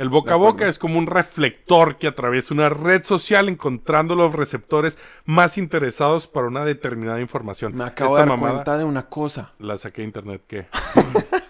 El 0.00 0.08
boca 0.08 0.32
a 0.32 0.36
boca 0.36 0.66
es 0.66 0.78
como 0.78 0.98
un 0.98 1.06
reflector 1.06 1.98
que 1.98 2.06
atraviesa 2.06 2.54
una 2.54 2.70
red 2.70 3.04
social 3.04 3.50
encontrando 3.50 4.16
los 4.16 4.34
receptores 4.34 4.96
más 5.26 5.58
interesados 5.58 6.26
para 6.26 6.46
una 6.46 6.64
determinada 6.64 7.20
información. 7.20 7.76
Me 7.76 7.84
acabo 7.84 8.16
de 8.16 8.24
dar 8.24 8.38
cuenta 8.38 8.78
de 8.78 8.84
una 8.84 9.10
cosa. 9.10 9.52
La 9.58 9.76
saqué 9.76 10.00
de 10.00 10.06
internet, 10.06 10.42
¿qué? 10.46 10.68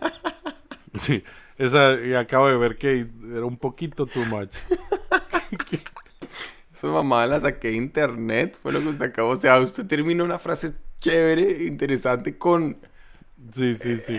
sí, 0.94 1.22
esa 1.58 1.92
acabo 2.18 2.48
de 2.48 2.56
ver 2.56 2.76
que 2.76 3.06
era 3.32 3.44
un 3.44 3.56
poquito 3.56 4.06
too 4.06 4.24
much. 4.24 4.52
Esa 6.74 6.88
mamá 6.88 7.28
la 7.28 7.38
saqué 7.38 7.68
de 7.68 7.76
internet, 7.76 8.58
fue 8.60 8.72
lo 8.72 8.80
que 8.80 8.88
usted 8.88 9.04
acabó. 9.04 9.28
O 9.28 9.36
sea, 9.36 9.60
usted 9.60 9.86
termina 9.86 10.24
una 10.24 10.40
frase 10.40 10.74
chévere, 10.98 11.66
interesante 11.66 12.36
con... 12.36 12.78
Sí, 13.52 13.76
sí, 13.76 13.96
sí. 13.96 14.18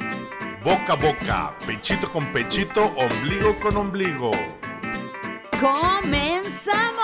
Boca 0.63 0.93
a 0.93 0.95
boca, 0.95 1.53
pechito 1.65 2.07
con 2.11 2.31
pechito, 2.31 2.85
ombligo 2.95 3.55
con 3.59 3.75
ombligo. 3.77 4.29
¡Comenzamos! 5.59 6.99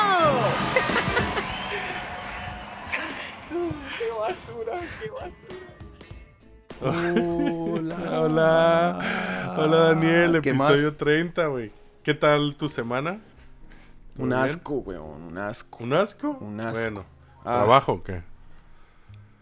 ¡Qué 3.98 4.12
basura, 4.20 4.80
qué 5.02 5.10
basura! 5.10 5.56
Hola, 6.80 8.22
hola, 8.22 9.56
hola 9.58 9.78
Daniel, 9.78 10.40
¿Qué 10.44 10.50
episodio 10.50 10.90
más? 10.92 10.98
30, 10.98 11.48
güey. 11.48 11.72
¿Qué 12.04 12.14
tal 12.14 12.56
tu 12.56 12.70
semana? 12.70 13.20
Un 14.20 14.34
asco, 14.34 14.76
weón, 14.76 15.24
un 15.24 15.38
asco. 15.40 15.84
¿Un 15.84 15.94
asco? 15.94 16.30
Un 16.40 16.60
asco. 16.62 16.80
Bueno, 16.80 17.06
Ah. 17.44 17.54
¿trabajo 17.64 17.94
o 17.94 18.04
qué? 18.04 18.22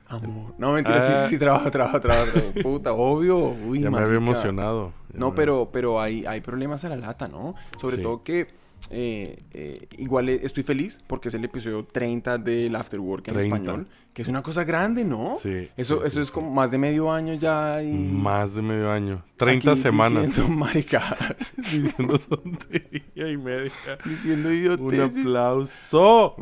Amor. 0.07 0.53
No, 0.57 0.73
mentira, 0.73 1.01
sí, 1.01 1.11
Ah. 1.15 1.23
sí, 1.25 1.29
sí, 1.31 1.39
trabajo, 1.39 1.71
trabajo, 1.71 1.99
trabajo. 1.99 2.31
Puta, 2.63 2.93
obvio. 2.93 3.37
Uy, 3.67 3.81
ya 3.81 3.89
me 3.89 3.97
había 3.99 4.17
emocionado. 4.17 4.93
Ya 5.11 5.19
No, 5.19 5.31
me- 5.31 5.35
pero, 5.35 5.69
pero 5.71 5.99
hay, 6.01 6.25
hay 6.25 6.41
problemas 6.41 6.83
a 6.85 6.89
la 6.89 6.95
lata, 6.97 7.27
¿no? 7.27 7.55
Sobre 7.79 7.97
Sí. 7.97 8.03
todo 8.03 8.23
que 8.23 8.47
eh, 8.91 9.41
eh, 9.53 9.87
igual 9.97 10.29
eh, 10.29 10.41
estoy 10.43 10.61
feliz 10.61 11.01
porque 11.07 11.29
es 11.29 11.33
el 11.33 11.43
episodio 11.43 11.85
30 11.85 12.37
del 12.37 12.75
Afterwork 12.75 13.27
en 13.29 13.33
30. 13.33 13.55
español, 13.55 13.87
que 14.13 14.21
es 14.21 14.27
una 14.27 14.43
cosa 14.43 14.63
grande, 14.63 15.03
¿no? 15.03 15.37
Sí, 15.41 15.69
Eso, 15.75 15.95
sí, 16.01 16.07
eso 16.07 16.09
sí, 16.11 16.19
es 16.19 16.27
sí. 16.27 16.33
como 16.33 16.51
más 16.51 16.69
de 16.69 16.77
medio 16.77 17.11
año 17.11 17.33
ya 17.33 17.81
y... 17.81 17.91
Más 17.93 18.53
de 18.53 18.61
medio 18.61 18.91
año. 18.91 19.23
30 19.37 19.71
aquí 19.71 19.81
semanas. 19.81 20.27
Diciendo 20.27 20.53
maricadas, 20.55 21.55
Diciendo 21.71 22.19
tontería 22.19 23.31
y 23.31 23.37
media. 23.37 23.71
diciendo 24.03 24.49
Un 24.49 24.55
idioteces. 24.55 25.17
aplauso. 25.21 26.35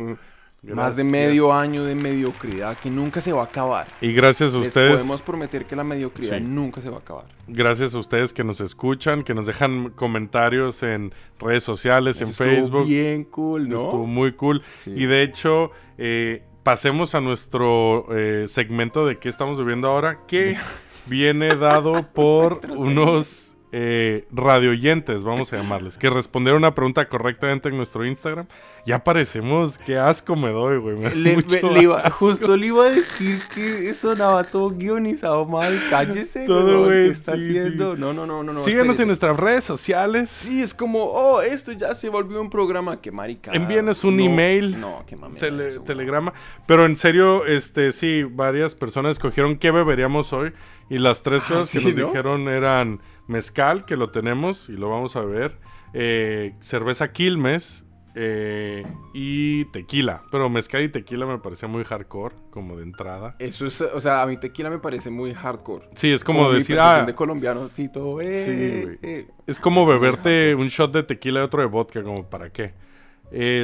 Más 0.63 0.95
de 0.95 1.03
medio 1.03 1.51
año 1.51 1.83
de 1.83 1.93
mediocridad 1.93 2.77
que 2.77 2.89
nunca 2.89 3.19
se 3.19 3.33
va 3.33 3.41
a 3.41 3.45
acabar. 3.45 3.87
Y 3.99 4.13
gracias 4.13 4.53
a 4.53 4.59
Les 4.59 4.67
ustedes. 4.69 4.93
podemos 4.93 5.21
prometer 5.21 5.65
que 5.65 5.75
la 5.75 5.83
mediocridad 5.83 6.37
Sí. 6.37 6.43
nunca 6.43 6.79
se 6.81 6.89
va 6.89 6.97
a 6.97 6.99
acabar. 6.99 7.25
Gracias 7.47 7.93
a 7.95 7.99
ustedes 7.99 8.31
que 8.33 8.45
nos 8.45 8.61
escuchan, 8.61 9.23
que 9.23 9.33
nos 9.33 9.45
dejan 9.45 9.89
comentarios 9.89 10.81
en 10.83 11.13
redes 11.37 11.65
sociales, 11.65 12.15
Eso 12.15 12.23
en 12.25 12.29
estuvo 12.31 12.47
Facebook. 12.47 12.87
bien 12.87 13.25
cool, 13.25 13.67
¿no? 13.67 13.75
Estuvo 13.75 14.05
muy 14.07 14.31
cool. 14.33 14.63
Sí. 14.85 14.93
Y 14.95 15.05
de 15.05 15.23
hecho, 15.23 15.71
eh, 15.97 16.43
pasemos 16.63 17.13
a 17.13 17.19
nuestro 17.19 18.07
eh, 18.15 18.45
segmento 18.47 19.05
de 19.05 19.17
qué 19.19 19.27
estamos 19.27 19.59
viviendo 19.59 19.89
ahora, 19.89 20.19
que 20.27 20.55
viene 21.07 21.49
dado 21.55 22.07
por 22.13 22.61
unos 22.77 23.49
eh, 23.73 24.27
radioyentes, 24.31 25.23
vamos 25.23 25.51
a 25.51 25.57
llamarles, 25.57 25.97
que 25.97 26.09
respondieron 26.09 26.59
una 26.61 26.75
pregunta 26.75 27.09
correctamente 27.09 27.69
en 27.69 27.75
nuestro 27.75 28.05
Instagram. 28.05 28.45
Ya 28.85 29.01
parecemos, 29.01 29.77
qué 29.77 29.97
asco 29.97 30.35
me 30.35 30.49
doy, 30.51 30.77
güey. 30.77 30.97
me 30.97 31.03
da 31.03 31.15
Le- 31.15 31.35
mucho 31.35 31.67
me- 31.67 31.73
le 31.73 31.81
iba- 31.83 31.99
asco. 32.01 32.17
justo 32.27 32.57
le 32.57 32.67
iba 32.67 32.85
a 32.85 32.89
decir 32.89 33.41
que 33.55 33.93
sonaba 33.93 34.43
todo 34.43 34.71
guionizado 34.71 35.45
mal. 35.45 35.81
Cállese, 35.89 36.45
Todo, 36.45 36.85
güey, 36.85 37.05
¿Qué 37.05 37.11
está 37.11 37.37
sí, 37.37 37.43
haciendo? 37.47 37.95
sí. 37.95 38.01
No, 38.01 38.13
no, 38.13 38.25
no, 38.25 38.43
no. 38.43 38.51
no 38.51 38.59
Síguenos 38.59 38.99
en 38.99 39.07
nuestras 39.07 39.37
redes 39.37 39.63
sociales. 39.63 40.29
Sí, 40.29 40.61
es 40.61 40.73
como, 40.73 41.01
oh, 41.05 41.41
esto 41.41 41.71
ya 41.71 41.93
se 41.93 42.09
volvió 42.09 42.41
un 42.41 42.49
programa. 42.49 42.99
Qué 42.99 43.09
marica. 43.09 43.51
Envíenos 43.53 44.03
un 44.03 44.17
No, 44.17 44.23
email. 44.25 44.77
No, 44.81 45.03
qué. 45.07 45.15
Tele- 45.39 45.79
telegrama. 45.85 46.33
Pero 46.67 46.85
en 46.85 46.97
serio, 46.97 47.45
este 47.45 47.93
sí, 47.93 48.23
varias 48.23 48.75
personas 48.75 49.13
escogieron 49.13 49.55
qué 49.57 49.71
beberíamos 49.71 50.33
hoy. 50.33 50.51
Y 50.89 50.97
las 50.97 51.23
tres 51.23 51.43
Ah, 51.45 51.49
cosas 51.49 51.69
que 51.71 51.79
¿sí, 51.79 51.85
nos 51.87 51.95
no? 51.95 52.07
dijeron 52.07 52.49
eran 52.49 52.99
mezcal, 53.27 53.85
que 53.85 53.95
lo 53.95 54.09
tenemos 54.11 54.67
y 54.67 54.73
lo 54.73 54.89
vamos 54.89 55.15
a 55.15 55.21
ver. 55.21 55.57
eh, 55.93 56.55
cerveza 56.59 57.13
Quilmes 57.13 57.85
eh, 58.15 58.85
y 59.13 59.65
tequila. 59.65 60.23
Pero 60.31 60.49
mezcal 60.49 60.83
y 60.83 60.89
tequila 60.89 61.25
me 61.25 61.39
parecía 61.39 61.67
muy 61.67 61.83
hardcore, 61.83 62.35
como 62.49 62.77
de 62.77 62.83
entrada. 62.83 63.35
Eso 63.39 63.65
es, 63.65 63.81
o 63.81 63.99
sea, 63.99 64.21
a 64.21 64.25
mí 64.25 64.37
tequila 64.37 64.69
me 64.69 64.79
parece 64.79 65.09
muy 65.09 65.33
hardcore. 65.33 65.89
Sí, 65.95 66.11
es 66.11 66.23
como, 66.23 66.49
mi 66.49 66.57
decir, 66.57 66.79
ah, 66.79 67.05
de 67.05 67.15
colombiano, 67.15 67.69
sí, 67.73 67.89
todo, 67.89 68.21
eh, 68.21 68.45
Sí, 68.45 69.07
eh. 69.07 69.27
es 69.47 69.59
como 69.59 69.85
beberte 69.85 70.55
un 70.55 70.67
shot 70.67 70.93
de 70.93 71.03
tequila 71.03 71.41
y 71.41 71.43
otro 71.43 71.61
de 71.61 71.67
vodka, 71.67 72.03
como 72.03 72.29
para 72.29 72.51
qué. 72.51 72.73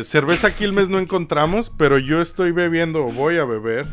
Cerveza 0.04 0.56
Quilmes 0.56 0.90
no 0.90 0.98
encontramos, 0.98 1.72
pero 1.78 2.00
yo 2.00 2.22
estoy 2.22 2.52
bebiendo, 2.52 3.06
o 3.06 3.12
voy 3.12 3.38
a 3.38 3.46
beber. 3.46 3.86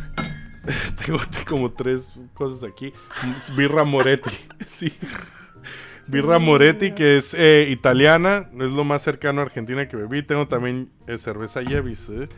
Tengo 1.05 1.21
como 1.47 1.73
tres 1.73 2.15
cosas 2.35 2.65
aquí. 2.65 2.93
Birra 3.57 3.85
Moretti, 3.85 4.31
sí. 4.67 4.93
Birra 6.09 6.39
Moretti, 6.39 6.93
que 6.93 7.17
es 7.17 7.35
eh, 7.35 7.67
italiana, 7.71 8.49
es 8.55 8.71
lo 8.71 8.85
más 8.85 9.03
cercano 9.03 9.41
a 9.41 9.45
Argentina 9.45 9.89
que 9.89 9.97
bebí. 9.97 10.23
Tengo 10.23 10.47
también 10.47 10.91
eh, 11.07 11.19
cerveza 11.19 11.63
Yevis, 11.63 12.09
eh, 12.11 12.29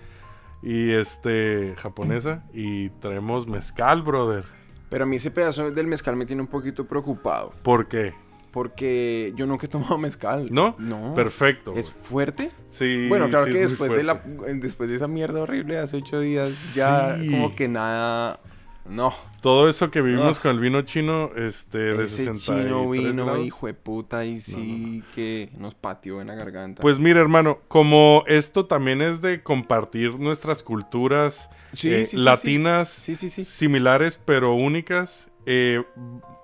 y 0.62 0.90
este, 0.90 1.74
japonesa. 1.76 2.44
Y 2.52 2.88
traemos 2.90 3.46
mezcal, 3.46 4.02
brother. 4.02 4.44
Pero 4.88 5.04
a 5.04 5.06
mí 5.06 5.16
ese 5.16 5.30
pedazo 5.30 5.70
del 5.70 5.86
mezcal 5.86 6.16
me 6.16 6.24
tiene 6.24 6.42
un 6.42 6.48
poquito 6.48 6.86
preocupado. 6.86 7.52
¿Por 7.62 7.88
qué? 7.88 8.14
Porque 8.50 9.34
yo 9.36 9.46
nunca 9.46 9.66
he 9.66 9.68
tomado 9.68 9.98
mezcal. 9.98 10.46
¿No? 10.50 10.74
No. 10.78 11.12
Perfecto. 11.14 11.74
¿Es 11.76 11.90
fuerte? 11.90 12.50
Sí, 12.70 13.06
Bueno, 13.08 13.28
claro 13.28 13.44
sí, 13.44 13.52
que 13.52 13.62
es 13.64 13.64
muy 13.64 13.70
después 13.70 13.92
de, 13.92 14.02
la, 14.02 14.22
después 14.54 14.88
de 14.88 14.96
esa 14.96 15.08
mierda 15.08 15.42
horrible 15.42 15.74
de 15.74 15.80
hace 15.80 15.98
ocho 15.98 16.20
días, 16.20 16.74
ya 16.74 17.18
como 17.30 17.54
que 17.54 17.68
nada... 17.68 18.40
No. 18.88 19.12
Todo 19.42 19.68
eso 19.68 19.90
que 19.90 20.00
vivimos 20.00 20.38
Ah. 20.38 20.42
con 20.42 20.50
el 20.52 20.60
vino 20.60 20.82
chino, 20.82 21.30
este, 21.36 21.78
de 21.78 22.04
Ese 22.04 22.24
63 22.24 22.64
chino 22.66 22.90
vino, 22.90 23.26
grados. 23.26 23.46
hijo 23.46 23.66
de 23.66 23.74
puta, 23.74 24.24
y 24.24 24.40
sí 24.40 25.04
que 25.14 25.50
nos 25.58 25.74
pateó 25.74 26.20
en 26.20 26.28
la 26.28 26.34
garganta. 26.34 26.80
Pues 26.82 26.98
mira, 26.98 27.20
hermano, 27.20 27.58
como 27.68 28.24
esto 28.26 28.66
también 28.66 29.02
es 29.02 29.20
de 29.20 29.42
compartir 29.42 30.18
nuestras 30.18 30.62
culturas 30.62 31.50
Sí, 31.72 31.92
eh, 31.92 32.06
sí, 32.06 32.16
latinas, 32.16 32.88
sí. 32.88 33.16
similares 33.44 34.18
pero 34.24 34.54
únicas, 34.54 35.30
eh, 35.46 35.82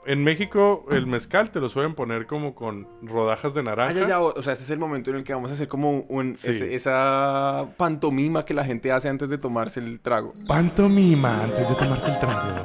en 0.07 0.25
México 0.25 0.87
el 0.91 1.07
mezcal 1.07 1.51
te 1.51 1.61
lo 1.61 1.69
suelen 1.69 1.95
poner 1.95 2.27
como 2.27 2.55
con 2.55 2.87
rodajas 3.03 3.55
de 3.55 3.61
Ah, 3.61 3.65
naranja. 3.65 3.93
ya, 3.93 4.09
ya, 4.09 4.21
o 4.21 4.33
o 4.39 4.43
sea, 4.43 4.53
este 4.53 4.65
es 4.65 4.71
el 4.71 4.79
momento 4.79 5.11
en 5.11 5.17
el 5.17 5.25
que 5.25 5.33
vamos 5.35 5.51
a 5.51 5.55
hacer 5.55 5.69
como 5.69 6.01
un, 6.09 6.37
Sí. 6.37 6.51
ese- 6.51 6.75
esa 6.75 7.67
pantomima 7.77 8.45
que 8.45 8.55
la 8.55 8.65
gente 8.65 8.93
hace 8.93 9.09
antes 9.09 9.29
de 9.31 9.39
tomarse 9.39 9.81
el 9.81 10.01
trago. 10.01 10.33
Pantomima 10.47 11.43
antes 11.45 11.69
de 11.69 11.75
tomarte 11.75 12.11
el 12.11 12.19
trago. 12.21 12.65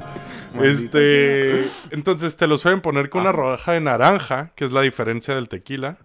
Maldita 0.56 0.98
Este, 1.00 1.70
entonces 1.92 2.36
te 2.36 2.48
lo 2.48 2.58
suelen 2.58 2.82
poner 2.82 3.10
con 3.10 3.22
una 3.22 3.30
Ah. 3.30 3.34
rodaja 3.34 3.72
de 3.74 3.82
naranja, 3.82 4.52
que 4.56 4.66
es 4.66 4.72
la 4.72 4.82
diferencia 4.82 5.36
del 5.36 5.48
tequila. 5.50 5.98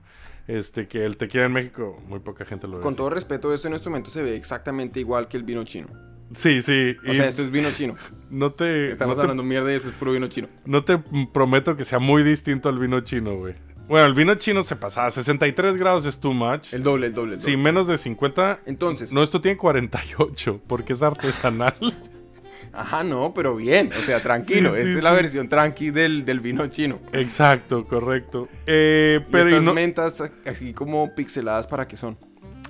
Este, 0.46 0.86
que 0.88 1.06
el 1.06 1.16
tequila 1.16 1.46
en 1.46 1.52
México, 1.52 1.98
muy 2.06 2.18
poca 2.18 2.44
gente 2.44 2.68
lo 2.68 2.76
ve. 2.76 2.82
Con 2.82 2.90
así. 2.92 2.98
todo 2.98 3.08
respeto, 3.08 3.54
esto 3.54 3.66
en 3.68 3.74
este 3.74 3.88
momento 3.88 4.10
se 4.10 4.22
ve 4.22 4.36
exactamente 4.36 5.00
igual 5.00 5.26
que 5.26 5.38
el 5.38 5.42
vino 5.42 5.64
chino. 5.64 5.88
Sí, 6.32 6.62
sí. 6.62 6.96
O 7.06 7.12
y 7.12 7.16
sea, 7.16 7.28
esto 7.28 7.42
es 7.42 7.50
vino 7.50 7.70
chino. 7.70 7.94
no 8.30 8.52
te, 8.52 8.90
Estamos 8.90 9.16
no 9.16 9.20
te- 9.22 9.24
hablando 9.24 9.42
mierda 9.44 9.72
y 9.72 9.76
eso 9.76 9.88
es 9.88 9.94
puro 9.94 10.12
vino 10.12 10.26
chino. 10.28 10.48
no 10.64 10.84
te 10.84 10.98
prometo 11.32 11.76
que 11.76 11.84
sea 11.84 11.98
muy 11.98 12.22
distinto 12.22 12.68
al 12.68 12.78
vino 12.78 13.00
chino, 13.00 13.36
güey. 13.36 13.54
Bueno, 13.86 14.06
el 14.06 14.14
vino 14.14 14.34
chino 14.36 14.62
se 14.62 14.76
pasaba. 14.76 15.10
63 15.10 15.76
grados 15.76 16.06
es 16.06 16.18
too 16.18 16.32
much. 16.32 16.72
El 16.72 16.82
doble, 16.82 17.08
el 17.08 17.14
doble. 17.14 17.34
El 17.34 17.40
Sí, 17.40 17.50
doble. 17.52 17.62
menos 17.64 17.86
de 17.86 17.98
50. 17.98 18.60
Entonces, 18.64 19.12
No, 19.12 19.22
esto 19.22 19.40
tiene 19.42 19.58
48, 19.58 20.60
porque 20.66 20.94
es 20.94 21.02
artesanal. 21.02 21.74
ajá, 22.72 23.04
no, 23.04 23.34
pero 23.34 23.54
bien. 23.54 23.90
O 23.98 24.02
sea, 24.02 24.20
tranquilo. 24.22 24.70
Sí, 24.70 24.76
sí, 24.76 24.82
Esta 24.88 24.98
es 24.98 25.04
la 25.04 25.10
sí. 25.10 25.16
versión 25.16 25.48
tranqui 25.50 25.90
del, 25.90 26.24
del 26.24 26.40
vino 26.40 26.66
chino. 26.68 26.98
Exacto, 27.12 27.84
correcto. 27.86 28.48
Eh, 28.66 29.20
pero 29.30 29.44
y 29.44 29.52
estas 29.52 29.64
no- 29.64 29.74
mentas 29.74 30.22
así 30.46 30.72
como 30.72 31.14
pixeladas 31.14 31.66
para 31.66 31.86
qué 31.86 31.98
son. 31.98 32.16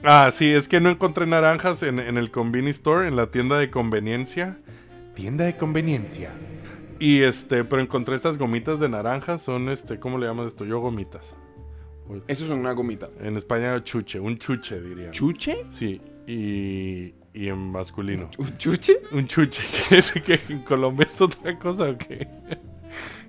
Ah, 0.05 0.31
sí, 0.33 0.51
es 0.51 0.69
que 0.69 0.81
no 0.81 0.91
encontré 0.91 1.27
naranjas 1.27 1.83
en, 1.83 1.99
en 1.99 2.19
el 2.19 2.31
convenience 2.31 2.79
store, 2.79 3.09
en 3.09 3.17
la 3.17 3.31
tienda 3.31 3.59
de 3.59 3.71
conveniencia. 3.71 4.59
Tienda 5.15 5.45
de 5.45 5.57
conveniencia. 5.57 6.31
Y 6.99 7.23
este, 7.23 7.65
pero 7.65 7.83
encontré 7.83 8.15
estas 8.15 8.37
gomitas 8.39 8.81
de 8.81 8.89
naranja, 8.89 9.39
son 9.39 9.69
este, 9.69 9.99
¿cómo 9.99 10.19
le 10.19 10.27
llamas 10.27 10.49
esto? 10.49 10.65
Yo 10.65 10.81
gomitas. 10.81 11.35
Eso 12.29 12.45
es 12.45 12.51
una 12.51 12.73
gomita. 12.73 13.09
En 13.21 13.37
España 13.37 13.83
chuche, 13.83 14.21
un 14.21 14.39
chuche 14.39 14.81
diría. 14.81 15.11
¿Chuche? 15.11 15.65
Sí, 15.71 16.01
y, 16.27 17.15
y 17.33 17.49
en 17.49 17.73
masculino. 17.73 18.29
¿Un 18.37 18.59
chuche? 18.59 19.01
Un 19.13 19.27
chuche, 19.27 19.63
que 19.89 19.99
es 19.99 20.13
que 20.13 20.41
en 20.49 20.63
Colombia 20.63 21.07
es 21.07 21.21
otra 21.21 21.59
cosa 21.59 21.89
o 21.89 21.97
qué? 21.97 22.29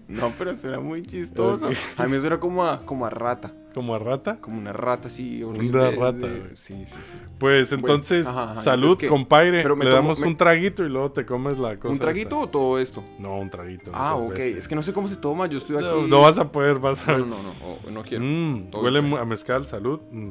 No, 0.07 0.33
pero 0.37 0.55
suena 0.55 0.79
muy 0.79 1.03
chistoso. 1.03 1.69
A 1.97 2.07
mí 2.07 2.19
suena 2.19 2.39
como 2.39 2.65
a, 2.65 2.85
como 2.85 3.05
a 3.05 3.09
rata. 3.09 3.53
¿Como 3.75 3.93
a 3.93 3.99
rata? 3.99 4.37
Como 4.39 4.57
una 4.57 4.71
rata 4.73 5.07
así 5.07 5.43
horrible. 5.43 5.69
Una 5.77 5.91
rata, 5.91 6.27
de-. 6.27 6.55
Sí, 6.55 6.85
sí, 6.85 6.97
sí. 7.03 7.17
Pues 7.37 7.69
Bueno, 7.71 7.85
entonces, 7.87 8.25
ajá, 8.25 8.43
ajá, 8.53 8.55
salud, 8.55 8.83
entonces, 8.93 9.09
compadre. 9.09 9.61
Pero 9.61 9.75
Le 9.75 9.83
tomo- 9.83 9.93
damos 9.93 10.19
me- 10.21 10.27
un 10.27 10.37
traguito 10.37 10.83
y 10.85 10.89
luego 10.89 11.11
te 11.11 11.25
comes 11.25 11.59
la 11.59 11.75
cosa. 11.75 11.89
¿Un 11.89 11.93
esta. 11.95 12.05
traguito 12.05 12.39
o 12.39 12.47
todo 12.47 12.79
esto? 12.79 13.03
No, 13.19 13.35
un 13.37 13.49
traguito. 13.49 13.91
no 13.91 13.97
Ah, 13.97 14.15
ok. 14.15 14.29
bestia. 14.29 14.57
Es 14.57 14.67
que 14.69 14.75
no 14.75 14.81
sé 14.81 14.93
cómo 14.93 15.07
se 15.09 15.17
toma. 15.17 15.45
Yo 15.47 15.57
estoy 15.57 15.75
aquí. 15.75 15.85
No, 15.85 16.07
no 16.07 16.21
vas 16.21 16.37
a 16.39 16.49
poder, 16.51 16.79
vas 16.79 17.05
a 17.07 17.17
No, 17.17 17.25
no, 17.25 17.43
no. 17.43 17.51
oh, 17.63 17.91
no 17.91 18.01
quiero. 18.03 18.23
Mm, 18.23 18.69
huele 18.73 19.01
bien. 19.01 19.17
a 19.17 19.25
mezcal, 19.25 19.65
salud. 19.67 19.99
Mm, 20.11 20.29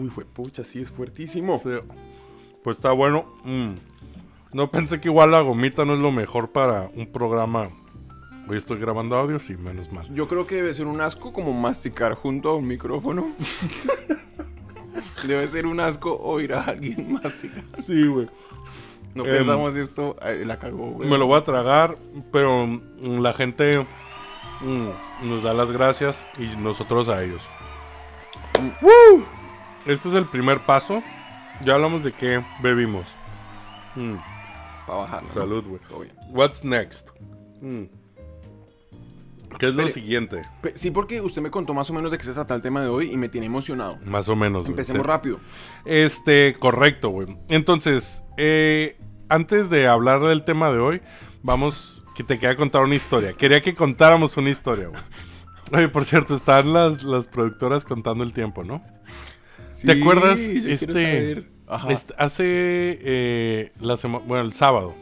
Uy, 0.00 0.08
fue 0.10 0.24
pucha, 0.24 0.64
sí, 0.64 0.80
es 0.80 0.90
fuertísimo. 0.90 1.60
sí. 1.62 1.70
Pues 2.62 2.76
está 2.76 2.92
bueno. 2.92 3.26
Mm. 3.44 3.72
No 4.52 4.70
pensé 4.70 5.00
que 5.00 5.08
igual 5.08 5.30
la 5.32 5.40
gomita 5.40 5.84
no 5.84 5.94
es 5.94 6.00
lo 6.00 6.12
mejor 6.12 6.50
para 6.50 6.90
un 6.94 7.06
programa. 7.12 7.68
Hoy 8.48 8.56
estoy 8.56 8.78
grabando 8.78 9.16
audio, 9.16 9.38
sí, 9.38 9.56
menos 9.56 9.92
mal. 9.92 10.06
Yo 10.14 10.26
creo 10.26 10.46
que 10.46 10.54
debe 10.56 10.72
ser 10.72 10.86
un 10.86 11.00
asco 11.00 11.32
como 11.32 11.52
masticar 11.52 12.14
junto 12.14 12.48
a 12.50 12.56
un 12.56 12.66
micrófono. 12.66 13.28
debe 15.26 15.46
ser 15.48 15.66
un 15.66 15.80
asco 15.80 16.16
oír 16.16 16.54
a 16.54 16.62
alguien 16.62 17.12
masticar. 17.12 17.62
Sí, 17.84 18.06
güey. 18.06 18.28
No 19.14 19.24
Em, 19.26 19.36
pensamos 19.36 19.74
esto, 19.76 20.16
eh, 20.22 20.44
la 20.46 20.58
cagó, 20.58 20.90
güey. 20.92 21.08
Me 21.08 21.18
lo 21.18 21.26
voy 21.26 21.38
a 21.38 21.44
tragar, 21.44 21.96
pero 22.32 22.66
mm, 22.66 23.18
la 23.20 23.32
gente 23.32 23.86
mm, 24.60 25.28
nos 25.28 25.42
da 25.42 25.52
las 25.52 25.70
gracias 25.70 26.24
y 26.38 26.46
nosotros 26.56 27.08
a 27.08 27.22
ellos. 27.22 27.42
¡Woo! 28.80 29.24
Este 29.86 30.08
es 30.08 30.14
el 30.14 30.26
primer 30.26 30.60
paso. 30.60 31.02
Ya 31.64 31.74
hablamos 31.74 32.04
de 32.04 32.12
qué 32.12 32.42
bebimos. 32.62 33.08
Mm, 33.94 34.14
Para 34.86 34.98
bajarlo. 35.00 35.28
¿no? 35.28 35.34
salud, 35.34 35.64
güey. 35.66 36.10
What's 36.30 36.64
next? 36.64 37.08
¿Qué 39.58 39.66
es 39.68 39.74
lo 39.74 39.88
siguiente? 39.88 40.42
Pe- 40.60 40.72
Sí, 40.76 40.90
porque 40.90 41.20
usted 41.20 41.40
me 41.42 41.50
contó 41.50 41.74
más 41.74 41.88
o 41.90 41.92
menos 41.94 42.10
de 42.10 42.18
qué 42.18 42.24
se 42.24 42.32
trata 42.32 42.54
el 42.54 42.62
tema 42.62 42.82
de 42.82 42.88
hoy 42.88 43.10
y 43.12 43.16
me 43.16 43.28
tiene 43.28 43.46
emocionado. 43.46 43.98
Más 44.04 44.28
o 44.28 44.36
menos. 44.36 44.62
güey. 44.62 44.72
Empecemos 44.72 45.02
Sí. 45.02 45.06
rápido. 45.08 45.40
Este, 45.84 46.54
correcto, 46.58 47.08
güey. 47.10 47.28
Entonces, 47.48 48.22
eh, 48.36 48.98
antes 49.28 49.70
de 49.70 49.86
hablar 49.88 50.20
del 50.22 50.44
tema 50.44 50.70
de 50.72 50.78
hoy, 50.78 51.00
vamos, 51.42 52.04
que 52.14 52.24
te 52.24 52.38
quería 52.38 52.56
contar 52.56 52.82
una 52.82 52.94
historia. 52.94 53.32
Quería 53.32 53.60
que 53.62 53.74
contáramos 53.74 54.36
una 54.36 54.50
historia, 54.50 54.88
güey. 54.88 55.00
Oye, 55.72 55.88
por 55.88 56.04
cierto, 56.04 56.34
están 56.34 56.72
las, 56.72 57.02
las 57.02 57.26
productoras 57.26 57.84
contando 57.84 58.24
el 58.24 58.32
tiempo, 58.32 58.64
¿no? 58.64 58.82
¿Te 59.84 59.94
Sí, 59.94 60.00
acuerdas? 60.00 60.40
yo 60.40 60.50
quiero 60.52 60.68
Este, 60.72 60.86
saber. 60.86 61.50
Ajá. 61.66 61.92
este- 61.92 62.14
hace 62.18 62.44
eh, 63.02 63.72
la 63.80 63.96
semana, 63.96 64.24
bueno, 64.26 64.44
el 64.44 64.52
sábado 64.54 64.94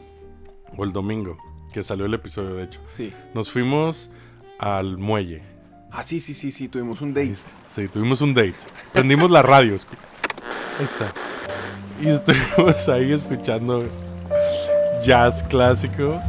o 0.77 0.83
el 0.83 0.91
domingo 0.93 1.37
que 1.73 1.81
salió 1.83 2.05
el 2.05 2.13
episodio, 2.13 2.55
de 2.55 2.63
hecho, 2.65 2.79
Sí. 2.89 3.13
nos 3.33 3.49
fuimos 3.51 4.09
al 4.59 4.97
muelle. 4.97 5.43
Ah, 5.91 6.03
sí, 6.03 6.19
sí, 6.19 6.33
sí, 6.33 6.51
sí, 6.51 6.67
tuvimos 6.67 7.01
un 7.01 7.13
date. 7.13 7.37
Sí, 7.67 7.87
tuvimos 7.87 8.21
un 8.21 8.33
date. 8.33 8.55
Prendimos 8.93 9.31
la 9.31 9.41
radio. 9.41 9.75
Ahí 10.79 10.85
está. 10.85 11.13
Y 12.01 12.09
estuvimos 12.09 12.89
ahí 12.89 13.11
escuchando 13.13 13.85
jazz 15.03 15.43
clásico. 15.43 16.21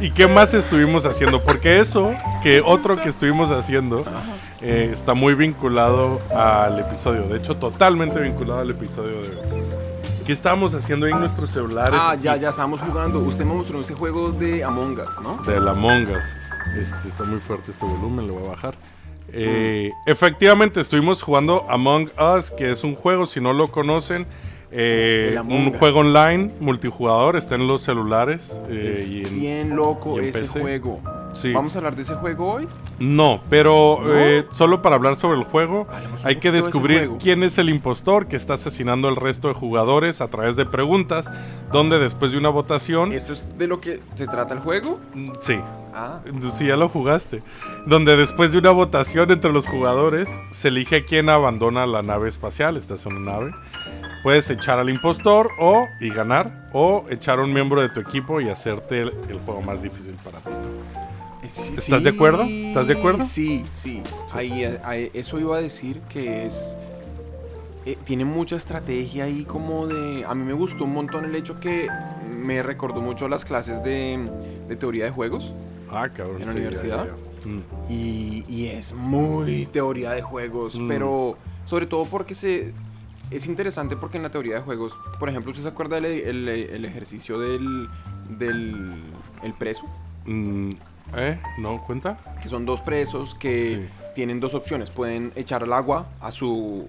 ¿Y 0.00 0.10
qué 0.10 0.28
más 0.28 0.54
estuvimos 0.54 1.06
haciendo? 1.06 1.42
Porque 1.42 1.80
eso, 1.80 2.14
que 2.42 2.60
otro 2.60 2.96
que 2.96 3.08
estuvimos 3.08 3.50
haciendo, 3.50 4.04
eh, 4.60 4.90
está 4.92 5.14
muy 5.14 5.34
vinculado 5.34 6.20
al 6.32 6.78
episodio. 6.78 7.22
De 7.22 7.38
hecho, 7.38 7.56
totalmente 7.56 8.20
vinculado 8.20 8.60
al 8.60 8.70
episodio 8.70 9.22
de 9.22 9.28
hoy. 9.28 9.57
¿Qué 10.28 10.34
estábamos 10.34 10.74
haciendo 10.74 11.06
ahí 11.06 11.12
en 11.12 11.20
nuestros 11.20 11.48
celulares? 11.48 11.98
Ah, 11.98 12.10
así? 12.10 12.24
ya, 12.24 12.36
ya 12.36 12.50
estábamos 12.50 12.82
jugando. 12.82 13.18
Usted 13.20 13.46
me 13.46 13.54
mostró 13.54 13.80
ese 13.80 13.94
juego 13.94 14.30
de 14.30 14.62
Among 14.62 14.98
Us, 14.98 15.18
¿no? 15.22 15.42
de 15.42 15.58
la 15.58 15.72
Mongas. 15.72 16.22
Este, 16.78 17.08
está 17.08 17.24
muy 17.24 17.38
fuerte 17.40 17.70
este 17.70 17.86
volumen, 17.86 18.26
lo 18.26 18.34
voy 18.34 18.44
a 18.44 18.50
bajar. 18.50 18.74
Eh, 19.32 19.90
efectivamente, 20.04 20.80
estuvimos 20.82 21.22
jugando 21.22 21.64
Among 21.70 22.10
Us, 22.20 22.50
que 22.50 22.70
es 22.70 22.84
un 22.84 22.94
juego, 22.94 23.24
si 23.24 23.40
no 23.40 23.54
lo 23.54 23.68
conocen, 23.68 24.26
eh, 24.70 25.36
un 25.48 25.72
juego 25.72 26.00
online 26.00 26.50
multijugador, 26.60 27.36
está 27.36 27.54
en 27.54 27.66
los 27.66 27.82
celulares. 27.82 28.60
eh, 28.68 28.98
Es 29.00 29.10
y 29.10 29.22
en- 29.22 29.40
bien 29.40 29.76
loco 29.76 30.16
y 30.16 30.18
en 30.20 30.24
ese 30.26 30.40
PC. 30.40 30.60
juego. 30.60 31.00
sí. 31.32 31.52
¿Vamos 31.52 31.74
a 31.74 31.78
hablar 31.78 31.94
de 31.96 32.02
ese 32.02 32.14
juego 32.16 32.52
hoy? 32.54 32.68
No, 32.98 33.40
pero 33.48 34.00
¿No? 34.02 34.14
eh, 34.14 34.44
solo 34.50 34.82
para 34.82 34.96
hablar 34.96 35.16
sobre 35.16 35.38
el 35.38 35.44
juego, 35.44 35.86
hay 36.24 36.36
que 36.36 36.50
de 36.50 36.58
descubrir 36.62 37.10
quién 37.20 37.42
es 37.44 37.58
el 37.58 37.68
impostor 37.68 38.26
que 38.26 38.36
está 38.36 38.54
asesinando 38.54 39.08
al 39.08 39.16
resto 39.16 39.48
de 39.48 39.54
jugadores 39.54 40.20
a 40.20 40.28
través 40.28 40.56
de 40.56 40.66
preguntas, 40.66 41.30
donde 41.72 41.98
después 41.98 42.32
de 42.32 42.38
una 42.38 42.48
votación... 42.48 43.12
¿Esto 43.12 43.32
es 43.32 43.46
de 43.56 43.68
lo 43.68 43.80
que 43.80 44.00
se 44.14 44.26
trata 44.26 44.52
el 44.54 44.60
juego? 44.60 44.98
Mm, 45.14 45.30
Sí, 45.40 45.58
Ah, 46.00 46.20
Si 46.52 46.66
ya 46.66 46.76
lo 46.76 46.88
jugaste. 46.88 47.42
Donde 47.86 48.16
después 48.16 48.52
de 48.52 48.58
una 48.58 48.70
votación 48.70 49.32
entre 49.32 49.52
los 49.52 49.66
jugadores, 49.66 50.28
se 50.50 50.68
elige 50.68 51.04
quién 51.04 51.28
abandona 51.28 51.86
la 51.86 52.02
nave 52.02 52.28
espacial. 52.28 52.76
Esta 52.76 52.94
es 52.94 53.04
una 53.06 53.18
nave. 53.18 53.52
Puedes 54.22 54.50
echar 54.50 54.78
al 54.78 54.90
impostor 54.90 55.50
o 55.58 55.88
y 56.00 56.10
ganar. 56.10 56.68
O 56.72 57.04
echar 57.10 57.38
a 57.38 57.42
un 57.42 57.52
miembro 57.52 57.80
de 57.80 57.88
tu 57.88 58.00
equipo 58.00 58.40
y 58.40 58.48
hacerte 58.48 59.02
el, 59.02 59.08
el 59.28 59.38
juego 59.40 59.62
más 59.62 59.82
difícil 59.82 60.14
para 60.24 60.38
ti. 60.40 60.50
eh, 61.42 61.48
sí, 61.48 61.74
¿Estás 61.76 62.02
de 62.02 62.10
acuerdo? 62.10 62.42
¿Estás 62.44 62.88
de 62.88 62.94
acuerdo? 62.98 63.24
Sí, 63.24 63.64
sí. 63.70 64.02
Ahí, 64.32 64.64
ahí- 64.84 65.10
eso 65.14 65.38
iba 65.38 65.56
a 65.56 65.60
decir 65.60 66.00
que 66.08 66.46
es... 66.46 66.76
eh, 67.86 67.96
tiene 68.04 68.24
mucha 68.24 68.56
estrategia 68.56 69.24
ahí 69.24 69.44
como 69.44 69.86
de... 69.86 70.24
A 70.26 70.34
mí 70.34 70.44
me 70.44 70.52
gustó 70.52 70.84
un 70.84 70.92
montón 70.94 71.24
el 71.24 71.34
hecho 71.34 71.58
que 71.60 71.88
me 72.28 72.62
recordó 72.62 73.00
mucho 73.00 73.28
las 73.28 73.44
clases 73.44 73.82
de, 73.82 74.18
de 74.68 74.76
teoría 74.76 75.04
de 75.06 75.10
juegos. 75.10 75.54
Ah, 75.90 76.08
cabrón. 76.08 76.40
¿En 76.42 76.46
la 76.48 76.52
sí, 76.52 76.58
universidad? 76.58 77.04
ya, 77.06 77.10
ya. 77.44 77.48
Mm. 77.48 77.62
Y, 77.88 78.44
y 78.48 78.66
es 78.66 78.92
muy 78.92 79.66
teoría 79.72 80.10
de 80.10 80.20
juegos, 80.22 80.74
Mm. 80.78 80.88
pero 80.88 81.38
sobre 81.64 81.86
todo 81.86 82.04
porque 82.04 82.34
se... 82.34 82.74
Es 83.30 83.46
interesante 83.46 83.96
porque 83.96 84.16
en 84.16 84.22
la 84.22 84.30
teoría 84.30 84.54
de 84.56 84.60
juegos, 84.62 84.98
por 85.18 85.28
ejemplo, 85.28 85.50
¿usted 85.50 85.62
se 85.62 85.68
acuerda 85.68 86.00
del 86.00 86.06
el- 86.06 86.48
el 86.48 86.84
ejercicio 86.84 87.38
del, 87.38 87.88
del 88.38 89.02
el 89.42 89.52
preso? 89.54 89.84
Mm, 90.26 90.70
¿Eh? 91.16 91.40
¿No 91.58 91.82
cuenta? 91.86 92.18
Que 92.42 92.48
son 92.50 92.66
dos 92.66 92.82
presos 92.82 93.34
que 93.34 93.88
tienen 94.14 94.40
dos 94.40 94.52
opciones. 94.52 94.90
Pueden 94.90 95.32
echar 95.36 95.62
al 95.62 95.72
agua 95.72 96.08
a 96.20 96.30
su 96.30 96.86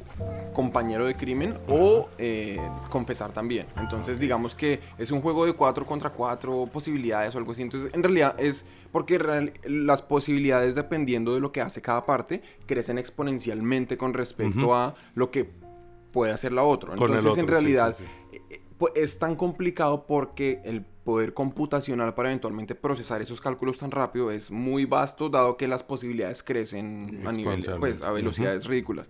compañero 0.54 1.06
de 1.06 1.16
crimen 1.16 1.58
o 1.70 2.10
eh, 2.18 2.60
confesar 2.90 3.32
también. 3.32 3.66
Entonces 3.78 4.20
digamos 4.20 4.56
que 4.56 4.82
es 4.98 5.12
un 5.12 5.22
juego 5.22 5.46
de 5.46 5.54
cuatro 5.54 5.86
contra 5.86 6.10
cuatro 6.10 6.68
posibilidades 6.72 7.34
o 7.36 7.38
algo 7.38 7.54
así. 7.54 7.62
Entonces 7.62 7.94
en 7.94 8.04
realidad 8.04 8.36
es 8.38 8.66
porque 8.92 9.52
las 9.64 10.02
posibilidades 10.02 10.76
dependiendo 10.76 11.34
de 11.34 11.40
lo 11.40 11.52
que 11.54 11.62
hace 11.62 11.82
cada 11.82 12.06
parte 12.06 12.42
crecen 12.66 12.98
exponencialmente 12.98 13.98
con 13.98 14.14
respecto 14.14 14.76
a 14.76 14.96
lo 15.16 15.32
que 15.32 15.50
puede 16.12 16.32
hacer 16.32 16.52
la 16.52 16.64
otra. 16.64 16.96
Con 16.96 17.10
Entonces 17.10 17.38
en 17.38 17.44
otro, 17.44 17.56
realidad 17.56 17.96
sí, 17.98 18.04
sí. 18.04 18.38
eh, 18.38 18.42
eh, 18.50 18.62
pues, 18.78 18.94
es 18.96 19.20
tan 19.20 19.36
complicado 19.36 20.06
porque 20.08 20.62
el 20.64 20.86
poder 21.04 21.34
computacional 21.34 22.14
para 22.14 22.30
eventualmente 22.30 22.76
procesar 22.76 23.22
esos 23.22 23.42
cálculos 23.42 23.78
tan 23.78 23.92
rápido 23.92 24.32
es 24.32 24.52
muy 24.52 24.86
vasto, 24.86 25.30
dado 25.30 25.58
que 25.58 25.68
las 25.68 25.82
posibilidades 25.84 26.44
crecen 26.44 27.24
a 27.26 27.32
nivel, 27.32 27.66
pues, 27.80 28.02
a 28.02 28.12
velocidades 28.12 28.66
ridículas. 28.66 29.10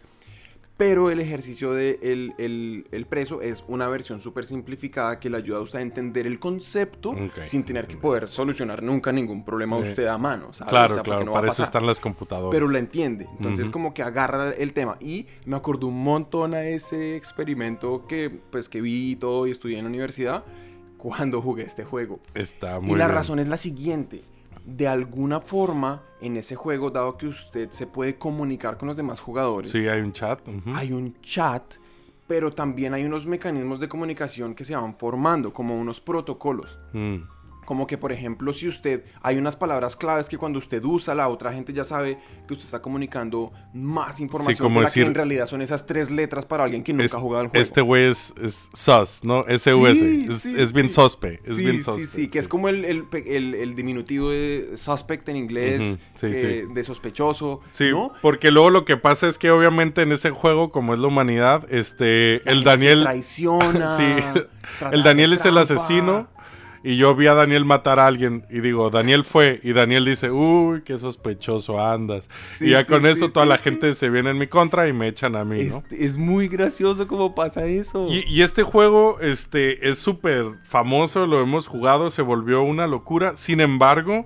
Pero 0.79 1.11
el 1.11 1.19
ejercicio 1.19 1.73
de 1.73 1.99
el, 2.01 2.33
el- 2.37 2.87
el 2.91 3.05
preso 3.05 3.41
es 3.41 3.65
una 3.67 3.89
versión 3.89 4.21
súper 4.21 4.45
simplificada 4.45 5.19
que 5.19 5.29
le 5.29 5.35
ayuda 5.35 5.57
a 5.57 5.61
usted 5.61 5.79
a 5.79 5.81
entender 5.81 6.25
el 6.25 6.39
concepto 6.39 7.13
sin 7.45 7.65
tener 7.65 7.85
que 7.85 7.97
poder 7.97 8.29
solucionar 8.29 8.81
nunca 8.81 9.11
ningún 9.11 9.43
problema 9.43 9.77
Eh, 9.77 9.81
usted 9.81 10.07
a 10.07 10.17
mano. 10.17 10.51
Claro, 10.69 10.93
sea, 10.93 11.03
claro. 11.03 11.25
no 11.25 11.31
a 11.31 11.41
para 11.41 11.51
eso 11.51 11.63
están 11.65 11.85
las 11.85 11.99
computadoras. 11.99 12.51
pero 12.51 12.69
la 12.69 12.79
entiende. 12.79 13.27
Entonces 13.37 13.65
Ujú. 13.65 13.73
como 13.73 13.93
que 13.93 14.03
agarra 14.03 14.51
el 14.51 14.71
tema. 14.71 14.95
Y 15.01 15.27
me 15.45 15.57
acordó 15.57 15.87
un 15.87 16.01
montón 16.01 16.53
a 16.53 16.63
ese 16.63 17.17
experimento 17.17 18.07
que 18.07 18.29
pues 18.29 18.69
que 18.69 18.79
vi 18.79 19.11
y 19.11 19.15
todo 19.17 19.47
y 19.47 19.51
estudié 19.51 19.79
en 19.79 19.83
la 19.83 19.89
universidad 19.89 20.45
cuando 20.97 21.41
jugué 21.41 21.63
este 21.63 21.83
juego. 21.83 22.21
Está 22.33 22.79
muy 22.79 22.91
y 22.91 22.95
la 22.95 23.07
bien. 23.07 23.15
razón 23.17 23.39
es 23.39 23.49
la 23.49 23.57
siguiente. 23.57 24.23
De 24.75 24.87
alguna 24.87 25.39
forma, 25.39 26.03
en 26.21 26.37
ese 26.37 26.55
juego, 26.55 26.91
dado 26.91 27.17
que 27.17 27.27
usted 27.27 27.71
se 27.71 27.87
puede 27.87 28.17
comunicar 28.17 28.77
con 28.77 28.87
los 28.87 28.95
demás 28.97 29.19
jugadores, 29.19 29.71
Sí, 29.71 29.87
hay 29.87 30.01
un 30.01 30.13
chat. 30.13 30.39
hay 30.75 30.91
un 30.91 31.19
chat, 31.21 31.63
pero 32.27 32.51
también 32.51 32.93
hay 32.93 33.03
unos 33.03 33.25
mecanismos 33.25 33.79
de 33.79 33.89
comunicación 33.89 34.53
que 34.53 34.63
se 34.63 34.75
van 34.75 34.95
formando, 34.95 35.51
como 35.53 35.79
unos 35.79 35.99
protocolos. 35.99 36.79
Mm. 36.93 37.17
Como 37.69 37.85
que, 37.85 37.99
por 37.99 38.11
ejemplo, 38.11 38.51
si 38.51 38.67
usted, 38.67 39.03
hay 39.21 39.37
unas 39.37 39.55
palabras 39.55 39.95
claves 39.95 40.27
que 40.27 40.39
cuando 40.39 40.57
usted 40.57 40.83
usa, 40.83 41.13
la 41.13 41.27
otra 41.27 41.53
gente 41.53 41.71
ya 41.71 41.83
sabe 41.83 42.17
que 42.47 42.53
usted 42.55 42.65
está 42.65 42.81
comunicando 42.81 43.51
más 43.75 44.19
información 44.19 44.57
como 44.67 44.79
que 44.79 44.83
la 44.85 44.89
decir- 44.89 45.03
que 45.03 45.07
en 45.09 45.13
realidad 45.13 45.45
son 45.45 45.61
esas 45.61 45.85
tres 45.85 46.09
letras 46.09 46.47
para 46.47 46.63
alguien 46.63 46.83
que 46.83 46.93
nunca 46.93 47.05
Es- 47.05 47.13
ha 47.13 47.19
jugado 47.19 47.43
el 47.43 47.49
juego. 47.49 47.61
este 47.61 47.81
güey 47.81 48.05
es, 48.05 48.33
es 48.41 48.69
sus, 48.73 49.23
¿no? 49.23 49.43
SUS. 49.43 49.61
Sí, 49.99 50.25
es, 50.27 50.37
sí, 50.39 50.55
es 50.57 50.73
bien 50.73 50.87
sí. 50.87 50.95
sospe. 50.95 51.41
Es 51.45 51.57
sí, 51.57 51.61
bien 51.63 51.75
sí, 51.77 51.83
sospe. 51.83 52.07
sí, 52.07 52.27
que 52.27 52.39
es 52.39 52.47
como 52.47 52.69
el, 52.69 52.85
el, 52.85 53.05
el- 53.27 53.53
el 53.53 53.75
diminutivo 53.75 54.31
de 54.31 54.71
suspect 54.73 55.29
en 55.29 55.35
inglés, 55.35 55.99
sí, 56.15 56.25
que- 56.27 56.63
sí. 56.65 56.73
de 56.73 56.83
sospechoso, 56.83 57.61
Sí, 57.69 57.91
¿no? 57.91 58.13
porque 58.23 58.49
luego 58.49 58.71
lo 58.71 58.83
que 58.83 58.97
pasa 58.97 59.27
es 59.27 59.37
que 59.37 59.51
obviamente 59.51 60.01
en 60.01 60.11
ese 60.11 60.31
juego, 60.31 60.71
como 60.71 60.95
es 60.95 60.99
la 60.99 61.05
humanidad, 61.07 61.67
este, 61.71 62.41
La 62.45 62.51
el 62.51 62.59
se 62.61 62.65
Daniel, 62.65 63.03
traiciona, 63.03 63.89
sí, 63.95 64.03
el 64.91 65.03
Daniel 65.03 65.33
es 65.33 65.45
el 65.45 65.55
asesino 65.59 66.27
y 66.83 66.97
yo 66.97 67.15
vi 67.15 67.27
a 67.27 67.33
Daniel 67.33 67.65
matar 67.65 67.99
a 67.99 68.07
alguien 68.07 68.45
y 68.49 68.61
digo, 68.61 68.89
Daniel 68.89 69.23
fue 69.23 69.59
y 69.63 69.73
Daniel 69.73 70.05
dice, 70.05 70.31
uy, 70.31 70.81
qué 70.83 70.97
sospechoso 70.97 71.81
andas. 71.81 72.29
Sí, 72.51 72.67
y 72.67 72.69
ya 72.71 72.83
sí, 72.83 72.89
con 72.89 73.03
sí, 73.03 73.09
eso 73.09 73.29
toda 73.29 73.45
la 73.45 73.57
gente 73.57 73.93
se 73.93 74.09
viene 74.09 74.31
en 74.31 74.37
mi 74.37 74.47
contra 74.47 74.87
y 74.87 74.93
me 74.93 75.07
echan 75.07 75.35
a 75.35 75.43
mí, 75.43 75.63
¿no? 75.65 75.77
Es, 75.77 75.85
es 75.91 76.17
muy 76.17 76.47
gracioso 76.47 77.07
cómo 77.07 77.35
pasa 77.35 77.65
eso. 77.65 78.07
Y, 78.09 78.23
y 78.27 78.41
este 78.41 78.63
juego 78.63 79.19
este, 79.19 79.89
es 79.89 79.99
súper 79.99 80.45
famoso, 80.63 81.25
lo 81.25 81.41
hemos 81.41 81.67
jugado, 81.67 82.09
se 82.09 82.21
volvió 82.21 82.63
una 82.63 82.87
locura. 82.87 83.35
Sin 83.35 83.59
embargo, 83.59 84.25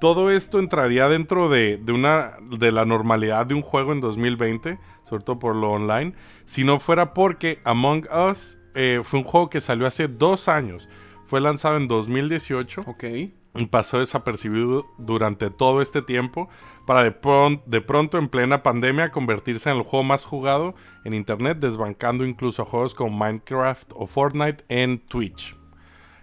todo 0.00 0.30
esto 0.30 0.58
entraría 0.58 1.08
dentro 1.08 1.48
de, 1.48 1.78
de 1.78 1.92
una, 1.92 2.34
de 2.58 2.72
la 2.72 2.84
normalidad 2.84 3.46
de 3.46 3.54
un 3.54 3.62
juego 3.62 3.92
en 3.92 4.00
2020, 4.00 4.78
sobre 5.04 5.24
todo 5.24 5.38
por 5.38 5.56
lo 5.56 5.70
online, 5.70 6.12
si 6.44 6.64
no 6.64 6.80
fuera 6.80 7.14
porque 7.14 7.60
Among 7.64 8.06
Us 8.12 8.58
eh, 8.74 9.00
fue 9.02 9.20
un 9.20 9.24
juego 9.24 9.48
que 9.48 9.60
salió 9.60 9.86
hace 9.86 10.08
dos 10.08 10.48
años. 10.48 10.88
Fue 11.26 11.40
lanzado 11.40 11.76
en 11.76 11.88
2018 11.88 12.82
Ok. 12.86 13.04
y 13.56 13.66
pasó 13.70 13.98
desapercibido 13.98 14.86
durante 14.98 15.50
todo 15.50 15.80
este 15.80 16.02
tiempo 16.02 16.48
para 16.86 17.02
de, 17.02 17.12
pron- 17.18 17.62
de 17.66 17.80
pronto 17.80 18.18
en 18.18 18.28
plena 18.28 18.62
pandemia 18.62 19.10
convertirse 19.10 19.70
en 19.70 19.76
el 19.76 19.82
juego 19.82 20.02
más 20.04 20.24
jugado 20.24 20.74
en 21.04 21.14
internet, 21.14 21.58
desbancando 21.60 22.24
incluso 22.26 22.62
a 22.62 22.64
juegos 22.64 22.94
como 22.94 23.16
Minecraft 23.16 23.92
o 23.94 24.06
Fortnite 24.06 24.64
en 24.68 24.98
Twitch, 24.98 25.56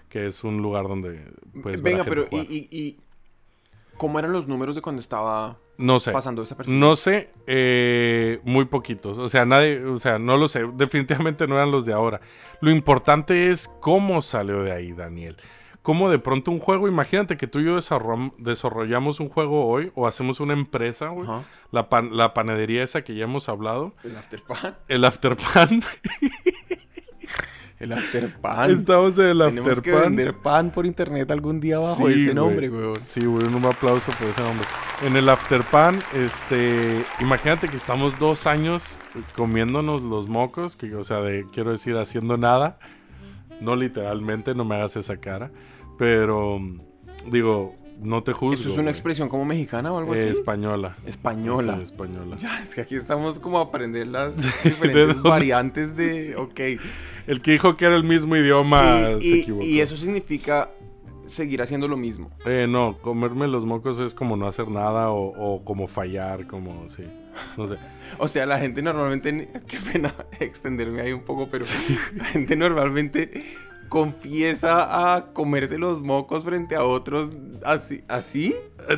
que 0.10 0.27
es 0.27 0.43
un 0.43 0.62
lugar 0.62 0.88
donde 0.88 1.31
pues 1.63 1.81
Venga, 1.81 2.03
pero 2.03 2.27
¿y, 2.31 2.38
y, 2.39 2.67
y 2.72 2.98
cómo 3.98 4.20
eran 4.20 4.31
los 4.34 4.48
números 4.48 4.75
de 4.75 4.81
cuando 4.81 5.00
estaba 5.00 5.58
no 5.81 6.00
sé. 6.00 6.11
pasando 6.11 6.41
desapercibido? 6.41 6.79
No 6.88 6.95
sé, 6.95 7.29
eh, 7.47 8.39
muy 8.43 8.65
poquitos. 8.65 9.17
O 9.17 9.27
sea, 9.27 9.45
nadie, 9.45 9.83
o 9.83 9.97
sea, 9.97 10.19
no 10.19 10.38
lo 10.38 10.47
sé. 10.47 10.63
Definitivamente 10.75 11.47
no 11.47 11.55
eran 11.55 11.71
los 11.71 11.85
de 11.85 11.93
ahora. 11.93 12.21
Lo 12.61 12.71
importante 12.71 13.50
es 13.50 13.67
cómo 13.81 14.21
salió 14.21 14.63
de 14.63 14.71
ahí, 14.71 14.93
Daniel. 14.93 15.38
Cómo 15.81 16.11
de 16.11 16.19
pronto 16.19 16.51
un 16.51 16.59
juego, 16.59 16.88
imagínate 16.88 17.38
que 17.38 17.47
tú 17.47 17.59
y 17.59 17.65
yo 17.65 17.75
desarroll- 17.75 18.33
desarrollamos 18.38 19.19
un 19.19 19.29
juego 19.29 19.65
hoy 19.65 19.91
o 19.95 20.05
hacemos 20.05 20.39
una 20.39 20.53
empresa, 20.53 21.07
güey. 21.07 21.27
La, 21.71 21.89
pan- 21.89 22.15
la 22.15 22.35
panadería 22.35 22.83
esa 22.83 23.03
que 23.03 23.15
ya 23.15 23.23
hemos 23.23 23.50
hablado. 23.50 23.95
El 24.03 24.15
afterpan. 24.15 24.75
El 24.88 25.03
Afterpan. 25.05 25.81
El 27.81 27.93
afterpan. 27.93 28.69
Estamos 28.71 29.17
en 29.17 29.27
el 29.29 29.39
Tenemos 29.39 29.81
que 29.81 29.89
Afterpan. 29.91 30.15
vender 30.15 30.35
pan 30.35 30.71
por 30.71 30.85
internet 30.85 31.31
algún 31.31 31.59
día 31.59 31.79
bajo 31.79 31.95
Sí, 32.07 32.13
ese 32.13 32.23
güey. 32.25 32.35
nombre, 32.35 32.69
weón. 32.69 32.97
Sí, 33.07 33.25
güey, 33.25 33.45
un 33.47 33.55
aplauso 33.65 34.11
por 34.19 34.27
ese 34.27 34.41
nombre. 34.41 34.67
En 35.03 35.15
el 35.17 35.27
Afterpan, 35.27 36.00
este, 36.13 37.03
imagínate 37.19 37.67
que 37.69 37.77
estamos 37.77 38.19
dos 38.19 38.45
años 38.45 38.83
comiéndonos 39.35 40.03
los 40.03 40.27
mocos, 40.27 40.75
que, 40.75 40.93
o 40.95 41.03
sea, 41.03 41.21
de, 41.21 41.45
quiero 41.51 41.71
decir, 41.71 41.97
haciendo 41.97 42.38
nada. 42.38 42.77
No 43.61 43.75
literalmente, 43.75 44.53
no 44.53 44.63
me 44.63 44.75
hagas 44.75 44.95
esa 44.95 45.17
cara. 45.17 45.51
Pero, 45.97 46.59
digo, 47.31 47.75
no 48.01 48.24
te 48.24 48.34
juzgo. 48.34 48.53
¿Eso 48.60 48.70
es 48.70 48.74
una 48.75 48.84
güey. 48.84 48.89
expresión 48.91 49.29
como 49.29 49.46
mexicana 49.46 49.91
o 49.91 49.98
algo 49.98 50.15
Eh, 50.15 50.20
así? 50.22 50.29
española. 50.29 50.98
Española. 51.05 51.75
Sí, 51.77 51.84
española. 51.84 52.36
Ya, 52.38 52.62
es 52.63 52.74
que 52.75 52.81
aquí 52.81 52.96
estamos 52.96 53.39
como 53.39 53.60
a 53.60 53.63
aprender 53.63 54.08
las 54.08 54.36
¿de 54.63 54.70
diferentes 54.72 55.22
variantes 55.22 55.96
de... 55.96 56.36
Ok. 56.36 56.60
El 57.27 57.41
que 57.41 57.51
dijo 57.51 57.75
que 57.75 57.86
era 57.86 57.96
el 57.96 58.03
mismo 58.03 58.36
idioma 58.36 59.01
y, 59.20 59.22
se 59.22 59.27
y- 59.27 59.39
equivocó. 59.41 59.65
y 59.65 59.79
eso 59.81 59.96
significa 59.96 60.72
seguir 61.27 61.62
haciendo 61.62 61.88
lo 61.88 61.96
mismo. 61.96 62.29
Eh, 62.46 62.65
no, 62.67 62.98
comerme 63.01 63.48
los 63.48 63.63
mocos 63.65 64.00
es 64.00 64.13
como 64.13 64.36
no 64.36 64.48
hacer 64.48 64.67
nada 64.67 65.12
o, 65.12 65.27
o 65.55 65.63
como 65.63 65.88
fallar, 65.88 66.48
como, 66.48 66.89
sí. 66.89 67.03
No 67.58 67.65
sé. 67.67 67.77
O 68.17 68.27
sea, 68.27 68.46
la 68.46 68.60
gente 68.60 68.81
normalmente... 68.81 69.48
Qué 69.67 69.77
pena 69.93 70.13
extenderme 70.39 71.01
ahí 71.01 71.13
un 71.13 71.22
poco, 71.22 71.48
pero 71.50 71.63
la 72.17 72.25
gente 72.25 72.55
normalmente 72.58 73.46
confiesa 73.91 75.15
a 75.15 75.33
comerse 75.33 75.77
los 75.77 76.01
mocos 76.01 76.45
frente 76.45 76.75
a 76.77 76.83
otros 76.86 77.33
así. 77.65 78.03
¿Así? 78.07 78.55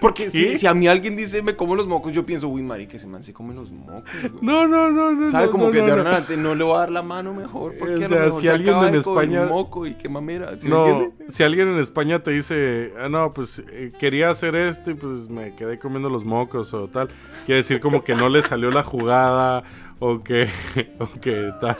Porque 0.00 0.28
si, 0.28 0.66
a 0.66 0.74
mí 0.74 0.86
alguien 0.86 1.16
dice 1.16 1.42
me 1.42 1.56
como 1.56 1.74
los 1.74 1.86
mocos, 1.86 2.12
yo 2.12 2.26
pienso, 2.26 2.46
uy, 2.48 2.62
Mari, 2.62 2.86
que 2.86 2.98
se 2.98 3.06
man 3.06 3.22
se 3.22 3.32
come 3.32 3.54
los 3.54 3.72
mocos. 3.72 4.02
güey". 4.20 4.32
No, 4.42 4.68
no, 4.68 4.90
no, 4.90 5.12
no. 5.12 5.30
¿Sabe? 5.30 5.46
no, 5.46 5.50
Como 5.52 5.64
no, 5.66 5.70
que 5.72 5.78
no, 5.78 5.84
de 5.86 5.90
no. 5.96 6.02
adelante 6.02 6.36
no 6.36 6.54
le 6.54 6.62
voy 6.62 6.76
a 6.76 6.80
dar 6.80 6.90
la 6.90 7.02
mano 7.02 7.32
mejor. 7.32 7.74
Porque 7.78 7.94
O 7.94 7.96
a 7.96 8.00
lo 8.00 8.08
sea, 8.08 8.18
mejor 8.26 8.40
si 8.40 8.46
se 8.46 8.52
alguien 8.52 8.68
acaba 8.70 8.86
en 8.88 8.92
de 8.92 8.98
España- 8.98 9.42
un 9.44 9.48
moco 9.48 9.86
y 9.86 9.94
qué 9.94 10.08
mamera. 10.10 10.54
¿sí 10.56 10.68
no, 10.68 11.12
si 11.28 11.42
alguien 11.42 11.68
en 11.68 11.78
España 11.78 12.22
te 12.22 12.32
dice, 12.32 12.92
ah, 13.00 13.08
no, 13.08 13.32
pues 13.32 13.62
eh, 13.72 13.92
quería 13.98 14.28
hacer 14.28 14.54
esto 14.56 14.90
y 14.90 14.94
pues 14.94 15.30
me 15.30 15.54
quedé 15.56 15.78
comiendo 15.78 16.10
los 16.10 16.24
mocos 16.24 16.74
o 16.74 16.86
tal, 16.88 17.08
quiere 17.46 17.62
decir 17.62 17.80
como 17.80 18.04
que 18.04 18.14
no 18.14 18.28
le 18.28 18.42
salió 18.42 18.70
la 18.70 18.82
jugada 18.82 19.64
o 20.00 20.20
que, 20.20 20.50
o 21.00 21.08
que 21.20 21.50
tal. 21.62 21.76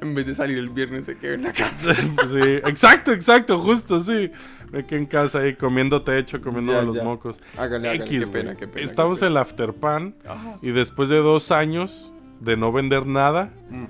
En 0.00 0.14
vez 0.14 0.26
de 0.26 0.34
salir 0.34 0.58
el 0.58 0.70
viernes 0.70 1.06
se 1.06 1.16
quedó 1.16 1.34
en 1.34 1.42
la 1.42 1.52
casa. 1.54 1.94
Sí, 1.94 2.40
exacto, 2.66 3.12
exacto, 3.12 3.58
justo, 3.60 3.98
sí. 4.00 4.30
Me 4.70 4.84
quedé 4.86 5.00
en 5.00 5.06
casa 5.06 5.38
ahí 5.40 5.54
comiendo 5.54 6.02
techo, 6.02 6.40
comiendo 6.42 6.72
Ya, 6.72 6.82
los 6.82 6.96
ya. 6.96 7.04
mocos. 7.04 7.40
Hágale, 7.56 7.88
hágale, 7.88 8.04
X, 8.04 8.26
qué 8.26 8.30
pena, 8.30 8.54
qué 8.54 8.68
pena. 8.68 8.84
Estamos 8.84 9.20
qué 9.20 9.26
en 9.26 9.28
el 9.32 9.36
Afterpan 9.38 10.14
y 10.62 10.70
después 10.70 11.08
de 11.08 11.16
dos 11.18 11.50
años 11.50 12.12
de 12.40 12.56
no 12.56 12.70
vender 12.70 13.06
nada, 13.06 13.50
Mm. 13.70 13.86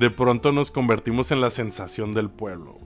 de 0.00 0.10
pronto 0.10 0.50
nos 0.52 0.70
convertimos 0.70 1.30
en 1.32 1.40
la 1.40 1.50
sensación 1.50 2.14
del 2.14 2.30
pueblo. 2.30 2.78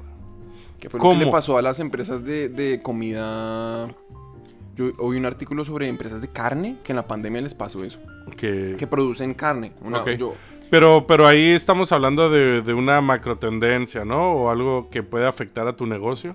¿Qué 0.81 0.91
fue 0.91 0.99
lo 0.99 1.03
que 1.05 1.09
¿Cómo? 1.09 1.25
le 1.25 1.31
pasó 1.31 1.57
a 1.57 1.63
las 1.63 1.81
empresas 1.81 2.23
de, 2.25 2.49
de 2.51 2.83
comida? 2.83 3.89
Yo 4.77 4.91
oí 4.99 5.17
un 5.17 5.25
artículo 5.25 5.65
sobre 5.65 5.89
empresas 5.89 6.21
de 6.21 6.29
carne 6.29 6.77
que 6.85 6.93
en 6.93 6.97
la 6.97 7.07
pandemia 7.07 7.41
les 7.41 7.55
pasó 7.55 7.83
eso. 7.83 7.99
Que, 8.37 8.75
Que 8.79 8.87
producen 8.87 9.33
carne. 9.33 9.73
Una- 9.81 10.01
Ok. 10.03 10.11
yo- 10.19 10.35
Pero, 10.71 11.07
pero 11.07 11.27
ahí 11.27 11.51
estamos 11.51 11.93
hablando 11.93 12.29
de, 12.31 12.63
de 12.63 12.75
una 12.75 13.01
macro 13.01 13.39
tendencia, 13.39 14.05
¿no? 14.05 14.33
O 14.33 14.51
algo 14.51 14.91
que 14.91 15.03
puede 15.03 15.27
afectar 15.27 15.67
a 15.69 15.77
tu 15.77 15.87
negocio. 15.87 16.35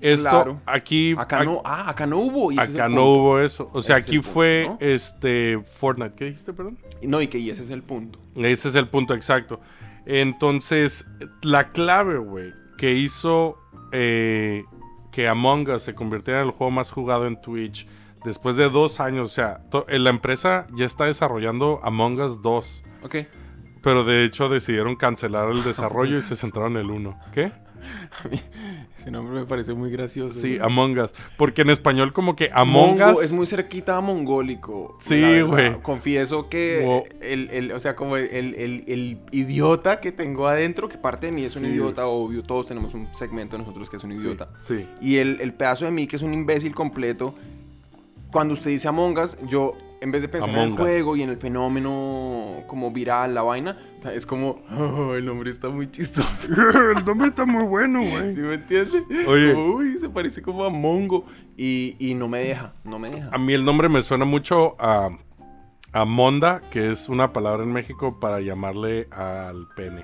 Esto 0.00 0.28
Claro. 0.28 0.60
aquí, 0.66 1.14
acá 1.18 1.40
ac- 1.40 1.44
no, 1.46 1.62
ah, 1.64 1.88
acá 1.88 2.06
no 2.06 2.18
hubo. 2.18 2.52
y 2.52 2.58
acá 2.58 2.88
no 2.88 2.96
punto. 2.96 3.04
hubo 3.12 3.38
eso. 3.40 3.70
O 3.72 3.80
sea, 3.80 3.96
Ese 3.98 4.10
aquí 4.10 4.18
punto, 4.18 4.32
fue 4.32 4.64
¿no? 4.68 4.76
este 4.80 5.60
Fortnite. 5.78 6.14
¿Qué 6.14 6.24
dijiste, 6.26 6.52
perdón? 6.52 6.78
No, 7.02 7.20
y 7.22 7.28
que 7.28 7.38
y 7.38 7.50
ese 7.50 7.62
es 7.62 7.70
el 7.70 7.82
punto. 7.82 8.18
Ese 8.36 8.68
es 8.68 8.74
el 8.74 8.88
punto 8.88 9.14
exacto. 9.14 9.60
Entonces, 10.04 11.06
la 11.42 11.72
clave, 11.72 12.18
güey, 12.18 12.52
que 12.76 12.92
hizo 12.94 13.58
eh, 13.92 14.64
que 15.12 15.28
Among 15.28 15.68
Us 15.70 15.82
se 15.82 15.94
convirtiera 15.94 16.40
en 16.40 16.46
el 16.46 16.52
juego 16.52 16.70
más 16.70 16.90
jugado 16.90 17.26
en 17.26 17.40
Twitch 17.40 17.86
después 18.24 18.56
de 18.56 18.68
dos 18.70 19.00
años. 19.00 19.30
O 19.30 19.34
sea, 19.34 19.60
la 19.88 20.10
empresa 20.10 20.66
ya 20.74 20.86
está 20.86 21.04
desarrollando 21.06 21.80
Among 21.82 22.20
Us 22.20 22.42
2. 22.42 22.82
Ok. 23.02 23.16
Pero 23.84 24.02
de 24.04 24.24
hecho 24.24 24.48
decidieron 24.48 24.96
cancelar 24.96 25.50
el 25.50 25.62
desarrollo 25.62 26.16
y 26.18 26.22
se 26.22 26.34
centraron 26.36 26.72
en 26.72 26.78
el 26.86 26.90
1. 26.90 27.20
¿Qué? 27.32 27.52
Ese 28.96 29.10
nombre 29.10 29.38
me 29.40 29.44
parece 29.46 29.74
muy 29.74 29.90
gracioso. 29.90 30.40
Sí. 30.40 30.56
Among 30.60 30.98
Us. 30.98 31.14
Porque 31.36 31.62
en 31.62 31.70
español 31.70 32.12
como 32.14 32.34
que 32.34 32.48
Among 32.52 32.98
Mongo 32.98 33.18
Us... 33.18 33.24
es 33.24 33.32
muy 33.32 33.46
cerquita 33.46 33.96
a 33.96 34.00
mongólico. 34.00 34.96
Sí, 35.02 35.40
güey. 35.42 35.80
Confieso 35.82 36.48
que 36.48 36.82
Wow. 36.84 37.04
el, 37.20 37.50
el- 37.50 37.72
o 37.72 37.80
sea, 37.80 37.94
como 37.94 38.16
el, 38.16 38.54
el- 38.54 38.84
el 38.86 39.18
idiota 39.32 40.00
que 40.00 40.12
tengo 40.12 40.46
adentro, 40.48 40.88
que 40.88 40.96
parte 40.96 41.26
de 41.26 41.32
mí 41.32 41.44
es 41.44 41.56
un 41.56 41.64
Sí. 41.64 41.68
idiota, 41.72 42.06
obvio, 42.06 42.42
todos 42.42 42.66
tenemos 42.66 42.94
un 42.94 43.08
segmento 43.14 43.56
de 43.58 43.64
nosotros 43.64 43.90
que 43.90 43.98
es 43.98 44.04
un 44.04 44.12
idiota. 44.12 44.48
Sí. 44.60 44.86
Y 45.02 45.16
el, 45.18 45.40
el 45.42 45.52
pedazo 45.52 45.84
de 45.84 45.90
mí 45.90 46.06
que 46.06 46.16
es 46.16 46.22
un 46.22 46.32
imbécil 46.32 46.74
completo, 46.74 47.34
cuando 48.34 48.54
usted 48.54 48.70
dice 48.70 48.88
Among 48.88 49.16
Us, 49.16 49.38
yo 49.46 49.74
en 50.00 50.10
vez 50.10 50.20
de 50.20 50.28
pensar 50.28 50.50
en 50.50 50.58
el 50.58 50.70
Us. 50.72 50.76
juego 50.76 51.14
y 51.14 51.22
en 51.22 51.30
el 51.30 51.36
fenómeno 51.38 52.64
como 52.66 52.90
viral, 52.90 53.32
la 53.32 53.42
vaina, 53.42 53.78
es 54.12 54.26
como, 54.26 54.58
"Oh, 54.76 55.14
el 55.14 55.24
nombre 55.24 55.52
está 55.52 55.68
muy 55.68 55.88
chistoso. 55.88 56.48
el 56.98 57.04
nombre 57.04 57.28
está 57.28 57.46
muy 57.46 57.62
bueno, 57.62 58.00
güey. 58.00 58.34
¿Sí 58.34 58.40
me 58.40 58.54
entiende? 58.54 59.04
Oye. 59.28 59.54
Como, 59.54 59.76
Uy, 59.76 59.98
se 60.00 60.08
parece 60.10 60.42
como 60.42 60.64
a 60.64 60.68
Mongo. 60.70 61.24
Y, 61.56 61.94
y 62.00 62.14
no 62.16 62.26
me 62.26 62.40
deja, 62.40 62.72
no 62.82 62.98
me 62.98 63.08
deja. 63.08 63.30
A 63.32 63.38
mí 63.38 63.52
el 63.54 63.64
nombre 63.64 63.88
me 63.88 64.02
suena 64.02 64.24
mucho 64.24 64.74
a, 64.80 65.10
a 65.92 66.04
Monda, 66.04 66.60
que 66.70 66.90
es 66.90 67.08
una 67.08 67.32
palabra 67.32 67.62
en 67.62 67.72
México 67.72 68.18
para 68.18 68.40
llamarle 68.40 69.06
al 69.12 69.68
pene. 69.76 70.02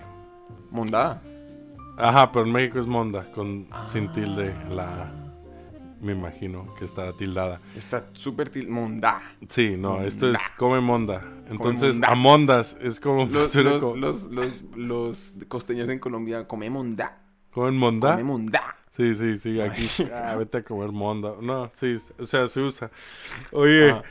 Mondada. 0.71 1.21
Ajá, 1.99 2.31
pero 2.31 2.47
en 2.47 2.53
México 2.53 2.79
es 2.79 2.87
Monda, 2.87 3.31
con, 3.33 3.67
Ah. 3.73 3.87
sin 3.89 4.11
tilde, 4.13 4.55
la 4.71 4.85
A. 4.85 5.13
Me 6.01 6.13
imagino 6.13 6.75
que 6.79 6.85
está 6.87 7.13
tildada. 7.13 7.61
Está 7.77 8.07
súper 8.15 8.49
til... 8.49 8.69
Mondá. 8.69 9.21
Sí, 9.49 9.77
no, 9.77 10.01
esto 10.01 10.27
es 10.29 10.33
Monda. 10.33 10.57
come 10.57 10.81
monda. 10.81 11.23
Entonces, 11.51 11.95
monda. 11.97 12.09
amondas 12.09 12.77
es 12.81 12.99
como... 13.01 13.27
Los, 13.27 13.55
los, 13.55 13.83
como- 13.83 13.97
los, 13.97 14.31
los, 14.31 14.63
los 14.75 15.35
costeños 15.49 15.89
en 15.91 15.99
Colombia 15.99 16.47
comen 16.49 16.73
mondá. 16.73 17.19
¿Comen 17.53 17.77
monda? 17.77 18.13
Come 18.13 18.25
mondá. 18.25 18.77
Sí, 18.91 19.15
sí, 19.15 19.37
sí, 19.37 19.61
aquí. 19.61 19.87
Ah, 20.15 20.37
vete 20.37 20.59
a 20.59 20.63
comer 20.65 20.91
monda. 20.91 21.35
No, 21.41 21.71
sí, 21.73 21.97
o 22.19 22.25
sea, 22.25 22.49
se 22.49 22.61
usa. 22.61 22.91
Oye, 23.53 23.91
Ajá. 23.91 24.03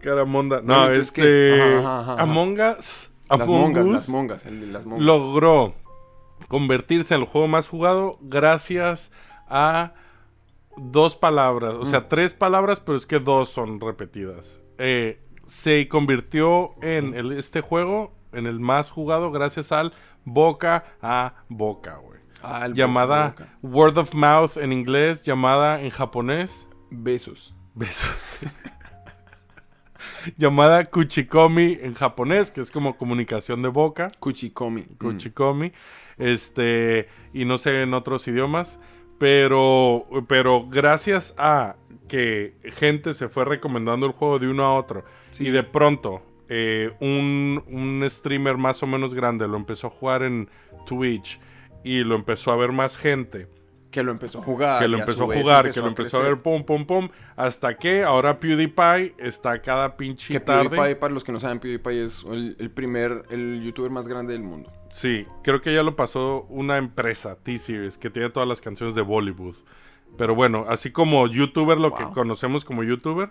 cara 0.00 0.24
monda. 0.24 0.60
No, 0.62 0.82
entonces, 0.86 1.08
este. 1.08 1.22
¿qué? 1.22 1.60
Ajá, 1.78 1.78
ajá, 1.80 2.00
ajá, 2.00 2.12
ajá. 2.14 2.22
Among 2.22 2.52
Us. 2.78 3.10
Las 3.28 3.40
Among 3.40 3.60
mongas, 3.62 3.86
las 3.88 4.08
mongas, 4.10 4.46
el 4.46 4.60
de 4.60 4.66
las 4.66 4.84
mongas. 4.84 5.04
logró 5.06 5.74
convertirse 6.48 7.14
en 7.14 7.22
el 7.22 7.26
juego 7.26 7.48
más 7.48 7.66
jugado 7.68 8.18
gracias 8.20 9.10
a 9.48 9.94
dos 10.76 11.16
palabras. 11.16 11.74
O 11.74 11.80
Mm. 11.82 11.86
sea, 11.86 12.08
tres 12.08 12.34
palabras, 12.34 12.80
pero 12.80 12.96
es 12.96 13.06
que 13.06 13.18
dos 13.20 13.48
son 13.50 13.80
repetidas. 13.80 14.60
Eh, 14.78 15.20
se 15.44 15.88
convirtió 15.88 16.74
en 16.82 17.14
el- 17.14 17.32
este 17.32 17.60
juego 17.60 18.12
en 18.32 18.46
el 18.46 18.60
más 18.60 18.90
jugado 18.90 19.30
gracias 19.30 19.72
al 19.72 19.92
boca 20.24 20.84
a 21.02 21.34
boca, 21.48 21.96
güey. 21.96 22.20
Ah, 22.42 22.68
Llamada 22.72 23.28
boca 23.30 23.58
word 23.62 23.98
of 23.98 24.14
mouth 24.14 24.56
en 24.56 24.72
inglés, 24.72 25.22
llamada 25.22 25.80
en 25.80 25.90
japonés. 25.90 26.66
Besos. 26.90 27.54
Beso. 27.74 28.08
llamada 30.36 30.84
kuchikomi 30.84 31.78
en 31.80 31.94
japonés, 31.94 32.50
que 32.50 32.60
es 32.60 32.70
como 32.70 32.96
comunicación 32.96 33.62
de 33.62 33.68
boca. 33.68 34.10
Kuchikomi. 34.20 34.82
Mm. 34.82 34.94
Kuchikomi. 34.98 35.72
Este, 36.18 37.08
y 37.32 37.44
no 37.44 37.58
sé 37.58 37.82
en 37.82 37.94
otros 37.94 38.26
idiomas. 38.28 38.78
Pero, 39.22 40.04
pero 40.26 40.66
gracias 40.68 41.32
a 41.38 41.76
que 42.08 42.54
gente 42.64 43.14
se 43.14 43.28
fue 43.28 43.44
recomendando 43.44 44.04
el 44.04 44.10
juego 44.10 44.40
de 44.40 44.48
uno 44.48 44.64
a 44.64 44.74
otro. 44.74 45.04
Sí. 45.30 45.46
Y 45.46 45.50
de 45.52 45.62
pronto, 45.62 46.22
eh, 46.48 46.90
un, 46.98 47.62
un 47.68 48.04
streamer 48.10 48.56
más 48.56 48.82
o 48.82 48.88
menos 48.88 49.14
grande 49.14 49.46
lo 49.46 49.56
empezó 49.56 49.86
a 49.86 49.90
jugar 49.90 50.24
en 50.24 50.50
Twitch. 50.86 51.38
Y 51.84 52.02
lo 52.02 52.16
empezó 52.16 52.50
a 52.50 52.56
ver 52.56 52.72
más 52.72 52.96
gente. 52.96 53.46
Que 53.92 54.02
lo 54.02 54.10
empezó 54.10 54.40
a 54.40 54.42
jugar. 54.42 54.82
que 54.82 54.88
lo 54.88 54.96
a 54.96 55.00
empezó 55.00 55.30
a 55.30 55.36
jugar, 55.36 55.70
que 55.70 55.80
lo 55.80 55.86
empezó 55.86 56.18
a 56.18 56.22
ver 56.24 56.42
pum, 56.42 56.64
pum, 56.64 56.84
pum. 56.84 57.08
Hasta 57.36 57.76
que 57.76 58.02
ahora 58.02 58.40
PewDiePie 58.40 59.14
está 59.18 59.62
cada 59.62 59.96
pinche 59.96 60.32
Que 60.32 60.40
tarde. 60.40 60.70
PewDiePie, 60.70 60.96
para 60.96 61.14
los 61.14 61.22
que 61.22 61.30
no 61.30 61.38
saben, 61.38 61.60
PewDiePie 61.60 62.06
es 62.06 62.24
el, 62.24 62.56
el 62.58 62.72
primer, 62.72 63.22
el 63.30 63.62
youtuber 63.62 63.92
más 63.92 64.08
grande 64.08 64.32
del 64.32 64.42
mundo. 64.42 64.68
Sí, 64.92 65.26
creo 65.42 65.62
que 65.62 65.72
ya 65.74 65.82
lo 65.82 65.96
pasó 65.96 66.44
una 66.50 66.76
empresa, 66.76 67.36
T-Series, 67.42 67.96
que 67.96 68.10
tiene 68.10 68.28
todas 68.28 68.46
las 68.48 68.60
canciones 68.60 68.94
de 68.94 69.00
Bollywood. 69.00 69.54
Pero 70.18 70.34
bueno, 70.34 70.66
así 70.68 70.90
como 70.92 71.26
YouTuber, 71.26 71.78
lo 71.80 71.94
que 71.94 72.04
conocemos 72.12 72.66
como 72.66 72.82
YouTuber, 72.84 73.30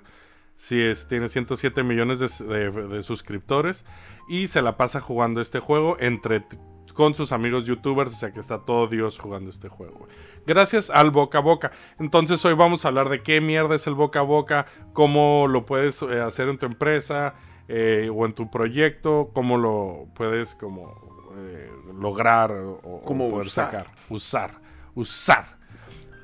sí 0.56 0.82
es, 0.82 1.08
tiene 1.08 1.28
107 1.28 1.84
millones 1.84 2.18
de, 2.20 2.46
de- 2.72 2.88
de 2.88 3.02
suscriptores 3.04 3.86
y 4.28 4.48
se 4.48 4.64
la 4.64 4.76
pasa 4.76 5.02
jugando 5.02 5.40
este 5.40 5.60
juego 5.60 5.98
entre 6.00 6.44
con 6.96 7.14
sus 7.14 7.32
amigos 7.32 7.66
YouTubers, 7.66 8.14
o 8.16 8.18
sea 8.18 8.34
que 8.34 8.40
está 8.40 8.60
todo 8.66 8.88
Dios 8.88 9.20
jugando 9.20 9.50
este 9.52 9.70
juego. 9.70 10.08
Gracias 10.48 10.90
al 10.90 11.12
boca 11.12 11.38
a 11.38 11.42
boca. 11.42 11.72
Entonces 12.00 12.44
hoy 12.44 12.56
vamos 12.56 12.84
a 12.84 12.88
hablar 12.88 13.08
de 13.10 13.22
qué 13.22 13.40
mierda 13.40 13.76
es 13.76 13.86
el 13.86 13.94
boca 13.94 14.20
a 14.20 14.24
boca, 14.24 14.66
cómo 14.94 15.48
lo 15.48 15.66
puedes 15.68 16.02
eh, 16.02 16.20
hacer 16.20 16.50
en 16.50 16.58
tu 16.58 16.66
empresa 16.66 17.36
eh, 17.68 18.10
o 18.14 18.26
en 18.26 18.34
tu 18.34 18.50
proyecto, 18.50 19.30
cómo 19.34 19.58
lo 19.58 20.08
puedes 20.16 20.56
como 20.56 21.11
eh, 21.38 21.70
lograr 22.00 22.52
o, 22.52 22.80
o 22.84 23.02
Cómo 23.02 23.30
poder 23.30 23.46
usar. 23.48 23.66
sacar, 23.66 23.88
usar, 24.10 24.52
usar. 24.96 25.58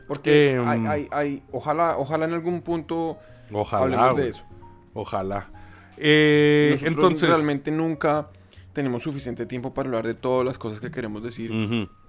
Porque 0.07 0.55
Em, 0.55 0.67
hay, 0.67 0.85
hay, 0.87 1.07
hay- 1.11 1.43
ojalá, 1.51 1.97
ojalá 1.97 2.25
en 2.25 2.33
algún 2.33 2.61
punto 2.61 3.17
Ojalá. 3.51 3.83
hablemos 3.83 4.17
de 4.17 4.29
eso. 4.29 4.43
Ojalá. 4.93 5.47
Eh, 5.97 6.69
Nosotros 6.73 6.93
entonces, 6.95 7.29
realmente 7.29 7.71
nunca 7.71 8.29
tenemos 8.73 9.01
suficiente 9.03 9.45
tiempo 9.45 9.73
para 9.73 9.87
hablar 9.89 10.05
de 10.05 10.13
todas 10.13 10.45
las 10.45 10.57
cosas 10.57 10.79
que 10.79 10.91
queremos 10.91 11.23
decir. 11.23 11.51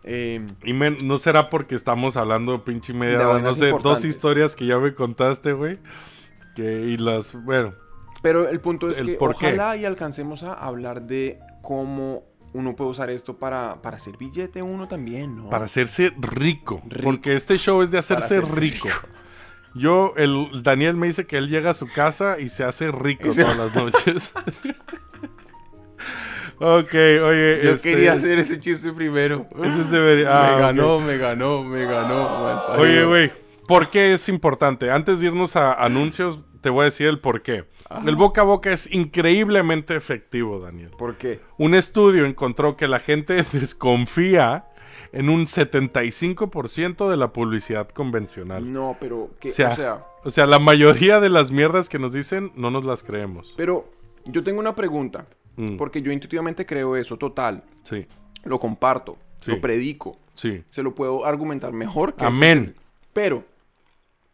Em, 0.04 0.46
Y 0.64 0.72
no 0.72 1.18
será 1.18 1.48
porque 1.50 1.74
estamos 1.74 2.16
hablando 2.16 2.62
pinche 2.64 2.92
media 2.92 3.18
no 3.40 3.52
sé, 3.54 3.70
dos 3.82 4.04
historias 4.04 4.54
que 4.54 4.66
ya 4.66 4.78
me 4.78 4.94
contaste, 4.94 5.52
güey. 5.54 5.78
Que, 6.54 6.82
y 6.82 6.96
las, 6.98 7.34
bueno, 7.44 7.72
pero 8.20 8.48
el 8.48 8.60
punto 8.60 8.90
es 8.90 8.98
El 8.98 9.06
que 9.06 9.12
qué. 9.38 9.46
ojalá 9.46 9.76
y 9.76 9.84
alcancemos 9.84 10.42
a 10.42 10.52
hablar 10.54 11.02
de 11.02 11.38
cómo 11.62 12.24
uno 12.52 12.74
puede 12.74 12.90
usar 12.90 13.10
esto 13.10 13.36
para, 13.36 13.80
para 13.82 13.96
hacer 13.96 14.16
billete 14.16 14.62
uno 14.62 14.88
también, 14.88 15.36
¿no? 15.36 15.50
para 15.50 15.66
hacerse 15.66 16.12
rico, 16.18 16.82
Rico. 16.86 17.04
Porque 17.04 17.34
este 17.34 17.58
show 17.58 17.82
es 17.82 17.90
de 17.90 17.98
hacerse, 17.98 18.38
hacerse 18.38 18.60
rico. 18.60 18.88
Yo, 19.74 20.14
el 20.16 20.62
Daniel 20.62 20.96
me 20.96 21.06
dice 21.06 21.26
que 21.26 21.36
él 21.36 21.48
llega 21.48 21.70
a 21.70 21.74
su 21.74 21.86
casa 21.86 22.40
y 22.40 22.48
se 22.48 22.64
hace 22.64 22.90
rico 22.90 23.30
se- 23.30 23.42
todas 23.42 23.58
las 23.58 23.74
noches. 23.74 24.32
ok, 26.58 26.94
oye. 26.94 27.60
Yo 27.62 27.72
este, 27.72 27.90
quería 27.90 28.14
hacer 28.14 28.38
ese 28.38 28.58
chiste 28.58 28.92
primero. 28.92 29.46
Ese 29.62 29.84
se 29.84 30.26
ah, 30.26 30.46
me 30.48 30.54
ok. 30.54 30.60
ganó, 30.60 31.00
me 31.00 31.18
ganó, 31.18 31.64
me 31.64 31.84
ganó. 31.84 32.72
Oye, 32.78 33.04
güey, 33.04 33.30
¿por 33.66 33.90
qué 33.90 34.14
es 34.14 34.28
importante? 34.28 34.90
Antes 34.90 35.20
de 35.20 35.26
irnos 35.26 35.54
a 35.54 35.74
anuncios, 35.74 36.40
te 36.60 36.70
voy 36.70 36.82
a 36.82 36.84
decir 36.84 37.06
el 37.06 37.20
por 37.20 37.42
qué. 37.42 37.64
El 38.06 38.16
boca 38.16 38.40
a 38.42 38.44
boca 38.44 38.70
es 38.72 38.92
increíblemente 38.92 39.94
efectivo, 39.96 40.58
Daniel. 40.60 40.90
¿Por 40.98 41.16
qué? 41.16 41.40
Un 41.56 41.74
estudio 41.74 42.26
encontró 42.26 42.76
que 42.76 42.88
la 42.88 42.98
gente 42.98 43.42
desconfía 43.52 44.64
en 45.12 45.28
un 45.30 45.46
75% 45.46 47.08
de 47.08 47.16
la 47.16 47.32
publicidad 47.32 47.88
convencional. 47.88 48.70
No, 48.72 48.96
pero 49.00 49.30
que, 49.40 49.48
O 49.48 49.52
sea, 49.52 49.70
o 49.72 49.76
sea, 49.76 50.06
o 50.24 50.30
sea, 50.30 50.46
la 50.46 50.58
mayoría 50.58 51.20
de 51.20 51.28
las 51.28 51.50
mierdas 51.50 51.88
que 51.88 51.98
nos 51.98 52.12
dicen 52.12 52.52
no 52.56 52.70
nos 52.70 52.84
las 52.84 53.02
creemos. 53.02 53.54
pero 53.56 53.88
yo 54.26 54.42
tengo 54.44 54.60
una 54.60 54.74
pregunta, 54.74 55.26
Mm. 55.56 55.76
porque 55.76 56.02
yo 56.02 56.12
intuitivamente 56.12 56.64
creo 56.66 56.94
eso 56.96 57.16
total, 57.16 57.64
Sí, 57.82 58.06
lo 58.44 58.60
comparto, 58.60 59.16
Sí. 59.40 59.50
lo 59.52 59.60
predico, 59.60 60.16
sí. 60.34 60.62
se 60.70 60.82
lo 60.84 60.94
puedo 60.94 61.24
argumentar 61.24 61.72
mejor 61.72 62.14
que 62.14 62.24
Amén. 62.24 62.66
70. 62.66 62.82
Pero 63.12 63.44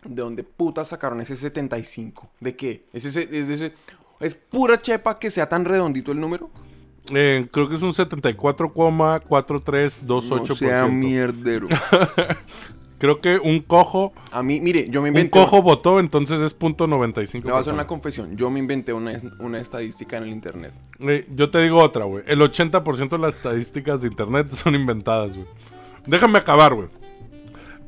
¿de 0.04 0.22
dónde 0.22 0.44
putas 0.44 0.88
sacaron 0.88 1.20
ese 1.20 1.36
75? 1.36 2.30
¿De 2.40 2.56
qué? 2.56 2.86
¿Es 2.92 3.04
ese 3.04 3.28
es 3.30 3.48
ese 3.48 3.72
es 4.20 4.34
pura 4.34 4.80
chepa 4.80 5.18
que 5.18 5.30
sea 5.30 5.48
tan 5.48 5.64
redondito 5.64 6.12
el 6.12 6.20
número? 6.20 6.50
Eh, 7.10 7.48
creo 7.50 7.68
que 7.68 7.74
es 7.74 7.82
un 7.82 7.92
74,4328%. 7.92 10.48
No 10.48 10.56
sea 10.56 10.86
mierdero. 10.86 11.66
Creo 12.96 13.20
que 13.20 13.38
un 13.38 13.60
cojo, 13.60 14.14
A 14.30 14.42
mí, 14.42 14.62
mire, 14.62 14.88
yo 14.88 15.02
me 15.02 15.10
un 15.10 15.16
inventé 15.16 15.38
cojo 15.38 15.60
votó, 15.60 16.00
entonces 16.00 16.40
es 16.40 16.54
punto 16.54 16.86
.95%. 16.86 17.34
Le 17.34 17.40
voy 17.40 17.52
a 17.52 17.58
hacer 17.58 17.74
una 17.74 17.86
confesión. 17.86 18.34
Yo 18.34 18.48
me 18.50 18.60
inventé 18.60 18.94
una, 18.94 19.20
una 19.40 19.60
estadística 19.60 20.16
en 20.16 20.22
el 20.22 20.30
internet. 20.30 20.72
Eh, 21.00 21.26
yo 21.34 21.50
te 21.50 21.60
digo 21.60 21.82
otra, 21.82 22.04
güey. 22.04 22.24
El 22.26 22.40
80% 22.40 23.10
de 23.10 23.18
las 23.18 23.36
estadísticas 23.36 24.00
de 24.00 24.08
internet 24.08 24.50
son 24.52 24.74
inventadas, 24.74 25.36
güey. 25.36 25.46
Déjame 26.06 26.38
acabar, 26.38 26.74
güey. 26.74 26.88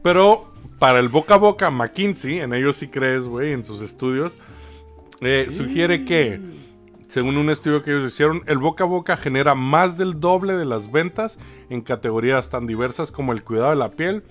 Pero 0.02 0.52
para 0.78 1.00
el 1.00 1.08
boca 1.08 1.34
a 1.34 1.38
boca, 1.38 1.70
McKinsey, 1.70 2.40
en 2.40 2.52
ellos 2.52 2.76
sí 2.76 2.88
crees, 2.88 3.24
güey, 3.24 3.52
en 3.52 3.64
sus 3.64 3.80
estudios, 3.80 4.36
eh, 5.20 5.48
sugiere 5.50 6.04
que, 6.04 6.40
según 7.08 7.36
un 7.36 7.50
estudio 7.50 7.82
que 7.82 7.90
ellos 7.90 8.12
hicieron, 8.12 8.42
el 8.46 8.58
boca 8.58 8.84
a 8.84 8.86
boca 8.86 9.16
genera 9.16 9.54
más 9.54 9.96
del 9.96 10.20
doble 10.20 10.54
de 10.54 10.64
las 10.66 10.90
ventas 10.92 11.38
en 11.70 11.80
categorías 11.80 12.50
tan 12.50 12.66
diversas 12.66 13.10
como 13.10 13.32
el 13.32 13.42
cuidado 13.42 13.70
de 13.70 13.76
la 13.76 13.92
piel, 13.92 14.22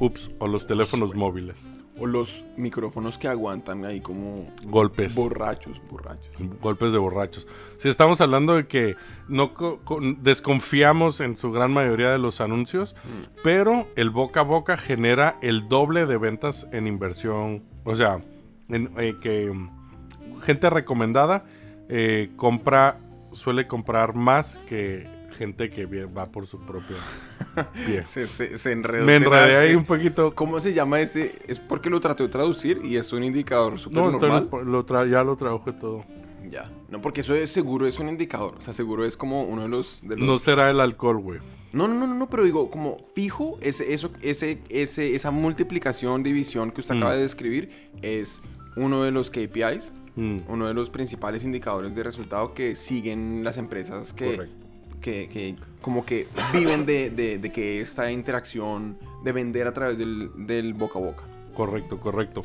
ups, 0.00 0.30
o 0.38 0.46
los 0.46 0.66
teléfonos 0.66 1.14
móviles. 1.14 1.70
O 2.00 2.06
los 2.06 2.44
micrófonos 2.56 3.18
que 3.18 3.28
aguantan 3.28 3.84
ahí 3.84 4.00
como 4.00 4.48
Golpes. 4.64 5.14
borrachos, 5.14 5.80
borrachos. 5.90 6.30
Golpes 6.62 6.92
de 6.92 6.98
borrachos. 6.98 7.46
Si 7.76 7.88
estamos 7.90 8.20
hablando 8.22 8.54
de 8.56 8.66
que 8.66 8.96
no 9.28 9.52
co- 9.54 9.80
co- 9.84 10.00
desconfiamos 10.00 11.20
en 11.20 11.36
su 11.36 11.52
gran 11.52 11.72
mayoría 11.72 12.10
de 12.10 12.18
los 12.18 12.40
anuncios, 12.40 12.96
pero 13.44 13.86
el 13.96 14.10
boca 14.10 14.40
a 14.40 14.44
boca 14.44 14.76
genera 14.78 15.36
el 15.42 15.68
doble 15.68 16.06
de 16.06 16.16
ventas 16.16 16.66
en 16.72 16.86
inversión. 16.86 17.62
O 17.84 17.94
sea, 17.96 18.20
en, 18.70 18.90
eh, 18.98 19.16
que 19.20 19.50
mm, 19.50 20.40
gente 20.40 20.70
recomendada 20.70 21.44
eh, 21.90 22.30
compra, 22.36 22.98
suele 23.32 23.66
comprar 23.66 24.14
más 24.14 24.58
que 24.66 25.06
gente 25.40 25.70
que 25.70 25.86
va 26.04 26.26
por 26.26 26.46
su 26.46 26.58
propio 26.60 26.96
pie. 27.86 28.04
Se, 28.06 28.26
se, 28.26 28.58
se 28.58 28.72
enredó. 28.72 29.06
Me 29.06 29.16
enredé 29.16 29.56
ahí 29.56 29.74
un 29.74 29.86
poquito. 29.86 30.34
¿Cómo 30.34 30.60
se 30.60 30.74
llama 30.74 31.00
ese? 31.00 31.34
Es 31.48 31.58
porque 31.58 31.88
lo 31.88 31.98
traté 31.98 32.24
de 32.24 32.28
traducir 32.28 32.82
y 32.84 32.96
es 32.96 33.10
un 33.14 33.24
indicador 33.24 33.78
súper 33.78 34.02
No, 34.02 34.10
normal. 34.12 34.48
lo 34.66 34.84
tra- 34.84 35.08
ya 35.10 35.24
lo 35.24 35.36
trabajé 35.36 35.72
todo. 35.72 36.04
Ya. 36.50 36.70
No, 36.90 37.00
porque 37.00 37.22
eso 37.22 37.34
es 37.34 37.50
seguro, 37.50 37.86
es 37.86 37.98
un 37.98 38.08
indicador. 38.10 38.56
O 38.58 38.60
sea, 38.60 38.74
seguro 38.74 39.06
es 39.06 39.16
como 39.16 39.44
uno 39.44 39.62
de 39.62 39.68
los. 39.68 40.00
De 40.02 40.16
los... 40.18 40.26
No 40.26 40.38
será 40.38 40.68
el 40.68 40.78
alcohol, 40.80 41.18
güey. 41.18 41.40
No, 41.72 41.88
no, 41.88 41.94
no, 41.94 42.06
no, 42.06 42.14
no, 42.14 42.28
pero 42.28 42.44
digo, 42.44 42.70
como 42.70 42.98
fijo, 43.14 43.56
ese, 43.62 43.94
eso, 43.94 44.10
ese, 44.20 44.58
ese, 44.68 45.14
esa 45.14 45.30
multiplicación, 45.30 46.22
división 46.22 46.70
que 46.72 46.80
usted 46.82 46.94
Mm. 46.96 46.98
acaba 46.98 47.14
de 47.16 47.22
describir 47.22 47.70
es 48.02 48.42
uno 48.76 49.02
de 49.04 49.10
los 49.12 49.30
KPIs, 49.30 49.94
Mm, 50.16 50.38
uno 50.48 50.66
de 50.66 50.74
los 50.74 50.90
principales 50.90 51.44
indicadores 51.44 51.94
de 51.94 52.02
resultado 52.02 52.52
que 52.52 52.74
siguen 52.74 53.42
las 53.44 53.56
empresas 53.56 54.12
que, 54.12 54.34
Correcto. 54.34 54.66
Que, 55.00 55.28
que 55.28 55.56
como 55.80 56.04
que 56.04 56.28
viven 56.52 56.84
de, 56.86 57.10
de- 57.10 57.38
de 57.38 57.52
que 57.52 57.80
esta 57.80 58.10
interacción 58.12 58.98
de 59.24 59.32
vender 59.32 59.66
a 59.66 59.72
través 59.72 59.98
del, 59.98 60.30
del 60.46 60.74
boca 60.74 60.98
a 60.98 61.02
boca. 61.02 61.22
Correcto, 61.54 61.98
correcto. 62.00 62.44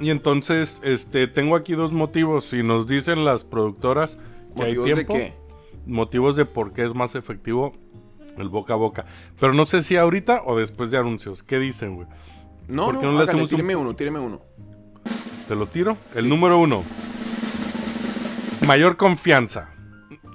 Y 0.00 0.10
entonces, 0.10 0.80
este, 0.84 1.26
tengo 1.26 1.56
aquí 1.56 1.74
dos 1.74 1.92
motivos. 1.92 2.44
Si 2.44 2.62
nos 2.62 2.86
dicen 2.86 3.24
las 3.24 3.42
productoras 3.44 4.16
que 4.54 4.62
hay 4.62 4.76
¿Motivos 4.76 4.86
de 4.86 4.94
tiempo, 4.94 5.14
qué? 5.14 5.32
motivos 5.86 6.36
de 6.36 6.44
por 6.44 6.72
qué 6.72 6.84
es 6.84 6.94
más 6.94 7.14
efectivo 7.16 7.72
El 8.36 8.48
boca 8.48 8.74
a 8.74 8.76
boca. 8.76 9.06
Pero 9.40 9.54
no 9.54 9.64
sé 9.66 9.82
si 9.82 9.96
ahorita 9.96 10.42
o 10.46 10.56
después 10.56 10.90
de 10.92 10.98
anuncios. 10.98 11.42
¿Qué 11.42 11.58
dicen, 11.58 11.96
güey? 11.96 12.06
No, 12.68 12.84
¿Por 12.86 12.94
no, 12.94 13.00
no 13.02 13.06
le 13.08 13.14
hágale, 13.16 13.22
hacemos 13.30 13.42
un- 13.44 13.48
tíreme 13.56 13.74
uno, 13.76 13.96
tíreme 13.96 14.18
uno. 14.20 14.40
¿Te 15.48 15.56
lo 15.56 15.66
tiro? 15.66 15.96
El 16.14 16.28
número 16.28 16.58
uno. 16.58 16.84
Mayor 18.66 18.96
confianza. 18.96 19.70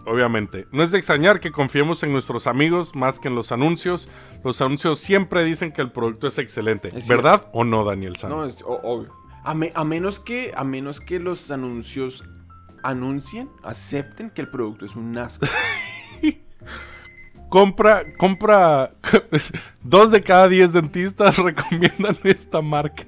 Obviamente. 0.06 0.68
No 0.72 0.84
es 0.84 0.92
de 0.92 0.98
extrañar 0.98 1.40
que 1.40 1.52
confiemos 1.52 2.04
en 2.04 2.12
nuestros 2.12 2.46
amigos 2.48 2.94
más 2.96 3.20
que 3.20 3.30
en 3.30 3.36
los 3.36 3.52
anuncios. 3.52 4.10
Los 4.44 4.60
anuncios 4.62 5.00
siempre 5.00 5.44
dicen 5.46 5.72
que 5.72 5.82
el 5.82 5.92
producto 5.92 6.28
es 6.28 6.38
excelente. 6.38 6.90
Es 6.90 7.06
cierto. 7.06 7.24
¿Verdad 7.24 7.48
o 7.54 7.64
no, 7.64 7.84
Daniel 7.86 8.16
San? 8.18 8.30
No, 8.30 8.46
es 8.46 8.64
obvio. 8.68 9.14
A, 9.46 9.54
me- 9.54 9.72
a 9.76 9.84
menos 9.86 10.20
que, 10.20 10.54
a 10.56 10.64
menos 10.64 11.00
que 11.00 11.20
los 11.20 11.50
anuncios 11.52 12.24
anuncien, 12.84 13.50
acepten 13.64 14.30
que 14.30 14.42
el 14.42 14.50
producto 14.50 14.86
es 14.86 14.96
un 14.96 15.18
asco. 15.18 15.46
Compra, 17.50 18.04
compra. 18.18 18.94
dos 19.84 20.10
de 20.12 20.22
cada 20.24 20.48
diez 20.48 20.74
dentistas 20.74 21.38
recomiendan 21.38 22.18
esta 22.24 22.62
marca. 22.62 23.06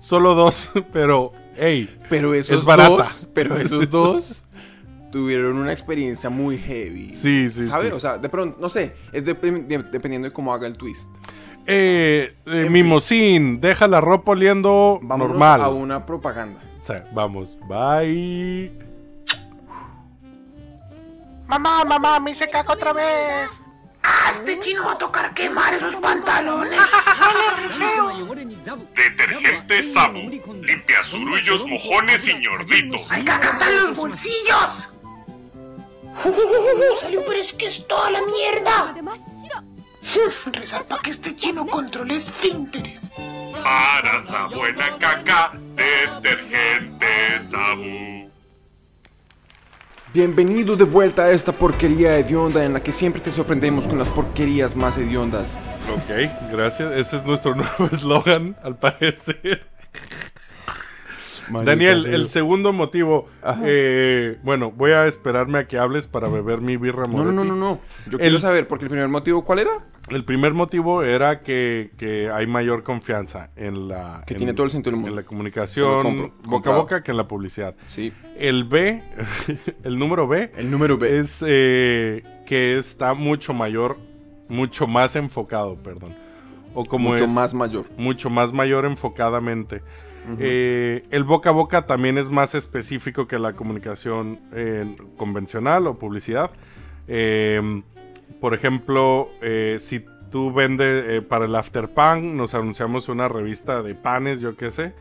Solo 0.00 0.34
dos, 0.34 0.72
pero, 0.92 1.32
hey, 1.56 1.88
Pero 2.08 2.34
esos 2.34 2.58
Es 2.58 2.64
barata. 2.64 2.88
dos, 2.90 3.28
pero 3.32 3.56
esos 3.58 3.88
dos 3.88 4.42
tuvieron 5.10 5.56
una 5.56 5.72
experiencia 5.72 6.30
muy 6.30 6.56
heavy. 6.58 7.12
Sí, 7.12 7.48
sí, 7.50 7.64
¿Sabe? 7.64 7.88
sí. 7.88 7.92
O 7.92 8.00
sea, 8.00 8.18
de 8.18 8.28
pronto, 8.28 8.58
no 8.60 8.68
sé, 8.68 8.94
es 9.12 9.24
dep- 9.24 9.66
de- 9.66 9.82
dependiendo 9.84 10.28
de 10.28 10.32
cómo 10.32 10.52
haga 10.54 10.66
el 10.66 10.76
twist. 10.76 11.10
eh, 11.66 12.34
eh, 12.46 12.68
mimosín, 12.70 13.60
deja 13.60 13.86
la 13.86 14.00
ropa 14.00 14.32
oliendo 14.32 14.98
Vámonos 15.02 15.28
normal. 15.30 15.60
a 15.62 15.68
una 15.68 16.04
propaganda. 16.06 16.60
O 16.78 16.82
sea, 16.82 17.06
vamos, 17.12 17.58
bye. 17.68 18.72
Mamá, 21.46 21.84
mamá, 21.84 22.18
me 22.20 22.30
hice 22.30 22.48
caca 22.48 22.72
otra 22.72 22.92
vez. 22.92 23.62
¡Ah, 24.02 24.30
este 24.32 24.58
chino 24.60 24.84
va 24.86 24.92
a 24.92 24.98
tocar 24.98 25.34
quemar 25.34 25.74
esos 25.74 25.94
pantalones! 25.96 26.80
Detergente 28.96 29.82
Sabu. 29.92 30.18
Limpia 30.62 31.02
surullos, 31.02 31.66
mojones 31.66 32.26
y 32.28 32.34
ñorditos. 32.34 33.10
¡Hay 33.10 33.24
caca 33.24 33.50
hasta 33.50 33.68
en 33.70 33.76
los 33.82 33.96
bolsillos! 33.96 34.88
¡Uh, 36.24 36.96
salió, 37.00 37.24
pero 37.26 37.40
es 37.40 37.52
que 37.52 37.66
es 37.66 37.86
toda 37.86 38.10
la 38.10 38.20
mierda! 38.22 38.94
Rezar 40.52 40.84
para 40.84 41.00
que 41.00 41.10
este 41.10 41.34
chino 41.34 41.66
controle 41.66 42.16
esfínteres. 42.16 43.10
Para 43.62 44.18
esa 44.18 44.46
buena 44.46 44.98
caca, 44.98 45.52
detergente 45.74 47.06
Sabu. 47.48 48.30
Bienvenido 50.12 50.74
de 50.76 50.84
vuelta 50.84 51.24
a 51.24 51.30
esta 51.30 51.52
porquería 51.52 52.18
hedionda 52.18 52.64
en 52.64 52.72
la 52.72 52.82
que 52.82 52.90
siempre 52.90 53.22
te 53.22 53.30
sorprendemos 53.30 53.86
con 53.86 53.98
las 53.98 54.08
porquerías 54.08 54.74
más 54.74 54.96
hediondas. 54.96 55.52
Ok, 55.94 56.50
gracias. 56.50 56.92
Ese 56.92 57.16
es 57.16 57.24
nuestro 57.24 57.54
nuevo 57.56 57.88
eslogan, 57.92 58.56
al 58.62 58.76
parecer. 58.76 59.66
Daniel, 61.64 62.06
el 62.06 62.28
segundo 62.28 62.72
motivo. 62.72 63.28
eh, 63.64 64.38
bueno, 64.42 64.70
voy 64.70 64.92
a 64.92 65.06
esperarme 65.06 65.58
a 65.58 65.66
que 65.68 65.78
hables 65.78 66.06
para 66.06 66.28
beber 66.28 66.60
mi 66.60 66.76
birra 66.76 67.06
No, 67.06 67.24
no, 67.24 67.32
no, 67.32 67.44
no, 67.44 67.56
no. 67.56 67.80
Yo 68.06 68.12
El- 68.12 68.18
quiero 68.18 68.38
saber, 68.40 68.66
porque 68.68 68.84
el 68.84 68.90
primer 68.90 69.08
motivo, 69.08 69.44
¿cuál 69.44 69.60
era? 69.60 69.70
El 70.08 70.24
primer 70.24 70.54
motivo 70.54 71.02
era 71.04 71.42
que, 71.42 71.90
que 71.96 72.30
hay 72.30 72.46
mayor 72.46 72.82
confianza 72.82 73.50
en 73.54 73.86
la... 73.88 74.24
Que 74.26 74.34
en- 74.34 74.38
tiene 74.38 74.54
todo 74.54 74.64
el 74.64 74.72
sentido 74.72 74.92
del 74.92 74.96
mundo. 75.00 75.10
En 75.10 75.16
la 75.16 75.22
comunicación 75.22 76.02
compro, 76.02 76.32
boca 76.44 76.74
a 76.74 76.76
boca 76.78 77.02
que 77.02 77.10
en 77.12 77.16
la 77.16 77.28
publicidad. 77.28 77.74
Sí. 77.86 78.12
El 78.36 78.64
B, 78.64 79.02
el 79.84 79.98
número 79.98 80.26
B, 80.26 80.50
El 80.56 80.70
número 80.70 80.96
B. 80.98 81.18
es 81.18 81.44
eh, 81.46 82.24
que 82.46 82.76
está 82.78 83.14
mucho 83.14 83.52
mayor, 83.52 83.98
mucho 84.48 84.86
más 84.88 85.14
enfocado, 85.16 85.76
perdón. 85.76 86.16
O 86.74 86.84
como 86.84 87.10
mucho 87.10 87.24
es 87.24 87.30
más 87.30 87.52
mayor. 87.54 87.84
mucho 87.96 88.30
más 88.30 88.52
mayor 88.52 88.84
enfocadamente. 88.86 89.82
Eh, 90.38 91.04
el 91.10 91.24
boca 91.24 91.50
a 91.50 91.52
boca 91.52 91.86
también 91.86 92.18
es 92.18 92.30
más 92.30 92.54
específico 92.54 93.26
que 93.26 93.38
la 93.38 93.54
comunicación 93.54 94.40
eh, 94.52 94.96
convencional 95.16 95.86
o 95.86 95.98
publicidad. 95.98 96.50
Eh, 97.08 97.82
por 98.40 98.54
ejemplo, 98.54 99.30
si 99.78 100.04
tú 100.30 100.52
vendes 100.52 101.22
para 101.24 101.44
el 101.44 101.54
After 101.54 101.88
Pan, 101.88 102.36
nos 102.36 102.54
anunciamos 102.54 103.08
una 103.08 103.28
revista 103.28 103.82
de 103.82 103.94
panes, 103.94 104.40
yo 104.40 104.56
qué 104.56 104.70
sé. 104.70 104.94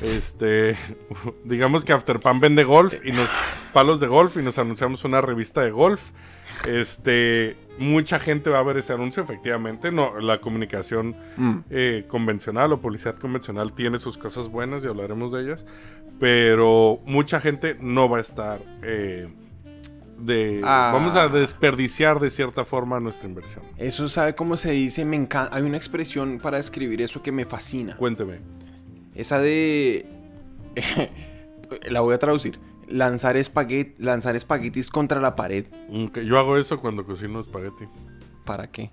Este, 0.00 0.76
digamos 1.44 1.84
que 1.84 1.92
After 1.92 2.20
Pan 2.20 2.40
vende 2.40 2.64
golf 2.64 2.94
y 3.04 3.12
nos 3.12 3.28
palos 3.72 4.00
de 4.00 4.06
golf 4.06 4.36
y 4.36 4.42
nos 4.42 4.58
anunciamos 4.58 5.04
una 5.04 5.20
revista 5.20 5.62
de 5.62 5.70
golf. 5.70 6.10
Este, 6.66 7.56
mucha 7.78 8.18
gente 8.18 8.50
va 8.50 8.58
a 8.58 8.62
ver 8.62 8.76
ese 8.78 8.92
anuncio, 8.92 9.22
efectivamente. 9.22 9.90
No, 9.92 10.20
la 10.20 10.40
comunicación 10.40 11.16
Mm. 11.36 11.58
eh, 11.70 12.04
convencional 12.08 12.72
o 12.72 12.80
publicidad 12.80 13.16
convencional 13.16 13.72
tiene 13.72 13.98
sus 13.98 14.18
cosas 14.18 14.48
buenas 14.48 14.84
y 14.84 14.88
hablaremos 14.88 15.32
de 15.32 15.42
ellas. 15.42 15.64
Pero 16.18 17.00
mucha 17.06 17.40
gente 17.40 17.76
no 17.80 18.08
va 18.08 18.18
a 18.18 18.20
estar 18.20 18.60
eh, 18.82 19.28
de. 20.18 20.60
Ah. 20.64 20.90
Vamos 20.92 21.14
a 21.14 21.28
desperdiciar 21.28 22.18
de 22.18 22.30
cierta 22.30 22.64
forma 22.64 22.98
nuestra 22.98 23.28
inversión. 23.28 23.62
Eso, 23.76 24.08
¿sabe 24.08 24.34
cómo 24.34 24.56
se 24.56 24.72
dice? 24.72 25.04
Me 25.04 25.14
encanta. 25.16 25.54
Hay 25.56 25.62
una 25.62 25.76
expresión 25.76 26.40
para 26.40 26.56
describir 26.56 27.00
eso 27.02 27.22
que 27.22 27.30
me 27.30 27.44
fascina. 27.44 27.96
Cuénteme. 27.96 28.40
Esa 29.14 29.38
de. 29.38 30.06
la 31.90 32.00
voy 32.00 32.14
a 32.14 32.18
traducir. 32.18 32.58
Lanzar, 32.88 33.36
espaguet 33.36 33.98
lanzar 33.98 34.34
espaguetis 34.36 34.90
contra 34.90 35.20
la 35.20 35.36
pared. 35.36 35.66
Yo 36.24 36.38
hago 36.38 36.56
eso 36.56 36.80
cuando 36.80 37.04
cocino 37.04 37.40
espagueti. 37.40 37.84
¿Para 38.44 38.70
qué? 38.70 38.90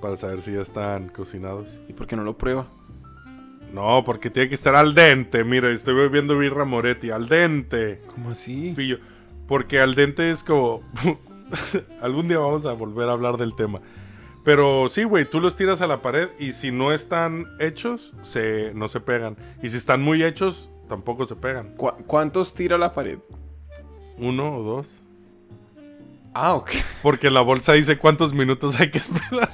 Para 0.00 0.16
saber 0.16 0.40
si 0.40 0.52
ya 0.52 0.62
están 0.62 1.08
cocinados. 1.08 1.78
¿Y 1.88 1.92
por 1.92 2.06
qué 2.06 2.16
no 2.16 2.22
lo 2.24 2.36
prueba? 2.36 2.66
No, 3.72 4.02
porque 4.04 4.30
tiene 4.30 4.48
que 4.48 4.54
estar 4.54 4.74
al 4.74 4.94
dente. 4.94 5.44
Mira, 5.44 5.70
estoy 5.70 5.94
bebiendo 5.94 6.36
birra 6.38 6.64
Moretti. 6.64 7.10
Al 7.10 7.28
dente. 7.28 8.00
¿Cómo 8.14 8.30
así? 8.30 8.74
Fillo. 8.74 8.98
Porque 9.46 9.80
al 9.80 9.94
dente 9.94 10.30
es 10.30 10.42
como. 10.42 10.82
Algún 12.00 12.28
día 12.28 12.38
vamos 12.38 12.66
a 12.66 12.72
volver 12.72 13.08
a 13.08 13.12
hablar 13.12 13.36
del 13.36 13.54
tema. 13.54 13.80
Pero 14.44 14.88
sí, 14.88 15.04
güey, 15.04 15.28
tú 15.28 15.40
los 15.40 15.56
tiras 15.56 15.80
a 15.80 15.86
la 15.86 16.00
pared 16.00 16.28
y 16.38 16.52
si 16.52 16.70
no 16.70 16.92
están 16.92 17.46
hechos, 17.60 18.14
se, 18.22 18.72
no 18.74 18.88
se 18.88 19.00
pegan. 19.00 19.36
Y 19.62 19.68
si 19.68 19.76
están 19.76 20.00
muy 20.00 20.24
hechos, 20.24 20.70
tampoco 20.88 21.24
se 21.26 21.36
pegan. 21.36 21.74
¿Cu- 21.76 21.92
¿Cuántos 22.06 22.54
tira 22.54 22.78
la 22.78 22.92
pared? 22.92 23.18
Uno 24.18 24.56
o 24.56 24.62
dos. 24.62 25.02
Ah, 26.34 26.54
ok. 26.54 26.70
Porque 27.02 27.30
la 27.30 27.40
bolsa 27.42 27.72
dice 27.74 27.98
cuántos 27.98 28.32
minutos 28.32 28.78
hay 28.80 28.90
que 28.90 28.98
esperar. 28.98 29.50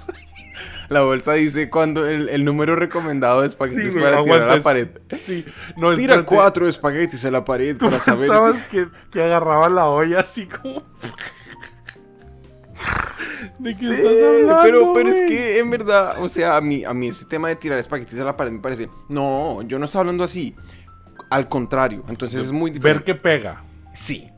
La 0.90 1.00
bolsa 1.02 1.32
dice 1.32 1.70
cuando 1.70 2.06
el, 2.06 2.28
el 2.28 2.44
número 2.44 2.76
recomendado 2.76 3.40
de 3.40 3.46
espaguetis 3.48 3.94
Sí, 3.94 3.98
para 3.98 4.22
tirar 4.22 4.42
a 4.42 4.56
la 4.56 4.62
pared. 4.62 4.88
Sí, 5.22 5.44
no, 5.78 5.94
Tira 5.94 6.14
espérate. 6.16 6.24
cuatro 6.26 6.68
espaguetis 6.68 7.24
a 7.24 7.30
la 7.30 7.42
pared 7.44 7.76
¿Tú 7.78 7.86
para 7.86 8.00
saber. 8.00 8.28
pensabas 8.28 8.58
si- 8.60 8.64
que, 8.66 8.88
que 9.10 9.22
agarraba 9.22 9.68
la 9.70 9.86
olla 9.86 10.20
así 10.20 10.46
como... 10.46 10.82
¿De 13.58 13.70
qué 13.70 13.76
Sí, 13.78 13.86
estás 13.90 14.12
hablando, 14.22 14.58
pero, 14.62 14.92
pero 14.94 15.08
es 15.10 15.20
que 15.30 15.58
en 15.58 15.70
verdad, 15.70 16.16
o 16.20 16.28
sea, 16.28 16.56
a 16.56 16.60
mí, 16.60 16.84
a 16.84 16.92
mí 16.92 17.08
ese 17.08 17.24
tema 17.26 17.48
de 17.48 17.56
tirar 17.56 17.78
espaguetis 17.78 18.18
a 18.20 18.24
la 18.24 18.36
pared 18.36 18.52
me 18.52 18.60
parece. 18.60 18.88
No, 19.08 19.62
yo 19.62 19.78
no 19.78 19.84
estoy 19.86 20.00
hablando 20.00 20.24
así. 20.24 20.54
Al 21.34 21.48
contrario, 21.48 22.04
entonces 22.08 22.44
es 22.44 22.52
muy 22.52 22.70
Ver 22.70 22.80
diferente. 22.80 23.04
que 23.04 23.14
pega. 23.16 23.64
Sí. 23.92 24.30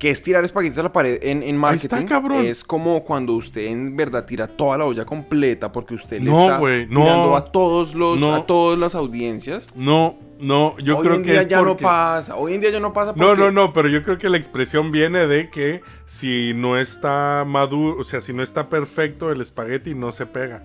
Que 0.00 0.10
es 0.10 0.20
tirar 0.20 0.42
espaguetis 0.44 0.78
a 0.78 0.82
la 0.82 0.92
pared 0.92 1.18
en, 1.22 1.42
en 1.42 1.56
marketing. 1.56 1.84
está, 1.84 2.06
cabrón. 2.06 2.44
Es 2.44 2.64
como 2.64 3.04
cuando 3.04 3.34
usted 3.34 3.66
en 3.66 3.94
verdad 3.94 4.24
tira 4.24 4.48
toda 4.48 4.76
la 4.78 4.84
olla 4.84 5.04
completa 5.04 5.70
porque 5.70 5.94
usted 5.94 6.20
le 6.20 6.30
No, 6.30 6.40
está 6.42 6.58
güey, 6.58 6.86
no. 6.88 7.02
tirando 7.02 7.36
a 7.36 7.44
todos 7.52 7.94
los, 7.94 8.18
No. 8.18 8.34
a 8.34 8.46
todas 8.46 8.76
las 8.78 8.96
audiencias. 8.96 9.68
No, 9.76 10.16
no, 10.40 10.76
yo 10.78 10.96
Hoy 10.98 11.02
creo 11.06 11.14
en 11.16 11.22
que 11.22 11.30
día 11.32 11.40
es 11.42 11.48
ya 11.48 11.62
no 11.62 11.76
pasa. 11.76 12.34
Hoy 12.36 12.54
en 12.54 12.62
día 12.62 12.70
ya 12.70 12.80
no 12.80 12.92
pasa 12.92 13.12
No, 13.14 13.36
no, 13.36 13.52
no, 13.52 13.72
pero 13.72 13.88
yo 13.88 14.02
creo 14.02 14.18
que 14.18 14.28
la 14.28 14.38
expresión 14.38 14.90
viene 14.90 15.28
de 15.28 15.48
que 15.50 15.82
si 16.04 16.52
no 16.54 16.76
está 16.76 17.44
maduro, 17.46 18.00
o 18.00 18.04
sea, 18.04 18.20
si 18.20 18.32
no 18.32 18.42
está 18.42 18.68
perfecto 18.68 19.30
el 19.30 19.40
espagueti 19.40 19.94
no 19.94 20.10
se 20.10 20.26
pega. 20.26 20.64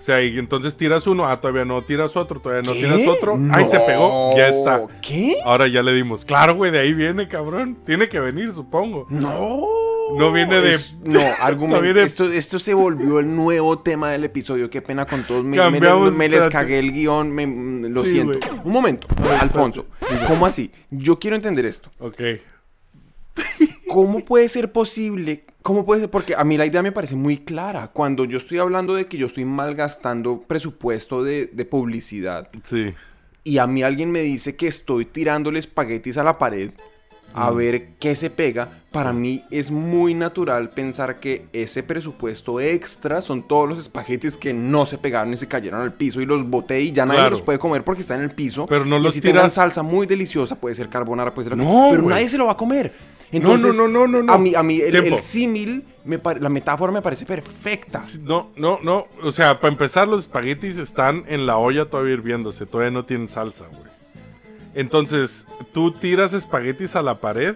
O 0.00 0.02
sea, 0.02 0.22
y 0.22 0.38
entonces 0.38 0.74
tiras 0.76 1.06
uno, 1.06 1.28
ah, 1.28 1.38
todavía 1.40 1.66
no, 1.66 1.82
tiras 1.84 2.16
otro, 2.16 2.40
todavía 2.40 2.62
no 2.62 2.72
¿Qué? 2.72 2.80
tiras 2.84 3.06
otro, 3.06 3.38
ahí 3.52 3.66
se 3.66 3.78
pegó, 3.80 4.34
ya 4.34 4.48
está. 4.48 4.86
¿Qué? 5.02 5.36
Ahora 5.44 5.68
ya 5.68 5.82
le 5.82 5.92
dimos. 5.92 6.24
Claro, 6.24 6.54
güey, 6.56 6.70
de 6.72 6.78
ahí 6.80 6.94
viene, 6.94 7.28
cabrón. 7.28 7.76
Tiene 7.84 8.08
que 8.08 8.18
venir, 8.18 8.50
supongo. 8.50 9.06
No. 9.10 9.60
No 10.16 10.32
viene 10.32 10.60
de- 10.60 10.70
Es- 10.70 10.94
no, 11.04 11.20
argumento. 11.40 11.76
No 11.76 11.82
viene- 11.82 12.02
esto, 12.02 12.24
esto 12.30 12.58
se 12.58 12.72
volvió 12.74 13.20
el 13.20 13.36
nuevo 13.36 13.78
tema 13.80 14.10
del 14.10 14.24
episodio. 14.24 14.68
Qué 14.70 14.80
pena 14.82 15.04
con 15.06 15.24
todos. 15.24 15.44
Me, 15.44 15.50
me- 15.50 15.56
Cambiamos, 15.58 16.14
me 16.16 16.28
les 16.28 16.48
cagué 16.48 16.78
el 16.78 16.92
guion. 16.92 17.30
me- 17.30 17.46
mm, 17.46 17.84
lo 17.92 18.02
Sí, 18.04 18.12
siento. 18.12 18.38
Un 18.64 18.72
momento, 18.72 19.06
Alfonso. 19.38 19.84
¿Cómo 20.26 20.46
así? 20.46 20.72
Yo 20.90 21.18
quiero 21.18 21.36
entender 21.36 21.66
esto. 21.66 21.90
Ok. 22.00 22.20
¿Cómo 23.88 24.20
puede 24.24 24.48
ser 24.48 24.72
posible? 24.72 25.44
¿Cómo 25.62 25.84
puede 25.84 26.02
ser? 26.02 26.10
Porque 26.10 26.34
a 26.34 26.44
mí 26.44 26.56
la 26.56 26.66
idea 26.66 26.82
me 26.82 26.92
parece 26.92 27.16
muy 27.16 27.38
clara. 27.38 27.88
Cuando 27.92 28.24
yo 28.24 28.38
estoy 28.38 28.58
hablando 28.58 28.94
de 28.94 29.06
que 29.06 29.16
yo 29.18 29.26
estoy 29.26 29.44
malgastando 29.44 30.42
presupuesto 30.42 31.22
de, 31.22 31.46
de 31.52 31.64
publicidad 31.64 32.48
Sí. 32.62 32.94
y 33.44 33.58
a 33.58 33.66
mí 33.66 33.82
alguien 33.82 34.10
me 34.10 34.20
dice 34.22 34.56
que 34.56 34.68
estoy 34.68 35.04
tirándole 35.04 35.58
espaguetis 35.58 36.16
a 36.18 36.24
la 36.24 36.38
pared, 36.38 36.70
a 37.34 37.50
Mm. 37.50 37.56
ver 37.56 37.88
qué 38.00 38.16
se 38.16 38.30
pega, 38.30 38.80
para 38.90 39.12
mí 39.12 39.44
es 39.50 39.70
muy 39.70 40.14
natural 40.14 40.70
pensar 40.70 41.20
que 41.20 41.46
ese 41.52 41.82
presupuesto 41.82 42.58
extra 42.60 43.20
son 43.22 43.46
todos 43.46 43.68
los 43.68 43.78
espaguetis 43.78 44.36
que 44.36 44.52
no 44.52 44.84
se 44.86 44.98
pegaron 44.98 45.32
y 45.32 45.36
se 45.36 45.46
cayeron 45.46 45.80
al 45.82 45.92
piso 45.92 46.20
y 46.20 46.26
los 46.26 46.48
boté 46.48 46.80
y 46.80 46.90
ya 46.92 47.04
nadie 47.06 47.18
Claro. 47.20 47.30
los 47.32 47.42
puede 47.42 47.58
comer 47.58 47.84
porque 47.84 48.02
están 48.02 48.18
en 48.20 48.24
el 48.30 48.34
piso. 48.34 48.66
Pero 48.66 48.84
no 48.84 48.98
y 48.98 49.02
los 49.02 49.14
tengan 49.14 49.32
tiras- 49.42 49.52
salsa 49.54 49.82
muy 49.82 50.06
deliciosa, 50.06 50.56
puede 50.58 50.74
ser 50.74 50.88
carbonara, 50.88 51.32
puede 51.34 51.48
ser 51.50 51.56
No, 51.58 51.88
pero 51.90 52.02
nadie 52.02 52.28
se 52.28 52.38
lo 52.38 52.46
va 52.46 52.52
a 52.52 52.56
comer. 52.56 52.92
No, 53.32 53.36
Entonces, 53.38 53.76
no, 53.76 53.86
no, 53.86 54.06
no, 54.06 54.22
no. 54.22 54.32
A 54.32 54.38
mí, 54.38 54.54
a 54.54 54.62
mí 54.62 54.80
el, 54.80 54.96
el 54.96 55.20
símil, 55.20 55.84
la 56.04 56.48
metáfora 56.48 56.92
me 56.92 57.00
parece 57.00 57.24
perfecta. 57.24 58.02
No, 58.22 58.50
no, 58.56 58.80
no. 58.82 59.06
O 59.22 59.30
sea, 59.30 59.60
para 59.60 59.72
empezar, 59.72 60.08
los 60.08 60.22
espaguetis 60.22 60.78
están 60.78 61.24
en 61.28 61.46
la 61.46 61.56
olla 61.56 61.84
todavía 61.84 62.14
hirviéndose. 62.14 62.66
Todavía 62.66 62.90
no 62.90 63.04
tienen 63.04 63.28
salsa, 63.28 63.66
güey. 63.66 63.90
Entonces, 64.74 65.46
tú 65.72 65.92
tiras 65.92 66.32
espaguetis 66.32 66.96
a 66.96 67.02
la 67.02 67.20
pared 67.20 67.54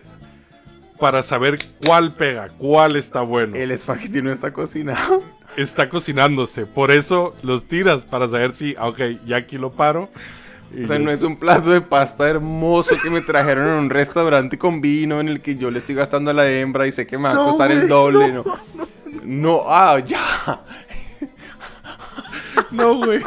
para 0.99 1.23
saber 1.23 1.59
cuál 1.85 2.15
pega, 2.15 2.49
cuál 2.57 2.97
está 2.97 3.23
bueno. 3.23 3.57
El 3.57 3.71
espagueti 3.71 4.23
no 4.23 4.33
está 4.33 4.53
cocinado. 4.53 5.23
Está 5.57 5.89
cocinándose. 5.89 6.67
Por 6.67 6.91
eso 6.91 7.35
los 7.43 7.65
tiras 7.65 8.05
para 8.05 8.29
saber 8.29 8.55
si, 8.55 8.75
ah, 8.79 8.89
ok, 8.89 9.01
ya 9.27 9.37
aquí 9.37 9.59
lo 9.59 9.73
paro. 9.73 10.09
O 10.83 10.87
sea, 10.87 10.99
no 10.99 11.11
es 11.11 11.23
un 11.23 11.37
plato 11.37 11.71
de 11.71 11.81
pasta 11.81 12.29
hermoso 12.29 12.97
que 13.01 13.11
me 13.11 13.21
trajeron 13.21 13.69
en 13.69 13.75
un 13.75 13.91
restaurante 13.91 14.59
con 14.59 14.81
vino 14.81 15.21
en 15.21 15.29
el 15.29 15.41
que 15.41 15.57
yo 15.57 15.71
le 15.71 15.79
estoy 15.79 15.95
gastando 15.95 16.31
a 16.31 16.35
la 16.35 16.51
hembra 16.51 16.87
y 16.87 16.93
sé 16.93 17.07
que 17.07 17.17
me 17.17 17.25
va 17.25 17.31
a 17.31 17.35
No, 17.35 17.45
costar 17.47 17.71
el 17.71 17.89
doble. 17.89 18.33
No, 18.33 18.45
no, 19.23 19.63
ah, 19.67 19.99
ya. 20.05 20.65
No, 22.71 22.97
güey. 22.97 23.23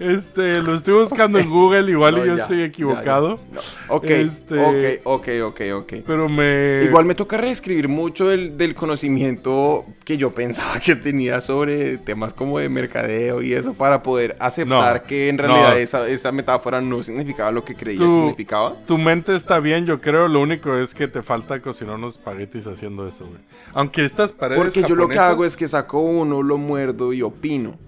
Este, 0.00 0.62
lo 0.62 0.74
estoy 0.74 0.94
buscando 0.94 1.38
en 1.38 1.50
Google, 1.50 1.90
igual 1.90 2.14
No, 2.16 2.24
y 2.24 2.28
yo 2.28 2.34
ya, 2.36 2.42
estoy 2.42 2.58
ya, 2.60 2.64
equivocado. 2.64 3.36
ya. 3.36 3.54
No. 3.54 3.96
Ok, 3.96 4.04
Este- 4.10 4.58
ok, 5.04 5.04
ok, 5.04 5.28
ok, 5.44 5.60
ok. 5.74 5.92
Pero 6.06 6.28
me. 6.28 6.84
Igual 6.84 7.04
me 7.04 7.14
toca 7.14 7.36
reescribir 7.36 7.86
mucho 7.88 8.28
del, 8.28 8.56
del 8.56 8.74
conocimiento 8.74 9.84
que 10.04 10.16
yo 10.16 10.32
pensaba 10.32 10.80
que 10.80 10.96
tenía 10.96 11.40
sobre 11.42 11.98
temas 11.98 12.32
como 12.32 12.58
de 12.58 12.68
mercadeo 12.70 13.42
y 13.42 13.52
eso 13.52 13.74
para 13.74 14.02
poder 14.02 14.36
aceptar 14.40 15.02
No, 15.02 15.06
que 15.06 15.28
en 15.28 15.38
realidad 15.38 15.78
esa, 15.78 16.08
esa 16.08 16.32
metáfora 16.32 16.80
no 16.80 17.02
significaba 17.02 17.52
lo 17.52 17.62
que 17.64 17.74
creía 17.74 17.98
que 17.98 18.04
significaba. 18.04 18.76
Tu 18.86 18.96
mente 18.96 19.36
está 19.36 19.60
bien, 19.60 19.84
yo 19.84 20.00
creo. 20.00 20.28
Lo 20.28 20.40
único 20.40 20.74
es 20.76 20.94
que 20.94 21.08
te 21.08 21.22
falta 21.22 21.60
cocinar 21.60 21.96
unos 21.96 22.16
espaguetis 22.16 22.66
haciendo 22.66 23.06
eso, 23.06 23.26
güey. 23.26 23.40
Aunque 23.74 24.04
estas 24.04 24.32
paredes. 24.32 24.62
Porque 24.62 24.82
yo 24.88 24.94
lo 24.96 25.08
que 25.08 25.18
hago 25.18 25.44
es 25.44 25.56
que 25.56 25.68
saco 25.68 26.00
uno, 26.00 26.42
lo 26.42 26.56
muerdo 26.56 27.12
y 27.12 27.20
opino. 27.22 27.78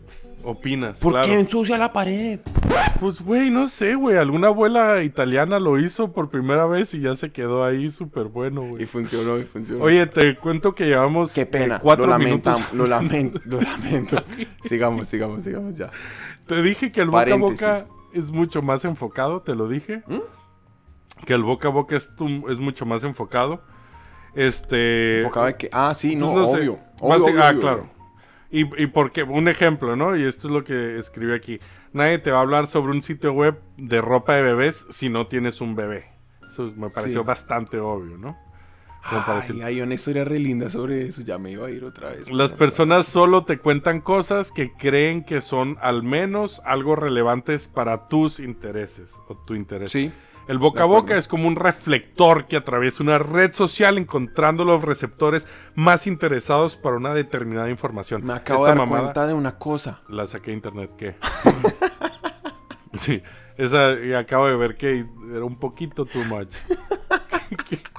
Opinas. 0.45 1.01
¿Por 1.01 1.13
claro. 1.13 1.27
qué 1.29 1.39
ensucia 1.39 1.79
la 1.79 1.93
pared? 1.93 2.41
Pues, 3.01 3.21
güey, 3.21 3.51
no 3.51 3.69
sé, 3.69 3.95
güey. 3.95 4.17
Alguna 4.17 4.49
abuela 4.49 5.03
italiana 5.03 5.59
lo 5.59 5.79
hizo 5.79 6.13
por 6.13 6.31
primera 6.31 6.67
vez 6.67 6.95
y 6.95 7.01
ya 7.01 7.15
se 7.15 7.33
quedó 7.33 7.65
ahí 7.65 7.91
súper 7.91 8.25
bueno, 8.25 8.65
Y 8.65 8.71
güey. 8.71 8.87
funcionó, 8.87 9.39
y 9.39 9.45
funcionó. 9.45 9.85
Oye, 9.85 10.07
te 10.07 10.37
cuento 10.37 10.75
que 10.75 10.87
llevamos 10.87 11.33
qué 11.35 11.47
pena. 11.47 11.77
eh, 11.77 11.81
cuatro 11.83 12.07
lo 12.07 12.19
minutos. 12.19 12.53
lamentamos, 12.53 12.75
lo 12.75 12.87
lamento, 12.87 13.41
lo 13.47 13.61
lamento. 13.61 14.23
sigamos, 14.65 15.09
sigamos, 15.09 15.45
sigamos 15.45 15.77
ya. 15.77 15.91
Te 16.47 16.61
dije 16.63 16.91
que 16.93 17.01
el 17.03 17.09
boca 17.11 17.33
a 17.35 17.37
boca 17.37 17.87
es 18.13 18.31
mucho 18.31 18.63
más 18.63 18.85
enfocado, 18.85 19.43
te 19.43 19.55
lo 19.55 19.69
dije. 19.69 20.03
¿Mm? 20.07 20.19
Que 21.27 21.35
el 21.35 21.43
boca 21.45 21.69
a 21.69 21.71
boca 21.71 21.97
es, 21.97 22.15
tu- 22.17 22.49
es 22.49 22.59
mucho 22.59 22.85
más 22.87 23.05
enfocado. 23.05 23.63
Este. 24.35 25.19
Enfocado 25.21 25.49
en 25.49 25.55
que, 25.57 25.69
ah, 25.73 25.93
sí, 25.95 26.17
no, 26.17 26.33
pues 26.33 26.47
no 26.49 26.53
sé, 26.53 26.59
obvio. 26.61 26.73
más- 26.75 27.21
obvio, 27.21 27.25
obvio, 27.27 27.43
ah, 27.45 27.49
obvio. 27.51 27.61
claro. 27.61 27.87
Y, 28.53 28.83
y 28.83 28.87
porque, 28.87 29.23
un 29.23 29.49
ejemplo, 29.49 29.97
¿no? 29.97 30.15
Y 30.17 30.23
esto 30.25 30.47
es 30.49 30.53
lo 30.55 30.63
que 30.63 30.97
escribí 30.99 31.33
aquí. 31.33 31.59
Nadie 31.93 32.19
te 32.19 32.31
va 32.31 32.39
a 32.39 32.43
hablar 32.43 32.67
sobre 32.67 32.93
un 32.93 33.03
sitio 33.03 33.33
web 33.33 33.59
de 33.79 34.01
ropa 34.01 34.35
de 34.37 34.43
bebés 34.43 34.87
si 34.91 35.09
no 35.09 35.27
tienes 35.27 35.61
un 35.61 35.75
bebé. 35.75 36.05
Eso 36.47 36.71
me 36.77 36.91
pareció 36.91 37.23
Sí. 37.23 37.27
bastante 37.27 37.79
obvio, 37.81 38.19
¿no? 38.19 38.37
Ay, 39.05 39.63
hay 39.63 39.81
una 39.81 39.95
historia 39.95 40.25
re 40.25 40.39
linda 40.39 40.71
sobre 40.71 41.07
eso. 41.07 41.23
Ya 41.23 41.37
me 41.39 41.51
iba 41.51 41.67
a 41.67 41.71
ir 41.71 41.83
otra 41.83 42.11
vez. 42.11 42.31
Las 42.31 42.53
personas 42.53 43.07
solo 43.07 43.45
te 43.45 43.59
cuentan 43.59 44.01
cosas 44.01 44.53
que 44.53 44.73
creen 44.75 45.25
que 45.25 45.41
son 45.41 45.77
al 45.81 46.05
menos 46.05 46.63
algo 46.65 46.95
relevantes 46.95 47.67
para 47.67 48.07
tus 48.07 48.39
intereses 48.39 49.15
o 49.29 49.37
tu 49.37 49.55
interés. 49.55 49.91
Sí. 49.91 50.13
El 50.49 50.59
boca 50.59 50.83
a 50.83 50.87
boca 50.87 51.17
es 51.17 51.29
como 51.29 51.47
un 51.47 51.57
reflector 51.57 52.47
que 52.47 52.57
atraviesa 52.57 53.03
una 53.03 53.19
red 53.19 53.53
social 53.53 53.97
encontrando 53.97 54.65
los 54.65 54.83
receptores 54.83 55.47
más 55.75 56.07
interesados 56.07 56.77
para 56.77 56.97
una 56.97 57.15
determinada 57.15 57.71
información. 57.71 58.25
Me 58.27 58.33
acabo 58.33 58.67
Esta 58.67 58.75
de 58.75 58.79
dar 58.81 58.89
cuenta 58.89 59.27
de 59.27 59.35
una 59.35 59.59
cosa. 59.59 60.03
la 60.09 60.27
saqué 60.27 60.51
de 60.51 60.57
internet, 60.57 60.91
¿qué? 60.99 61.15
sí, 62.95 63.23
esa 63.57 63.95
y 64.01 64.13
acabo 64.15 64.49
de 64.49 64.57
ver 64.57 64.77
que 64.77 65.07
era 65.33 65.45
un 65.45 65.57
poquito 65.57 66.05
too 66.05 66.25
much. 66.25 66.55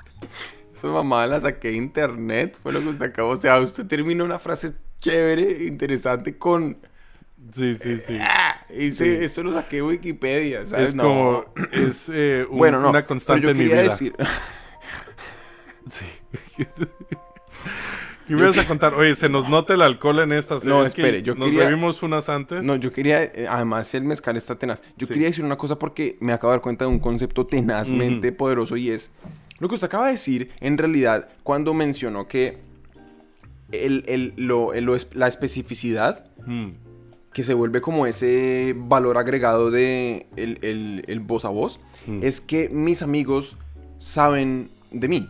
Esa 0.74 0.88
mamá 0.88 1.26
la 1.28 1.40
saqué 1.40 1.70
de 1.70 1.78
internet. 1.78 2.60
Fue 2.62 2.74
lo 2.74 2.82
que 2.82 2.90
usted 2.90 3.06
acabó. 3.06 3.30
O 3.30 3.36
sea, 3.38 3.58
usted 3.60 3.88
termina 3.88 4.24
una 4.24 4.38
frase 4.38 4.74
chévere, 5.00 5.66
interesante 5.66 6.38
con. 6.38 6.78
Sí, 7.52 7.76
sí, 7.76 7.98
sí. 7.98 8.18
Ah, 8.22 8.66
Esto 8.70 9.44
lo 9.44 9.54
saqué 9.54 9.78
de 9.78 9.82
Wikipedia. 9.84 10.66
¿sabes? 10.66 10.90
Es 10.90 10.96
No. 10.96 11.04
como 11.04 11.46
es 11.72 12.10
eh, 12.14 12.46
un- 12.50 12.58
bueno, 12.58 12.80
no. 12.80 12.90
una 12.90 13.06
constante 13.06 13.50
en 13.50 13.58
mi 13.58 13.66
vida. 13.66 13.82
decir. 13.84 14.14
Sí. 15.86 16.06
¿Qué 18.28 18.36
me 18.36 18.42
ibas 18.44 18.58
a 18.58 18.66
contar? 18.66 18.94
Oye, 18.94 19.16
se 19.16 19.28
nos 19.28 19.50
nota 19.50 19.74
el 19.74 19.82
alcohol 19.82 20.20
en 20.20 20.32
estas. 20.32 20.64
No, 20.64 20.82
es 20.86 20.94
que 20.94 21.02
espere, 21.02 21.22
yo 21.24 21.36
nos 21.36 21.50
quería- 21.50 21.66
bebimos 21.66 22.02
unas 22.04 22.30
antes. 22.30 22.64
No, 22.64 22.78
yo 22.78 22.90
quería, 22.90 23.22
eh, 23.22 23.48
además 23.50 23.94
el 23.94 24.04
mezcal 24.06 24.38
está 24.38 24.56
tenaz. 24.58 24.82
Yo 24.98 25.06
Sí. 25.08 25.14
quería 25.14 25.28
decir 25.28 25.44
una 25.44 25.58
cosa 25.58 25.78
porque 25.78 26.16
me 26.22 26.32
acabo 26.32 26.52
de 26.52 26.58
dar 26.58 26.62
cuenta 26.62 26.86
de 26.86 26.92
un 26.92 27.00
concepto 27.00 27.46
tenazmente 27.46 28.32
poderoso 28.32 28.78
y 28.78 28.92
es 28.92 29.12
lo 29.60 29.68
que 29.68 29.76
usted 29.76 29.88
acaba 29.88 30.06
de 30.06 30.14
decir 30.14 30.52
en 30.62 30.78
realidad 30.78 31.28
cuando 31.44 31.74
mencionó 31.74 32.30
que 32.30 32.60
el, 33.74 34.06
el- 34.08 34.34
lo- 34.38 34.74
el- 34.74 34.86
lo 34.86 34.96
la 35.14 35.28
especificidad 35.28 36.26
Mm, 36.46 36.70
que 37.34 37.44
se 37.44 37.54
vuelve 37.54 37.82
como 37.82 38.06
ese 38.06 38.76
valor 38.78 39.18
agregado 39.18 39.72
de 39.72 40.28
el, 40.36 40.60
el- 40.62 41.04
el 41.08 41.20
voz 41.20 41.46
a 41.46 41.50
voz 41.50 41.80
Mm. 42.08 42.20
es 42.22 42.42
que 42.42 42.68
mis 42.70 43.02
amigos 43.02 43.56
saben 44.00 44.70
de 44.92 45.08
mí. 45.08 45.30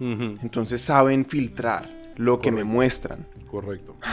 Entonces 0.00 0.80
saben 0.82 1.24
filtrar 1.26 1.88
lo 2.16 2.40
que 2.40 2.50
me 2.52 2.64
muestran. 2.64 3.26
Correcto. 3.50 3.96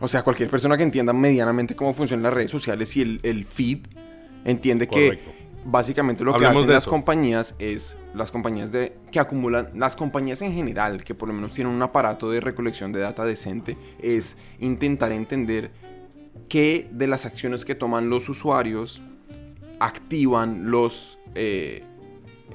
O 0.00 0.08
sea, 0.08 0.22
cualquier 0.24 0.50
persona 0.50 0.76
que 0.76 0.82
entienda 0.82 1.12
medianamente 1.12 1.76
cómo 1.76 1.94
funcionan 1.94 2.24
las 2.24 2.34
redes 2.34 2.50
sociales 2.50 2.96
y 2.96 3.02
el, 3.02 3.20
el 3.22 3.44
feed, 3.44 3.78
entiende 4.44 4.88
Correcto. 4.88 5.30
que 5.30 5.41
básicamente 5.64 6.24
lo 6.24 6.34
que 6.34 6.46
hacen 6.46 6.68
las 6.68 6.86
compañías 6.86 7.54
es, 7.58 7.96
las 8.14 8.30
compañías 8.30 8.72
de, 8.72 8.96
que 9.10 9.20
acumulan, 9.20 9.70
las 9.74 9.96
compañías 9.96 10.42
en 10.42 10.52
general, 10.52 11.04
que 11.04 11.14
por 11.14 11.28
lo 11.28 11.34
menos 11.34 11.52
tienen 11.52 11.72
un 11.72 11.82
aparato 11.82 12.30
de 12.30 12.40
recolección 12.40 12.92
de 12.92 13.00
data 13.00 13.24
decente, 13.24 13.76
es 14.00 14.36
intentar 14.58 15.12
entender 15.12 15.70
qué 16.48 16.88
de 16.90 17.06
las 17.06 17.26
acciones 17.26 17.64
que 17.64 17.74
toman 17.74 18.10
los 18.10 18.28
usuarios 18.28 19.02
activan 19.80 20.70
los 20.70 21.18
eh, 21.34 21.82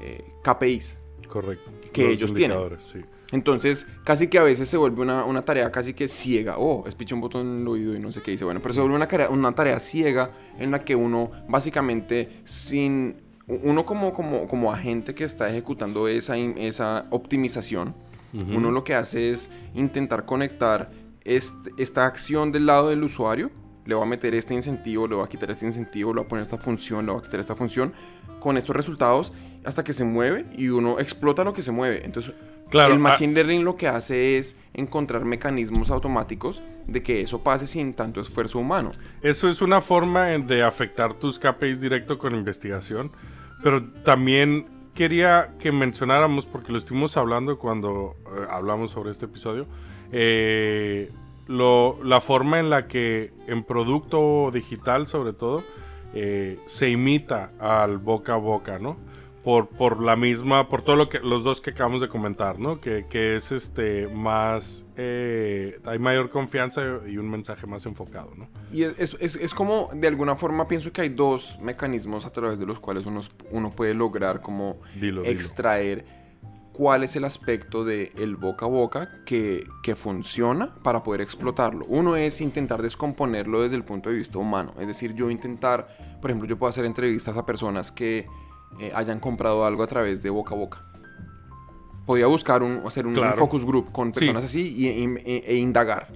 eh, 0.01 0.23
KPIs. 0.43 1.01
Correcto. 1.27 1.71
Que 1.91 2.03
Los 2.03 2.11
ellos 2.13 2.33
tienen. 2.33 2.57
sí. 2.79 3.01
Entonces, 3.31 3.87
casi 4.03 4.27
que 4.27 4.39
a 4.39 4.43
veces 4.43 4.69
se 4.69 4.77
vuelve 4.77 5.01
una, 5.01 5.25
una 5.25 5.43
tarea 5.43 5.71
casi 5.71 5.93
que 5.93 6.07
ciega. 6.07 6.57
Oh, 6.57 6.85
espicha 6.87 7.13
un 7.13 7.21
botón 7.21 7.47
en 7.47 7.61
el 7.61 7.67
oído 7.67 7.93
y 7.95 7.99
no 7.99 8.11
sé 8.11 8.21
qué 8.21 8.31
dice. 8.31 8.45
Bueno, 8.45 8.61
pero 8.61 8.73
se 8.73 8.79
vuelve 8.79 8.95
una 8.95 9.07
tarea, 9.07 9.29
una 9.29 9.51
tarea 9.53 9.79
ciega 9.79 10.31
en 10.57 10.71
la 10.71 10.83
que 10.83 10.95
uno 10.95 11.31
básicamente 11.47 12.41
sin... 12.45 13.17
Uno 13.47 13.85
como, 13.85 14.13
como, 14.13 14.47
como 14.47 14.73
agente 14.73 15.15
que 15.15 15.23
está 15.23 15.49
ejecutando 15.49 16.09
esa, 16.09 16.35
esa 16.37 17.05
optimización, 17.11 17.95
uno 18.33 18.71
lo 18.71 18.83
que 18.83 18.93
hace 18.93 19.31
es 19.31 19.49
intentar 19.73 20.25
conectar 20.25 20.91
este- 21.23 21.71
esta 21.77 22.05
acción 22.05 22.51
del 22.51 22.65
lado 22.65 22.89
del 22.89 23.03
usuario. 23.03 23.49
Le 23.85 23.95
va 23.95 24.03
a 24.03 24.05
meter 24.05 24.35
este 24.35 24.53
incentivo, 24.53 25.07
le 25.07 25.15
va 25.15 25.23
a 25.23 25.29
quitar 25.29 25.49
este 25.49 25.65
incentivo, 25.65 26.13
le 26.13 26.19
va 26.19 26.25
a 26.25 26.27
poner 26.27 26.43
esta 26.43 26.57
función, 26.57 27.05
le 27.05 27.13
va 27.13 27.19
a 27.19 27.21
quitar 27.21 27.39
esta 27.39 27.55
función. 27.55 27.93
Con 28.41 28.57
estos 28.57 28.75
resultados 28.75 29.31
hasta 29.63 29.83
que 29.83 29.93
se 29.93 30.03
mueve 30.03 30.45
y 30.55 30.67
uno 30.67 30.99
explota 30.99 31.43
lo 31.45 31.53
que 31.53 31.61
se 31.61 31.71
mueve. 31.71 32.05
Entonces, 32.05 32.33
Claro, 32.69 32.93
el 32.93 32.99
ah- 32.99 33.03
Machine 33.03 33.33
Learning 33.33 33.63
lo 33.63 33.75
que 33.77 33.87
hace 33.87 34.37
es 34.37 34.57
encontrar 34.73 35.25
mecanismos 35.25 35.89
automáticos 35.89 36.61
de 36.85 37.01
que 37.01 37.21
eso 37.21 37.41
pase 37.43 37.65
sin 37.67 37.93
tanto 37.93 38.21
esfuerzo 38.21 38.59
humano. 38.59 38.91
Eso 39.21 39.49
es 39.49 39.61
una 39.61 39.81
forma 39.81 40.25
de 40.27 40.63
afectar 40.63 41.13
tus 41.13 41.39
KPIs 41.39 41.81
directo 41.81 42.17
con 42.17 42.35
investigación. 42.35 43.11
Pero 43.63 43.83
también 44.03 44.67
quería 44.93 45.53
que 45.59 45.71
mencionáramos, 45.71 46.45
porque 46.45 46.71
lo 46.71 46.77
estuvimos 46.77 47.17
hablando 47.17 47.57
cuando 47.57 48.15
eh, 48.27 48.45
hablamos 48.49 48.91
sobre 48.91 49.11
este 49.11 49.25
episodio, 49.25 49.65
eh, 50.11 51.11
lo- 51.47 51.97
la 52.03 52.19
forma 52.21 52.59
en 52.59 52.69
la 52.69 52.87
que 52.87 53.31
en 53.47 53.63
producto 53.63 54.49
digital, 54.53 55.07
sobre 55.07 55.33
todo, 55.33 55.63
eh, 56.13 56.59
se 56.65 56.89
imita 56.89 57.51
al 57.59 57.97
boca 57.97 58.33
a 58.33 58.37
boca, 58.37 58.79
¿no? 58.79 58.97
Por, 59.47 59.69
por 59.69 60.01
la 60.03 60.17
misma, 60.17 60.67
por 60.67 60.81
todo 60.81 60.97
lo 60.97 61.07
que 61.07 61.19
los 61.19 61.41
dos 61.41 61.61
que 61.61 61.69
acabamos 61.69 62.01
de 62.01 62.09
comentar, 62.09 62.59
¿no? 62.59 62.81
Que, 62.81 63.05
que 63.09 63.37
es 63.37 63.53
este 63.53 64.09
más, 64.09 64.85
eh, 64.97 65.79
hay 65.85 65.99
mayor 65.99 66.29
confianza 66.29 66.81
y 67.07 67.17
un 67.17 67.29
mensaje 67.29 67.65
más 67.65 67.85
enfocado, 67.85 68.33
¿no? 68.35 68.49
Y 68.73 68.83
es, 68.83 69.15
es- 69.21 69.37
es- 69.37 69.53
como, 69.53 69.89
de 69.93 70.05
alguna 70.09 70.35
forma, 70.35 70.67
pienso 70.67 70.91
que 70.91 70.99
hay 70.99 71.07
dos 71.07 71.57
mecanismos 71.61 72.25
a 72.25 72.29
través 72.31 72.59
de 72.59 72.65
los 72.65 72.81
cuales 72.81 73.05
uno, 73.05 73.21
uno 73.51 73.71
puede 73.71 73.93
lograr 73.93 74.41
como 74.41 74.81
Dilo, 74.95 75.21
dilo. 75.21 75.33
extraer 75.33 76.03
cuál 76.73 77.05
es 77.05 77.15
el 77.15 77.23
aspecto 77.23 77.85
del 77.85 78.35
boca 78.35 78.65
a 78.65 78.69
boca 78.69 79.23
que, 79.25 79.63
que 79.81 79.95
funciona 79.95 80.75
para 80.83 81.03
poder 81.03 81.21
explotarlo. 81.21 81.85
Uno 81.87 82.17
es 82.17 82.41
intentar 82.41 82.81
descomponerlo 82.81 83.61
desde 83.61 83.77
el 83.77 83.85
punto 83.85 84.09
de 84.09 84.17
vista 84.17 84.39
humano. 84.39 84.73
Es 84.77 84.87
decir, 84.87 85.13
yo 85.15 85.29
intentar, 85.31 85.87
por 86.21 86.31
ejemplo, 86.31 86.49
yo 86.49 86.57
puedo 86.57 86.69
hacer 86.69 86.83
entrevistas 86.83 87.37
a 87.37 87.45
personas 87.45 87.93
que 87.93 88.25
eh, 88.79 88.91
hayan 88.95 89.19
comprado 89.19 89.65
algo 89.65 89.83
a 89.83 89.87
través 89.87 90.21
de 90.21 90.29
boca 90.29 90.53
a 90.55 90.57
boca. 90.57 90.83
Podría 92.05 92.27
buscar 92.27 92.63
un, 92.63 92.81
hacer 92.85 93.05
un 93.05 93.13
Claro. 93.13 93.37
focus 93.37 93.65
group 93.65 93.91
con 93.91 94.13
Sí. 94.13 94.19
personas 94.21 94.45
así 94.45 94.73
y, 94.75 94.87
y- 94.87 95.17
e- 95.25 95.43
e 95.45 95.55
indagar. 95.57 96.07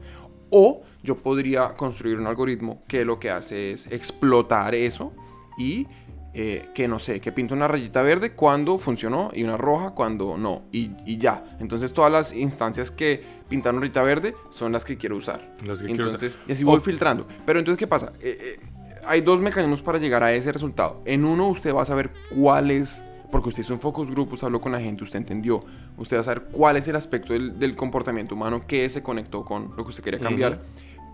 O 0.49 0.83
yo 1.03 1.15
podría 1.17 1.69
construir 1.75 2.17
un 2.17 2.27
algoritmo 2.27 2.83
que 2.87 3.03
lo 3.03 3.19
que 3.19 3.29
hace 3.29 3.71
es 3.71 3.87
explotar 3.87 4.73
eso 4.75 5.11
y 5.57 5.87
eh, 6.33 6.69
que 6.73 6.87
no 6.87 6.97
sé, 6.97 7.19
que 7.19 7.33
pinta 7.33 7.53
una 7.55 7.67
rayita 7.67 8.01
verde 8.03 8.31
cuando 8.31 8.77
funcionó 8.77 9.31
y 9.33 9.43
una 9.43 9.57
roja 9.57 9.91
cuando 9.91 10.37
no. 10.37 10.61
Y, 10.71 10.91
y 11.05 11.17
ya. 11.17 11.43
Entonces 11.59 11.91
todas 11.91 12.09
las 12.09 12.31
instancias 12.33 12.89
que 12.89 13.21
pintan 13.49 13.75
una 13.75 13.81
rayita 13.81 14.01
verde 14.01 14.33
son 14.49 14.71
las 14.71 14.85
que 14.85 14.95
quiero 14.97 15.17
usar. 15.17 15.53
Las 15.65 15.79
que 15.81 15.87
quiero 15.87 16.05
entonces, 16.05 16.35
usar. 16.35 16.45
y 16.47 16.53
así 16.53 16.63
voy 16.63 16.79
filtrando. 16.79 17.27
Pero 17.45 17.59
entonces, 17.59 17.77
¿qué 17.77 17.85
pasa? 17.87 18.13
Eh, 18.21 18.57
eh, 18.61 18.65
hay 19.05 19.21
dos 19.21 19.41
mecanismos 19.41 19.81
para 19.81 19.97
llegar 19.97 20.23
a 20.23 20.33
ese 20.33 20.51
resultado. 20.51 21.01
En 21.05 21.25
uno 21.25 21.47
usted 21.47 21.73
va 21.73 21.83
a 21.83 21.85
saber 21.85 22.11
cuál 22.35 22.71
es, 22.71 23.03
porque 23.31 23.49
usted 23.49 23.63
hizo 23.63 23.73
un 23.73 23.79
focus 23.79 24.09
group, 24.11 24.33
usted 24.33 24.45
habló 24.45 24.61
con 24.61 24.71
la 24.71 24.79
gente, 24.79 25.03
usted 25.03 25.17
entendió. 25.17 25.63
Usted 25.97 26.17
va 26.17 26.21
a 26.21 26.23
saber 26.23 26.43
cuál 26.51 26.77
es 26.77 26.87
el 26.87 26.95
aspecto 26.95 27.33
del, 27.33 27.59
del 27.59 27.75
comportamiento 27.75 28.35
humano 28.35 28.65
que 28.67 28.87
se 28.89 29.03
conectó 29.03 29.43
con 29.45 29.73
lo 29.77 29.83
que 29.83 29.89
usted 29.89 30.03
quería 30.03 30.19
cambiar. 30.19 30.61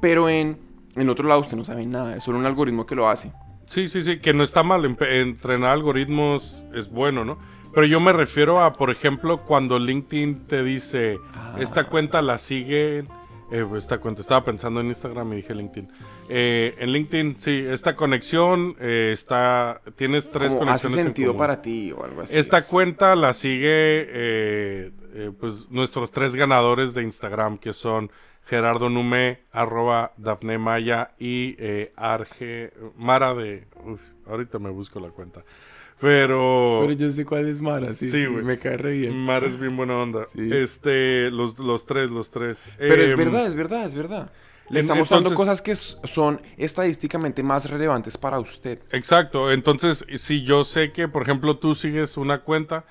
Pero 0.02 0.30
en, 0.30 0.58
en 0.96 1.10
otro 1.10 1.28
lado 1.28 1.42
usted 1.42 1.58
no 1.58 1.66
sabe 1.66 1.86
nada, 1.86 2.16
es 2.16 2.24
solo 2.24 2.38
un 2.38 2.46
algoritmo 2.46 2.86
que 2.86 2.96
lo 2.96 3.10
hace. 3.10 3.32
Sí, 3.66 3.88
sí, 3.88 4.02
sí, 4.02 4.20
que 4.20 4.34
no 4.34 4.44
está 4.44 4.64
mal. 4.64 4.86
Entrenar 4.86 5.72
algoritmos 5.72 6.64
es 6.74 6.90
bueno, 6.90 7.26
¿no? 7.26 7.38
Pero 7.74 7.86
yo 7.86 8.00
me 8.00 8.14
refiero 8.14 8.64
a, 8.64 8.74
por 8.74 8.90
ejemplo, 8.90 9.44
cuando 9.44 9.78
LinkedIn 9.78 10.48
te 10.48 10.64
dice, 10.64 11.20
esta 11.60 11.84
cuenta 11.84 12.22
la 12.22 12.38
sigue, 12.38 13.06
eh, 13.52 13.66
esta 13.78 14.00
cuenta, 14.00 14.22
estaba 14.22 14.44
pensando 14.44 14.80
en 14.82 14.88
Instagram 14.88 15.34
y 15.34 15.36
dije 15.38 15.56
LinkedIn. 15.56 15.90
Eh, 16.30 16.76
en 16.80 16.92
LinkedIn, 16.92 17.40
sí, 17.40 17.64
esta 17.68 17.96
conexión 17.96 18.76
eh, 18.80 19.12
está, 19.14 19.82
tienes 19.96 20.30
tres 20.32 20.54
Como 20.54 20.64
hace 20.72 20.88
conexiones 20.88 20.98
en 21.00 21.04
sentido 21.06 21.30
común. 21.32 21.40
para 21.40 21.62
ti 21.62 21.92
o 21.92 22.04
algo 22.04 22.22
así. 22.22 22.38
Esta 22.38 22.60
Es- 22.60 22.66
cuenta 22.66 23.16
la 23.16 23.34
sigue 23.34 23.68
eh, 23.70 24.92
eh, 25.14 25.32
pues 25.40 25.68
nuestros 25.70 26.12
tres 26.12 26.36
ganadores 26.36 26.94
de 26.94 27.04
Instagram 27.04 27.58
que 27.58 27.74
son 27.74 28.12
Gerardo 28.46 28.90
Nume, 28.90 29.42
arroba 29.52 30.14
Dafne 30.18 30.58
Maya 30.58 31.12
y 31.20 31.56
eh, 31.60 31.92
Arge 31.98 32.72
Mara 32.96 33.34
de... 33.34 33.68
uf, 33.84 34.02
ahorita 34.26 34.58
me 34.60 34.70
busco 34.70 35.00
la 35.02 35.10
cuenta. 35.10 35.44
Pero... 36.00 36.80
Pero 36.82 36.94
yo 36.94 37.12
sé 37.12 37.26
cuál 37.26 37.48
es 37.48 37.60
Mara, 37.60 37.94
sí, 37.94 38.10
Sí, 38.10 38.12
sí, 38.12 38.26
güey. 38.28 38.44
me 38.44 38.60
cae 38.60 38.78
re 38.78 38.92
bien. 38.92 39.18
Mara 39.18 39.48
es 39.48 39.60
bien 39.60 39.76
buena 39.76 39.98
onda. 39.98 40.26
Sí. 40.34 40.50
Este, 40.54 41.32
los, 41.32 41.58
los 41.58 41.86
tres, 41.86 42.12
los 42.12 42.30
tres. 42.30 42.70
Pero 42.78 43.02
es 43.02 43.12
Em, 43.12 43.18
verdad, 43.18 43.48
es 43.48 43.56
verdad, 43.56 43.86
es 43.86 43.96
verdad. 43.96 44.32
Le 44.70 44.82
estamos 44.82 45.10
dando 45.10 45.34
cosas 45.34 45.62
que 45.62 45.74
son 45.76 46.42
estadísticamente 46.58 47.42
más 47.42 47.70
relevantes 47.70 48.18
para 48.18 48.38
usted. 48.40 48.80
Exacto, 48.92 49.52
entonces 49.52 50.06
si 50.18 50.44
yo 50.44 50.66
sé 50.66 50.92
que, 50.92 51.08
por 51.08 51.24
ejemplo, 51.24 51.58
tú 51.58 51.74
sigues 51.74 52.18
una 52.18 52.42
cuenta, 52.42 52.84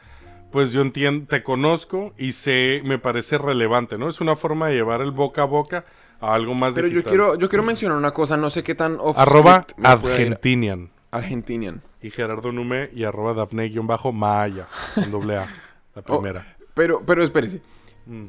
pues 0.51 0.73
yo 0.73 0.81
entiendo, 0.81 1.27
te 1.29 1.42
conozco 1.42 2.14
y 2.16 2.33
sé, 2.33 2.81
me 2.83 2.99
parece 2.99 3.37
relevante, 3.37 3.99
¿no? 3.99 4.09
Es 4.09 4.23
una 4.23 4.37
forma 4.37 4.69
de 4.69 4.75
llevar 4.77 5.03
el 5.03 5.11
boca 5.11 5.42
a 5.42 5.45
boca 5.45 5.85
a 6.19 6.33
algo 6.33 6.55
más 6.55 6.73
Pero 6.73 6.87
yo 6.87 6.95
digital. 6.95 7.11
quiero, 7.11 7.38
yo 7.38 7.49
quiero 7.51 7.62
mencionar 7.62 7.99
una 7.99 8.12
cosa, 8.12 8.38
no 8.38 8.49
sé 8.49 8.62
qué 8.62 8.75
tan 8.75 8.97
Arroba. 9.14 9.66
Argentinian 9.83 10.88
Argentinian. 11.11 11.83
Y 12.02 12.11
Gerardo 12.11 12.52
Nume 12.52 12.90
y 12.94 13.04
arroba 13.04 13.35
Dafne-Maya 13.35 14.68
con 14.94 15.11
doble 15.11 15.37
A, 15.38 15.46
la 15.94 16.02
Oh, 16.09 16.20
primera. 16.20 16.56
pero, 16.74 17.02
pero 17.04 17.24
espérese. 17.24 17.61
Mm. 18.06 18.26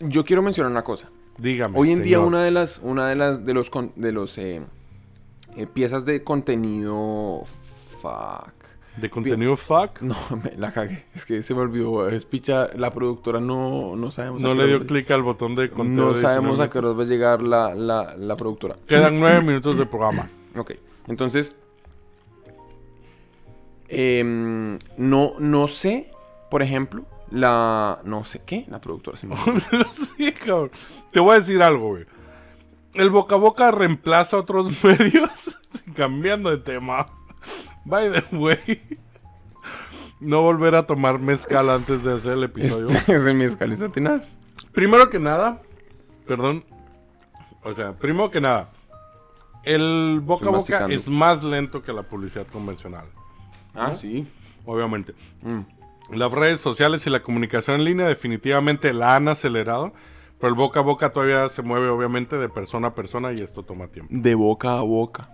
Yo 0.00 0.24
quiero 0.24 0.42
mencionar 0.42 0.70
una 0.70 0.82
cosa. 0.84 1.08
Dígame, 1.38 1.78
Hoy 1.78 1.92
en 1.92 2.02
día 2.02 2.20
una 2.20 2.42
de 2.42 2.50
las, 2.50 2.80
una 2.82 3.08
de 3.08 3.14
las, 3.16 3.44
de 3.46 3.54
los, 3.54 3.70
con- 3.70 3.92
de 3.96 4.10
los 4.12 4.36
eh, 4.38 4.60
eh, 5.56 5.66
piezas 5.66 6.04
de 6.04 6.24
contenido, 6.24 7.44
fuck. 8.02 8.52
¿De 8.96 9.08
contenido 9.08 9.56
fuck? 9.56 9.90
No, 10.02 10.16
me 10.42 10.56
la 10.56 10.72
cagué. 10.72 11.04
Es 11.14 11.24
que 11.24 11.42
se 11.44 11.54
me 11.54 11.60
olvidó. 11.60 12.08
Es 12.08 12.24
picha, 12.24 12.68
la 12.74 12.90
productora 12.90 13.38
no, 13.40 13.94
no 13.94 14.10
sabemos. 14.10 14.42
No 14.42 14.54
le 14.54 14.66
dio 14.66 14.84
clic 14.84 15.08
al 15.12 15.22
botón 15.22 15.54
de 15.54 15.70
contenido. 15.70 16.08
No 16.08 16.14
sabemos 16.16 16.58
a 16.58 16.64
19 16.66 16.70
qué 16.70 16.78
hora 16.78 16.88
va 16.96 17.02
a 17.02 17.06
llegar 17.06 17.42
la, 17.42 17.74
la, 17.76 18.16
la 18.16 18.34
productora. 18.36 18.74
Quedan 18.88 19.20
nueve 19.20 19.40
minutos 19.42 19.78
de 19.78 19.86
programa. 19.86 20.28
Ok, 20.56 20.72
entonces, 21.06 21.56
em, 23.88 24.78
no, 24.96 25.34
no 25.38 25.68
sé, 25.68 26.10
por 26.50 26.62
ejemplo, 26.62 27.04
la, 27.30 28.00
no 28.04 28.24
sé 28.24 28.42
qué, 28.44 28.64
la 28.68 28.80
productora 28.80 29.16
se 29.16 29.26
me 29.26 29.34
olvidó. 29.46 29.90
sí, 29.90 30.32
cabrón. 30.32 30.70
Te 31.12 31.20
voy 31.20 31.32
a 31.32 31.38
decir 31.38 31.62
algo, 31.62 31.88
güey. 31.88 32.06
El 32.94 33.10
boca 33.10 33.34
a 33.34 33.38
boca 33.38 33.70
reemplaza 33.70 34.36
a 34.36 34.40
otros 34.40 34.82
medios. 34.84 35.58
Cambiando 35.94 36.50
de 36.50 36.58
tema. 36.58 37.06
By 37.84 38.10
the 38.10 38.36
way. 38.36 38.98
No 40.20 40.42
volver 40.42 40.74
a 40.74 40.86
tomar 40.86 41.18
mezcal 41.18 41.70
antes 41.70 42.02
de 42.02 42.14
hacer 42.14 42.32
el 42.32 42.44
episodio. 42.44 42.88
Este 42.88 43.14
es 43.86 43.92
tenaz. 43.92 44.30
Primero 44.72 45.08
que 45.10 45.18
nada, 45.18 45.62
perdón. 46.26 46.64
O 47.62 47.72
sea, 47.72 47.92
primero 47.92 48.30
que 48.30 48.40
nada, 48.40 48.70
el 49.64 50.20
boca 50.22 50.46
a 50.46 50.48
boca 50.48 50.58
masticando. 50.58 50.94
es 50.94 51.08
más 51.08 51.44
lento 51.44 51.82
que 51.82 51.92
la 51.92 52.02
publicidad 52.02 52.46
convencional. 52.46 53.06
Ah, 53.78 53.94
sí. 53.94 54.26
Obviamente. 54.66 55.14
Mm. 55.42 55.60
Las 56.16 56.32
redes 56.32 56.60
sociales 56.60 57.06
y 57.06 57.10
la 57.10 57.22
comunicación 57.22 57.76
en 57.76 57.84
línea 57.84 58.06
definitivamente 58.06 58.92
la 58.94 59.16
han 59.16 59.28
acelerado, 59.28 59.92
pero 60.40 60.48
el 60.50 60.54
boca 60.54 60.80
a 60.80 60.82
boca 60.82 61.10
todavía 61.12 61.48
se 61.48 61.62
mueve 61.62 61.88
obviamente 61.88 62.36
de 62.36 62.48
persona 62.48 62.88
a 62.88 62.94
persona 62.94 63.32
y 63.32 63.40
esto 63.42 63.62
toma 63.62 63.88
tiempo. 63.88 64.12
De 64.14 64.34
boca 64.34 64.78
a 64.78 64.82
boca. 64.82 65.30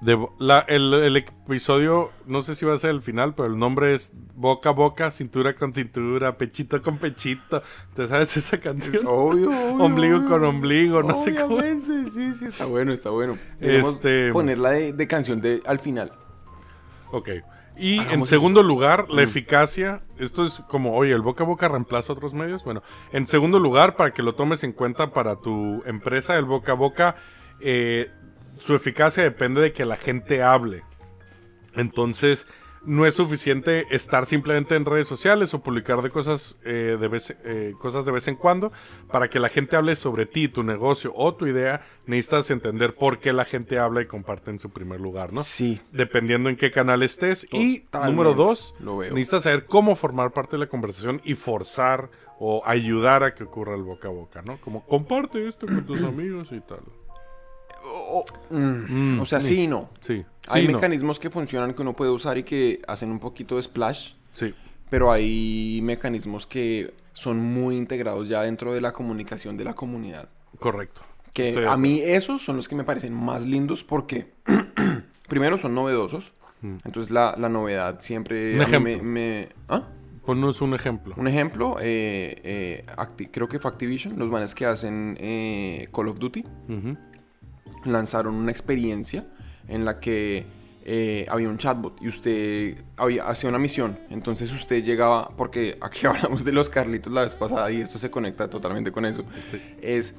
De 0.00 0.14
bo- 0.14 0.34
la- 0.38 0.60
el, 0.68 0.94
el 0.94 1.16
episodio, 1.16 2.10
no 2.24 2.40
sé 2.42 2.54
si 2.54 2.64
va 2.64 2.72
a 2.72 2.78
ser 2.78 2.90
el 2.90 3.02
final, 3.02 3.34
pero 3.34 3.48
el 3.48 3.56
nombre 3.58 3.94
es 3.94 4.12
boca 4.36 4.68
a 4.68 4.72
boca, 4.72 5.10
cintura 5.10 5.54
con 5.56 5.74
cintura, 5.74 6.38
pechito 6.38 6.80
con 6.82 6.98
pechito. 6.98 7.62
¿Te 7.94 8.06
sabes 8.06 8.36
esa 8.36 8.58
canción? 8.60 9.04
Obvio, 9.08 9.50
obvio, 9.50 9.74
Ombligo 9.84 10.16
obvio. 10.18 10.28
con 10.28 10.44
ombligo, 10.44 11.02
no 11.02 11.20
sé 11.20 11.34
cómo. 11.34 11.60
Sí, 11.60 12.34
sí, 12.38 12.44
está 12.46 12.64
bueno, 12.64 12.92
está 12.92 13.10
bueno. 13.10 13.36
Debemos 13.58 13.94
Este- 13.94 14.32
ponerla 14.32 14.70
de, 14.70 14.92
de 14.92 15.06
canción 15.08 15.40
de, 15.40 15.62
al 15.66 15.80
final. 15.80 16.12
Ok. 17.10 17.28
Y 17.78 17.98
en 18.00 18.06
Hagamos 18.08 18.28
segundo 18.28 18.62
lugar, 18.62 19.06
Mm. 19.08 19.12
la 19.12 19.22
eficacia. 19.22 20.02
Esto 20.18 20.44
es 20.44 20.60
como, 20.68 20.96
oye, 20.96 21.12
el 21.12 21.22
boca 21.22 21.44
a 21.44 21.46
boca 21.46 21.68
reemplaza 21.68 22.12
otros 22.12 22.34
medios. 22.34 22.64
Bueno, 22.64 22.82
en 23.12 23.26
segundo 23.26 23.58
lugar, 23.60 23.94
para 23.96 24.12
que 24.12 24.22
lo 24.22 24.34
tomes 24.34 24.64
en 24.64 24.72
cuenta 24.72 25.12
para 25.12 25.36
tu 25.36 25.82
empresa, 25.86 26.34
el 26.36 26.44
boca 26.44 26.72
a 26.72 26.74
boca, 26.74 27.16
eh, 27.60 28.10
su 28.58 28.74
eficacia 28.74 29.22
depende 29.22 29.60
de 29.60 29.72
que 29.72 29.84
la 29.84 29.96
gente 29.96 30.42
hable. 30.42 30.82
Entonces, 31.74 32.46
no 32.84 33.06
es 33.06 33.14
suficiente 33.14 33.86
estar 33.90 34.26
simplemente 34.26 34.74
en 34.76 34.84
redes 34.84 35.06
sociales 35.06 35.52
o 35.54 35.60
publicar 35.62 36.02
de 36.02 36.10
cosas, 36.10 36.56
eh, 36.64 36.96
de 37.00 37.08
vez, 37.08 37.36
eh, 37.44 37.74
cosas 37.80 38.04
de 38.04 38.12
vez 38.12 38.28
en 38.28 38.36
cuando. 38.36 38.72
Para 39.10 39.28
que 39.28 39.38
la 39.40 39.48
gente 39.48 39.76
hable 39.76 39.96
sobre 39.96 40.26
ti, 40.26 40.48
tu 40.48 40.62
negocio 40.62 41.12
o 41.14 41.34
tu 41.34 41.46
idea, 41.46 41.80
necesitas 42.06 42.50
entender 42.50 42.94
por 42.94 43.18
qué 43.18 43.32
la 43.32 43.44
gente 43.44 43.78
habla 43.78 44.02
y 44.02 44.06
comparte 44.06 44.50
en 44.50 44.58
su 44.58 44.70
primer 44.70 45.00
lugar, 45.00 45.32
¿no? 45.32 45.42
Sí. 45.42 45.80
dependiendo 45.92 46.48
en 46.48 46.56
qué 46.56 46.70
canal 46.70 47.02
estés. 47.02 47.46
Y 47.52 47.84
número 48.04 48.34
dos, 48.34 48.74
Lo 48.80 48.96
veo. 48.98 49.10
necesitas 49.12 49.42
saber 49.44 49.66
cómo 49.66 49.96
formar 49.96 50.32
parte 50.32 50.52
de 50.52 50.58
la 50.58 50.68
conversación 50.68 51.20
y 51.24 51.34
forzar 51.34 52.10
o 52.38 52.62
ayudar 52.64 53.24
a 53.24 53.34
que 53.34 53.44
ocurra 53.44 53.74
el 53.74 53.82
boca 53.82 54.08
a 54.08 54.12
boca, 54.12 54.42
¿no? 54.42 54.60
Como 54.60 54.84
comparte 54.86 55.46
esto 55.48 55.66
con 55.66 55.84
tus 55.84 56.02
amigos 56.04 56.48
y 56.52 56.60
tal. 56.60 56.80
O, 57.84 58.24
mm, 58.50 59.16
Mm, 59.16 59.20
o 59.20 59.24
sea, 59.26 59.40
sí. 59.40 59.54
sí 59.54 59.62
y 59.62 59.66
no. 59.66 59.90
Sí. 60.00 60.24
Hay 60.48 60.62
Sí, 60.62 60.68
no. 60.68 60.74
mecanismos 60.78 61.18
que 61.18 61.30
funcionan 61.30 61.74
que 61.74 61.82
uno 61.82 61.94
puede 61.94 62.10
usar 62.10 62.38
y 62.38 62.42
que 62.42 62.80
hacen 62.88 63.10
un 63.10 63.18
poquito 63.18 63.56
de 63.56 63.62
splash. 63.62 64.12
Sí. 64.32 64.54
Pero 64.90 65.12
hay 65.12 65.80
mecanismos 65.82 66.46
que 66.46 66.94
son 67.12 67.38
muy 67.38 67.76
integrados 67.76 68.28
ya 68.28 68.42
dentro 68.42 68.72
de 68.72 68.80
la 68.80 68.92
comunicación 68.92 69.56
de 69.56 69.64
la 69.64 69.74
comunidad. 69.74 70.28
Correcto. 70.58 71.02
Que 71.32 71.50
Estoy 71.50 71.64
a 71.66 71.76
mí 71.76 72.00
esos 72.00 72.42
son 72.42 72.56
los 72.56 72.68
que 72.68 72.74
me 72.74 72.84
parecen 72.84 73.12
más 73.12 73.44
lindos 73.44 73.84
porque 73.84 74.32
primero 75.28 75.58
son 75.58 75.74
novedosos. 75.74 76.32
Entonces 76.62 77.10
la, 77.12 77.36
la 77.38 77.48
novedad 77.48 78.00
siempre 78.00 78.54
Mm. 78.56 78.58
Un 78.58 78.58
mí 78.58 78.58
me, 78.58 78.62
ejemplo. 78.92 79.02
me- 79.04 79.48
¿Ah? 79.68 79.82
Ponnos 80.26 80.60
un 80.60 80.74
ejemplo. 80.74 81.14
Un 81.16 81.26
ejemplo, 81.28 81.76
eh, 81.80 82.40
eh, 82.44 83.28
creo 83.30 83.48
que 83.48 83.58
fue 83.58 83.70
Activision, 83.70 84.18
los 84.18 84.28
manes 84.30 84.54
que 84.54 84.66
hacen 84.66 85.16
eh, 85.20 85.88
Call 85.92 86.08
of 86.08 86.18
Duty, 86.18 86.44
Ujú. 86.68 86.96
Lanzaron 87.92 88.34
una 88.34 88.50
experiencia 88.50 89.26
en 89.68 89.84
la 89.84 90.00
que 90.00 90.46
eh, 90.90 91.26
había 91.28 91.50
un 91.50 91.58
chatbot 91.58 92.00
y 92.00 92.08
usted 92.08 92.82
había, 92.96 93.24
hacía 93.28 93.50
una 93.50 93.58
misión. 93.58 93.98
Entonces 94.08 94.50
usted 94.52 94.82
llegaba, 94.82 95.30
porque 95.36 95.76
aquí 95.80 96.06
hablamos 96.06 96.44
de 96.44 96.52
los 96.52 96.70
Carlitos 96.70 97.12
la 97.12 97.22
vez 97.22 97.34
pasada 97.34 97.70
y 97.70 97.80
esto 97.80 97.98
se 97.98 98.10
conecta 98.10 98.48
totalmente 98.48 98.90
con 98.90 99.04
eso. 99.04 99.22
Sí. 99.50 99.60
Es, 99.82 100.14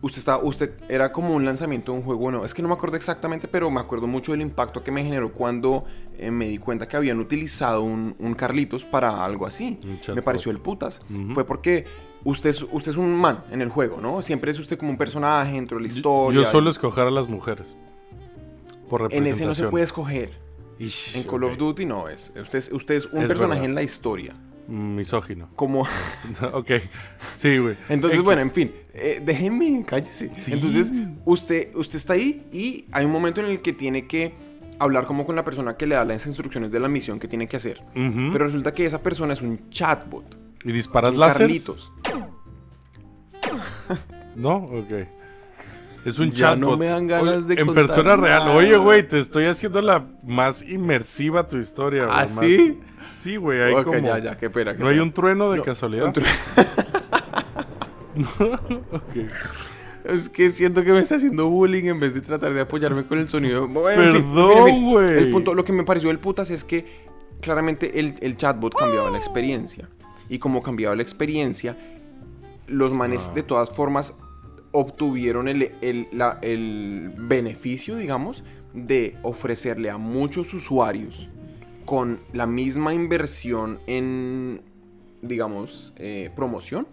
usted 0.00 0.18
estaba, 0.18 0.42
usted 0.42 0.72
era 0.88 1.12
como 1.12 1.34
un 1.34 1.44
lanzamiento 1.44 1.92
de 1.92 1.98
un 1.98 2.04
juego 2.04 2.30
nuevo. 2.30 2.44
Es 2.44 2.54
que 2.54 2.62
no 2.62 2.66
me 2.66 2.74
acuerdo 2.74 2.96
exactamente, 2.96 3.46
pero 3.46 3.70
me 3.70 3.80
acuerdo 3.80 4.08
mucho 4.08 4.32
del 4.32 4.40
impacto 4.40 4.82
que 4.82 4.90
me 4.90 5.04
generó 5.04 5.32
cuando 5.32 5.84
eh, 6.18 6.32
me 6.32 6.48
di 6.48 6.58
cuenta 6.58 6.88
que 6.88 6.96
habían 6.96 7.20
utilizado 7.20 7.82
un, 7.82 8.16
un 8.18 8.34
Carlitos 8.34 8.84
para 8.84 9.24
algo 9.24 9.46
así. 9.46 9.78
Un 9.84 10.14
Me 10.16 10.22
pareció 10.22 10.50
el 10.50 10.58
putas. 10.58 11.02
Ujú. 11.08 11.34
Fue 11.34 11.46
porque 11.46 11.84
usted 12.24 12.50
es, 12.50 12.62
usted 12.70 12.92
es 12.92 12.96
un 12.96 13.14
man 13.14 13.44
en 13.50 13.62
el 13.62 13.68
juego, 13.68 13.98
¿no? 14.00 14.22
Siempre 14.22 14.50
es 14.50 14.58
usted 14.58 14.78
como 14.78 14.90
un 14.90 14.98
personaje 14.98 15.52
dentro 15.52 15.76
de 15.78 15.82
la 15.82 15.88
historia. 15.88 16.42
Yo 16.42 16.48
suelo 16.50 16.68
y- 16.68 16.70
escoger 16.70 17.06
a 17.06 17.10
las 17.10 17.28
mujeres. 17.28 17.76
Por 18.88 19.02
en 19.02 19.04
representación. 19.10 19.34
ese 19.34 19.46
no 19.46 19.54
se 19.54 19.70
puede 19.70 19.84
escoger. 19.84 20.30
Ish, 20.78 21.16
En 21.16 21.24
Call 21.24 21.44
of 21.44 21.56
Duty 21.58 21.84
no 21.84 22.08
es. 22.08 22.32
Usted 22.40 22.58
es, 22.58 22.72
usted 22.72 22.94
es 22.94 23.06
un 23.06 23.22
Es 23.22 23.28
personaje 23.28 23.60
verdad. 23.60 23.64
en 23.66 23.74
la 23.74 23.82
historia. 23.82 24.34
Misógino. 24.66 25.48
Como... 25.56 25.82
ok. 26.52 26.70
Sí, 27.34 27.58
güey. 27.58 27.76
Entonces, 27.88 28.18
X. 28.18 28.24
bueno, 28.24 28.40
en 28.40 28.50
fin, 28.50 28.72
eh, 28.94 29.20
déjeme, 29.24 29.84
cállese. 29.86 30.30
Sí. 30.38 30.52
Entonces, 30.52 30.92
usted, 31.24 31.74
usted 31.74 31.96
está 31.96 32.14
ahí 32.14 32.46
y 32.52 32.86
hay 32.92 33.04
un 33.04 33.12
momento 33.12 33.40
en 33.40 33.46
el 33.48 33.60
que 33.62 33.72
tiene 33.72 34.06
que 34.06 34.34
hablar 34.78 35.06
como 35.06 35.26
con 35.26 35.36
la 35.36 35.44
persona 35.44 35.76
que 35.76 35.86
le 35.86 35.94
da 35.96 36.04
las 36.06 36.24
instrucciones 36.26 36.72
de 36.72 36.80
la 36.80 36.88
misión 36.88 37.18
que 37.20 37.28
tiene 37.28 37.46
que 37.46 37.56
hacer. 37.56 37.82
Pero 37.94 38.46
resulta 38.46 38.72
que 38.72 38.86
esa 38.86 39.02
persona 39.02 39.34
es 39.34 39.42
un 39.42 39.68
chatbot. 39.70 40.36
¿Y 40.64 40.72
disparas 40.72 41.16
láseres? 41.16 41.66
¿No? 44.36 44.56
Ok. 44.56 44.92
Es 46.04 46.18
un 46.18 46.30
Ya 46.30 46.48
chatbot. 46.54 46.58
no 46.70 46.76
me 46.78 46.86
dan 46.86 47.06
ganas 47.06 47.46
de 47.46 47.54
En 47.60 47.74
persona 47.74 48.16
real. 48.16 48.48
Oye, 48.48 48.76
güey, 48.76 49.06
te 49.06 49.18
estoy 49.18 49.44
haciendo 49.46 49.82
la 49.82 50.06
más 50.24 50.62
inmersiva 50.62 51.46
tu 51.46 51.58
historia. 51.58 52.04
güey, 52.06 52.16
¿Ah, 52.16 52.22
más- 52.22 52.38
sí? 52.40 52.80
Sí, 53.12 53.36
güey. 53.36 53.60
Hay 53.60 53.84
como... 53.84 53.98
ya, 53.98 54.18
ya, 54.18 54.36
qué 54.38 54.48
pena. 54.48 54.74
qué 54.74 54.82
¿No 54.82 54.88
hay 54.88 54.98
un 54.98 55.12
trueno 55.12 55.50
de 55.50 55.58
No, 55.58 55.62
casualidad? 55.64 56.06
un 56.06 56.12
tru- 56.14 56.24
Ok. 58.92 59.16
Es 60.04 60.28
que 60.30 60.50
siento 60.50 60.82
que 60.82 60.92
me 60.92 61.00
está 61.00 61.16
haciendo 61.16 61.48
bullying 61.48 61.84
en 61.84 62.00
vez 62.00 62.14
de 62.14 62.22
tratar 62.22 62.54
de 62.54 62.60
apoyarme 62.62 63.04
con 63.04 63.18
el 63.18 63.28
sonido. 63.28 63.68
Perdón, 63.72 64.90
güey. 64.90 65.10
El 65.18 65.30
punto, 65.30 65.52
lo 65.54 65.64
que 65.64 65.72
me 65.74 65.84
pareció 65.84 66.08
del 66.08 66.18
putas 66.18 66.48
es 66.50 66.64
que 66.64 66.86
claramente 67.42 68.00
el, 68.00 68.14
el 68.22 68.36
chatbot 68.38 68.74
cambiaba 68.74 69.10
la 69.10 69.18
experiencia. 69.18 69.88
Y 70.30 70.38
como 70.38 70.62
cambiaba 70.62 70.96
la 70.96 71.02
experiencia, 71.02 71.76
los 72.66 72.92
manes 72.94 73.28
Ah. 73.30 73.34
de 73.34 73.42
todas 73.42 73.70
formas 73.70 74.14
obtuvieron 74.72 75.48
el, 75.48 75.72
el- 75.82 76.06
la- 76.12 76.38
el 76.40 77.12
beneficio, 77.18 77.96
digamos, 77.96 78.44
de 78.72 79.16
ofrecerle 79.22 79.90
a 79.90 79.98
muchos 79.98 80.54
usuarios 80.54 81.28
con 81.84 82.20
la 82.32 82.46
misma 82.46 82.94
inversión 82.94 83.80
en, 83.88 84.62
digamos, 85.22 85.92
eh, 85.96 86.30
promoción 86.36 86.86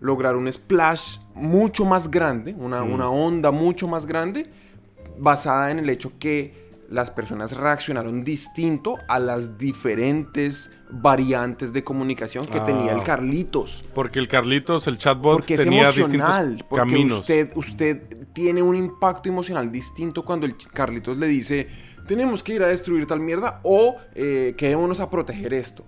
lograr 0.00 0.34
un 0.34 0.52
splash 0.52 1.18
mucho 1.36 1.84
más 1.84 2.10
grande, 2.10 2.56
una, 2.58 2.82
Mm. 2.82 2.92
una 2.92 3.08
onda 3.08 3.52
mucho 3.52 3.86
más 3.86 4.04
grande, 4.04 4.46
basada 5.20 5.70
en 5.70 5.78
el 5.78 5.88
hecho 5.88 6.10
que 6.18 6.71
las 6.92 7.10
personas 7.10 7.56
reaccionaron 7.56 8.22
distinto 8.22 8.96
a 9.08 9.18
las 9.18 9.56
diferentes 9.58 10.70
variantes 10.90 11.72
de 11.72 11.82
comunicación 11.82 12.44
que 12.44 12.58
Ah. 12.58 12.64
tenía 12.64 12.92
el 12.92 13.02
Carlitos. 13.02 13.82
Porque 13.94 14.18
el 14.18 14.28
Carlitos, 14.28 14.86
el 14.86 14.98
chatbot, 14.98 15.38
Porque 15.38 15.54
es 15.54 15.64
tenía 15.64 15.84
emocional, 15.90 16.48
distintos 16.50 16.66
porque 16.68 16.92
caminos. 16.92 17.18
usted, 17.20 17.50
usted 17.56 18.26
tiene 18.34 18.62
un 18.62 18.76
impacto 18.76 19.28
emocional 19.28 19.72
distinto 19.72 20.24
cuando 20.24 20.44
el 20.46 20.54
Carlitos 20.56 21.16
le 21.16 21.26
dice, 21.28 21.66
tenemos 22.06 22.42
que 22.42 22.54
ir 22.54 22.62
a 22.62 22.66
destruir 22.68 23.06
tal 23.06 23.20
mierda 23.20 23.60
o 23.64 23.96
eh, 24.14 24.54
quedémonos 24.58 25.00
a 25.00 25.08
proteger 25.08 25.54
esto. 25.54 25.84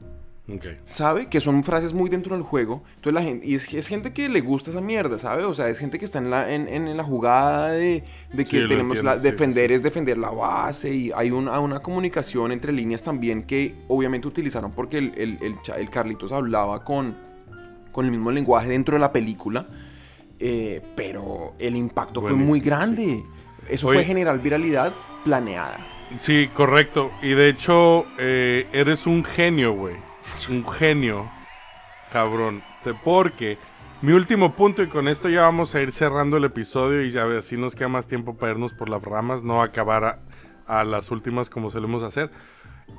¿Sabe? 0.84 1.28
Que 1.28 1.40
son 1.40 1.64
frases 1.64 1.94
muy 1.94 2.10
dentro 2.10 2.34
del 2.36 2.44
juego. 2.44 2.82
Entonces 2.96 3.14
la 3.14 3.22
gente, 3.22 3.46
y 3.46 3.54
es, 3.54 3.72
es 3.72 3.88
gente 3.88 4.12
que 4.12 4.28
le 4.28 4.40
gusta 4.42 4.70
esa 4.70 4.80
mierda, 4.82 5.18
¿sabe? 5.18 5.44
O 5.44 5.54
sea, 5.54 5.68
es 5.68 5.78
gente 5.78 5.98
que 5.98 6.04
está 6.04 6.18
en 6.18 6.30
la, 6.30 6.52
en, 6.52 6.68
en- 6.68 6.94
la 6.96 7.02
jugada 7.04 7.70
de, 7.70 8.04
de 8.32 8.44
que 8.44 8.60
Sí, 8.62 8.68
tenemos 8.68 8.98
entiendo, 8.98 9.02
la, 9.04 9.16
sí, 9.16 9.22
defender 9.22 9.72
es 9.72 9.82
defender 9.82 10.18
la 10.18 10.30
base 10.30 10.94
y 10.94 11.12
hay 11.14 11.30
una, 11.30 11.58
una 11.60 11.80
comunicación 11.80 12.52
entre 12.52 12.72
líneas 12.72 13.02
también 13.02 13.44
que 13.44 13.74
obviamente 13.88 14.28
utilizaron 14.28 14.72
porque 14.72 14.98
el, 14.98 15.12
el, 15.16 15.56
el 15.76 15.90
Carlitos 15.90 16.30
hablaba 16.30 16.84
con, 16.84 17.16
con 17.90 18.04
el 18.04 18.10
mismo 18.10 18.30
lenguaje 18.30 18.68
dentro 18.68 18.96
de 18.96 19.00
la 19.00 19.12
película, 19.12 19.66
eh, 20.40 20.82
pero 20.94 21.54
el 21.58 21.74
impacto 21.74 22.20
fue 22.20 22.32
muy 22.32 22.60
grande. 22.60 23.22
Eso 23.68 23.88
Oye. 23.88 23.98
fue 24.00 24.04
generar 24.04 24.38
viralidad 24.42 24.92
planeada. 25.24 25.78
Sí, 26.18 26.50
correcto. 26.52 27.10
Y 27.22 27.30
de 27.30 27.48
hecho, 27.48 28.04
eh, 28.18 28.66
eres 28.74 29.06
un 29.06 29.24
genio, 29.24 29.72
güey. 29.72 29.94
Un 30.48 30.66
genio. 30.68 31.30
Cabrón. 32.12 32.62
Porque 33.02 33.58
mi 34.02 34.12
último 34.12 34.54
punto, 34.54 34.82
y 34.82 34.88
con 34.88 35.08
esto 35.08 35.28
ya 35.28 35.42
vamos 35.42 35.74
a 35.74 35.80
ir 35.80 35.90
cerrando 35.90 36.36
el 36.36 36.44
episodio 36.44 37.02
y 37.02 37.10
ya 37.10 37.24
así 37.38 37.56
nos 37.56 37.74
queda 37.74 37.88
más 37.88 38.06
tiempo 38.06 38.36
para 38.36 38.52
irnos 38.52 38.72
por 38.74 38.88
las 38.88 39.02
ramas, 39.02 39.42
no 39.42 39.62
acabar 39.62 40.04
a, 40.04 40.18
a 40.66 40.84
las 40.84 41.10
últimas 41.10 41.48
como 41.48 41.70
solemos 41.70 42.02
hacer. 42.02 42.30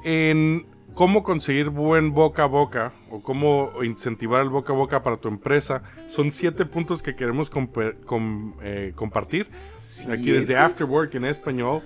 En 0.03 0.65
cómo 0.95 1.23
conseguir 1.23 1.69
buen 1.69 2.13
boca 2.13 2.43
a 2.43 2.47
boca 2.47 2.93
o 3.11 3.21
cómo 3.21 3.71
incentivar 3.83 4.41
el 4.41 4.49
boca 4.49 4.73
a 4.73 4.75
boca 4.75 5.03
para 5.03 5.17
tu 5.17 5.27
empresa, 5.27 5.83
son 6.07 6.31
siete 6.31 6.65
puntos 6.65 7.03
que 7.03 7.15
queremos 7.15 7.49
com- 7.49 8.53
eh, 8.63 8.93
compartir. 8.95 9.49
Aquí 10.11 10.31
desde. 10.31 10.57
Afterwork 10.57 11.13
en 11.15 11.25
español. 11.25 11.83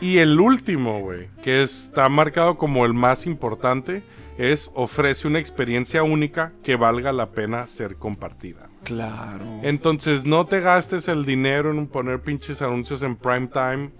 Y 0.00 0.18
el 0.18 0.40
último, 0.40 1.00
güey, 1.00 1.28
que 1.42 1.62
está 1.62 2.08
marcado 2.08 2.56
como 2.56 2.86
el 2.86 2.94
más 2.94 3.26
importante, 3.26 4.02
es 4.38 4.70
ofrece 4.74 5.28
una 5.28 5.38
experiencia 5.38 6.02
única 6.02 6.52
que 6.62 6.76
valga 6.76 7.12
la 7.12 7.32
pena 7.32 7.66
ser 7.66 7.96
compartida. 7.96 8.70
Claro. 8.84 9.44
Entonces 9.62 10.24
no 10.24 10.46
te 10.46 10.60
gastes 10.60 11.08
el 11.08 11.26
dinero 11.26 11.70
en 11.70 11.86
poner 11.86 12.22
pinches 12.22 12.62
anuncios 12.62 13.02
en 13.02 13.16
prime 13.16 13.48
time. 13.48 13.90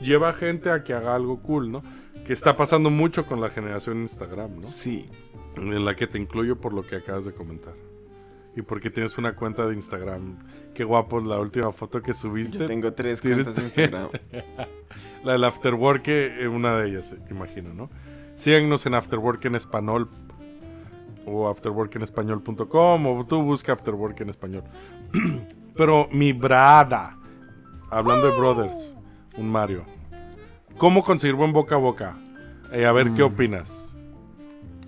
Lleva 0.00 0.32
gente 0.32 0.70
a 0.70 0.82
que 0.82 0.94
haga 0.94 1.14
algo 1.14 1.42
cool, 1.42 1.70
¿no? 1.70 1.82
Que 2.26 2.32
está 2.32 2.56
pasando 2.56 2.88
mucho 2.88 3.26
con 3.26 3.42
la 3.42 3.50
generación 3.50 4.00
Instagram, 4.00 4.60
¿no? 4.60 4.64
Sí. 4.64 5.10
En 5.56 5.84
la 5.84 5.94
que 5.94 6.06
te 6.06 6.16
incluyo 6.18 6.58
por 6.58 6.72
lo 6.72 6.86
que 6.86 6.96
acabas 6.96 7.26
de 7.26 7.34
comentar. 7.34 7.74
Y 8.56 8.62
porque 8.62 8.90
tienes 8.90 9.18
una 9.18 9.34
cuenta 9.34 9.66
de 9.66 9.74
Instagram. 9.74 10.38
Qué 10.74 10.84
guapo 10.84 11.20
la 11.20 11.38
última 11.38 11.72
foto 11.72 12.00
que 12.00 12.12
subiste. 12.12 12.58
Yo 12.58 12.66
tengo 12.66 12.92
tres 12.92 13.20
¿Tienes 13.20 13.46
cuentas 13.46 13.64
en 13.64 13.70
tres? 13.70 13.92
Instagram. 13.92 14.68
La 15.24 15.32
del 15.32 15.44
Afterwork, 15.44 16.06
eh, 16.08 16.46
una 16.48 16.76
de 16.76 16.90
ellas, 16.90 17.12
eh, 17.14 17.18
imagino, 17.30 17.72
¿no? 17.72 17.90
Síganos 18.34 18.84
en 18.84 18.94
Afterwork 18.94 19.44
en 19.46 19.54
español 19.54 20.10
o 21.26 21.48
afterworkenespañol.com 21.48 23.06
o 23.06 23.26
tú 23.26 23.42
busca 23.42 23.72
Afterwork 23.72 24.20
en 24.20 24.28
español. 24.28 24.64
Pero 25.76 26.08
mi 26.12 26.32
brada, 26.32 27.18
hablando 27.90 28.30
de 28.30 28.36
brothers, 28.36 28.94
un 29.36 29.50
Mario. 29.50 29.84
¿Cómo 30.76 31.02
conseguir 31.02 31.34
buen 31.34 31.52
boca 31.52 31.76
a 31.76 31.78
boca? 31.78 32.18
Eh, 32.70 32.84
a 32.84 32.92
ver, 32.92 33.12
¿qué 33.12 33.22
opinas? 33.22 33.83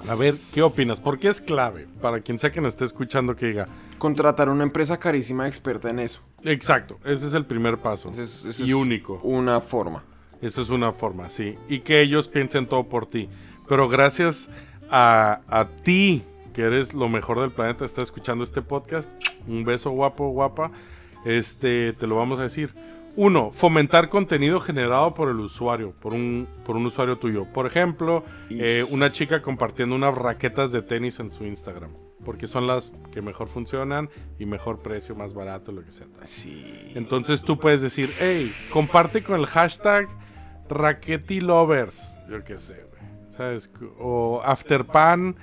A 0.08 0.14
ver, 0.14 0.34
¿qué 0.54 0.62
opinas? 0.62 1.00
Porque 1.00 1.28
es 1.28 1.40
clave 1.40 1.86
para 2.00 2.20
quien 2.20 2.38
sea 2.38 2.52
que 2.52 2.60
nos 2.60 2.74
esté 2.74 2.84
escuchando 2.84 3.34
que 3.34 3.46
diga, 3.46 3.66
Contratar 3.98 4.48
una 4.50 4.62
empresa 4.62 4.98
carísima 4.98 5.48
experta 5.48 5.88
en 5.90 5.98
eso. 5.98 6.20
exacto, 6.44 6.98
ese 7.04 7.26
es 7.26 7.34
el 7.34 7.46
primer 7.46 7.78
paso. 7.78 8.10
Ese 8.10 8.22
es- 8.24 8.44
ese 8.44 8.62
y 8.64 8.68
es 8.68 8.74
único. 8.74 9.18
Una 9.22 9.60
forma. 9.60 10.04
Esa 10.42 10.60
es 10.60 10.68
una 10.68 10.92
forma, 10.92 11.30
sí. 11.30 11.56
Y 11.68 11.80
que 11.80 12.02
ellos 12.02 12.28
piensen 12.28 12.66
todo 12.66 12.84
por 12.84 13.06
ti. 13.06 13.28
Pero 13.68 13.88
gracias 13.88 14.50
a, 14.90 15.40
a 15.48 15.68
ti, 15.82 16.22
que 16.52 16.62
eres 16.62 16.92
lo 16.94 17.08
mejor 17.08 17.40
del 17.40 17.50
planeta, 17.52 17.84
está 17.86 18.02
escuchando 18.02 18.44
este 18.44 18.60
podcast. 18.62 19.10
Un 19.48 19.64
beso 19.64 19.90
guapo, 19.90 20.28
guapa. 20.28 20.70
Este, 21.24 21.94
te 21.94 22.06
lo 22.06 22.16
vamos 22.16 22.38
a 22.38 22.42
decir. 22.42 22.74
Uno, 23.16 23.50
fomentar 23.50 24.10
contenido 24.10 24.60
generado 24.60 25.14
por 25.14 25.30
el 25.30 25.40
usuario, 25.40 25.92
por 25.92 26.12
un, 26.12 26.46
por 26.64 26.76
un 26.76 26.84
usuario 26.84 27.16
tuyo. 27.16 27.46
Por 27.50 27.66
ejemplo, 27.66 28.24
eh, 28.50 28.84
una 28.90 29.10
chica 29.10 29.40
compartiendo 29.40 29.96
unas 29.96 30.14
raquetas 30.14 30.70
de 30.70 30.82
tenis 30.82 31.18
en 31.18 31.30
su 31.30 31.44
Instagram. 31.44 31.92
Porque 32.24 32.46
son 32.46 32.66
las 32.66 32.92
que 33.12 33.22
mejor 33.22 33.48
funcionan 33.48 34.10
y 34.38 34.46
mejor 34.46 34.80
precio, 34.80 35.14
más 35.14 35.32
barato, 35.32 35.72
lo 35.72 35.82
que 35.82 35.92
sea. 35.92 36.06
Sí. 36.24 36.92
Entonces 36.94 37.40
tú 37.40 37.58
puedes 37.58 37.80
decir, 37.80 38.10
hey, 38.18 38.52
comparte 38.70 39.22
con 39.22 39.40
el 39.40 39.46
hashtag 39.46 40.08
Raquetilovers. 40.68 42.18
Yo 42.28 42.44
qué 42.44 42.58
sé, 42.58 42.74
güey. 42.74 43.30
¿Sabes? 43.30 43.70
O 43.98 44.42
Afterpan, 44.44 45.36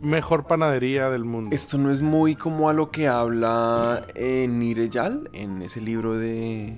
mejor 0.00 0.46
panadería 0.46 1.08
del 1.10 1.24
mundo. 1.24 1.54
Esto 1.54 1.78
no 1.78 1.90
es 1.90 2.02
muy 2.02 2.34
como 2.34 2.68
a 2.68 2.72
lo 2.72 2.90
que 2.90 3.08
habla 3.08 4.04
eh, 4.14 4.46
Nireyal 4.48 5.30
en 5.32 5.62
ese 5.62 5.80
libro 5.80 6.18
de. 6.18 6.76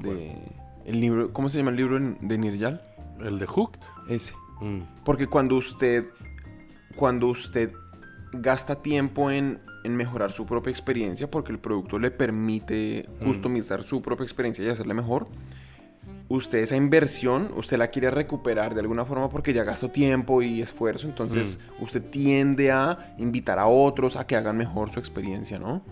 De 0.00 0.36
el 0.84 1.00
libro, 1.00 1.32
¿Cómo 1.32 1.48
se 1.48 1.58
llama 1.58 1.70
el 1.70 1.76
libro 1.76 1.98
de 1.98 2.38
Nireyal? 2.38 2.82
El 3.20 3.38
de 3.38 3.46
Hooked. 3.46 3.80
Ese. 4.08 4.32
Mm, 4.60 4.80
Porque 5.04 5.26
cuando 5.26 5.56
usted. 5.56 6.06
Cuando 6.96 7.28
usted 7.28 7.72
gasta 8.32 8.82
tiempo 8.82 9.30
en, 9.30 9.60
en 9.84 9.96
mejorar 9.96 10.32
su 10.32 10.44
propia 10.46 10.70
experiencia, 10.70 11.30
porque 11.30 11.52
el 11.52 11.58
producto 11.58 11.98
le 11.98 12.10
permite 12.10 13.08
customizar 13.24 13.82
su 13.82 14.02
propia 14.02 14.24
experiencia 14.24 14.64
y 14.64 14.68
hacerla 14.68 14.92
mejor, 14.94 15.26
usted 16.28 16.58
esa 16.58 16.76
inversión, 16.76 17.50
usted 17.56 17.76
la 17.78 17.88
quiere 17.88 18.10
recuperar 18.10 18.74
de 18.74 18.80
alguna 18.80 19.04
forma 19.04 19.28
porque 19.28 19.52
ya 19.52 19.64
gastó 19.64 19.90
tiempo 19.90 20.42
y 20.42 20.60
esfuerzo, 20.62 21.06
entonces 21.06 21.58
Mm. 21.78 21.84
usted 21.84 22.02
tiende 22.10 22.70
a 22.72 23.14
invitar 23.18 23.58
a 23.58 23.66
otros 23.66 24.16
a 24.16 24.26
que 24.26 24.36
hagan 24.36 24.56
mejor 24.56 24.90
su 24.90 24.98
experiencia, 24.98 25.58
¿no? 25.58 25.82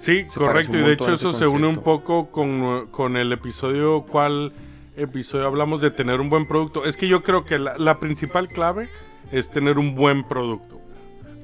Sí, 0.00 0.24
Se 0.28 0.38
correcto. 0.38 0.76
Y 0.76 0.80
de 0.82 0.92
hecho 0.92 1.12
eso 1.12 1.32
se 1.32 1.46
une 1.46 1.66
un 1.66 1.78
poco 1.78 2.30
con, 2.30 2.86
con 2.90 3.16
el 3.16 3.32
episodio, 3.32 4.02
¿cuál 4.02 4.52
episodio 4.96 5.46
hablamos 5.46 5.80
de 5.80 5.90
tener 5.90 6.20
un 6.20 6.30
buen 6.30 6.46
producto? 6.46 6.84
Es 6.84 6.96
que 6.96 7.08
yo 7.08 7.22
creo 7.22 7.44
que 7.44 7.58
la, 7.58 7.76
la 7.78 7.98
principal 8.00 8.48
clave 8.48 8.88
es 9.32 9.50
tener 9.50 9.78
un 9.78 9.94
buen 9.94 10.24
producto. 10.24 10.80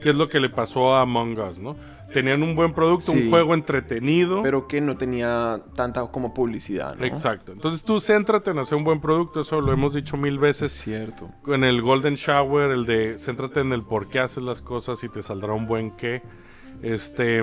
Que 0.01 0.11
es 0.11 0.15
lo 0.17 0.29
que 0.29 0.41
le 0.41 0.49
pasó 0.51 0.95
a 0.95 1.03
Among 1.03 1.39
Us, 1.39 1.59
¿no? 1.61 1.77
Tenían 2.13 2.43
un 2.43 2.55
buen 2.55 2.75
producto, 2.75 3.13
Sí. 3.13 3.23
un 3.25 3.31
juego 3.31 3.55
entretenido. 3.55 4.43
Pero 4.43 4.67
que 4.69 4.81
no 4.83 4.97
tenía 4.99 5.63
tanta 5.75 6.07
como 6.11 6.35
publicidad, 6.35 6.95
¿no? 6.97 7.07
Exacto. 7.07 7.53
Entonces 7.53 7.83
tú 7.85 8.01
céntrate 8.01 8.51
en 8.51 8.59
hacer 8.59 8.77
un 8.77 8.85
buen 8.85 9.01
producto, 9.01 9.41
eso 9.41 9.61
lo 9.63 9.73
hemos 9.73 9.95
dicho 9.95 10.17
mil 10.19 10.35
Es 10.35 10.41
veces. 10.41 10.73
cierto. 10.73 11.31
En 11.47 11.65
el 11.65 11.81
Golden 11.81 12.17
Shower, 12.17 12.71
el 12.71 12.85
de 12.85 13.17
céntrate 13.17 13.61
en 13.61 13.73
el 13.73 13.83
por 13.83 14.09
qué 14.09 14.19
haces 14.19 14.43
las 14.43 14.61
cosas 14.61 15.03
y 15.05 15.09
te 15.09 15.23
saldrá 15.23 15.53
un 15.55 15.67
buen 15.67 15.93
qué. 15.93 16.21
Este. 16.83 17.43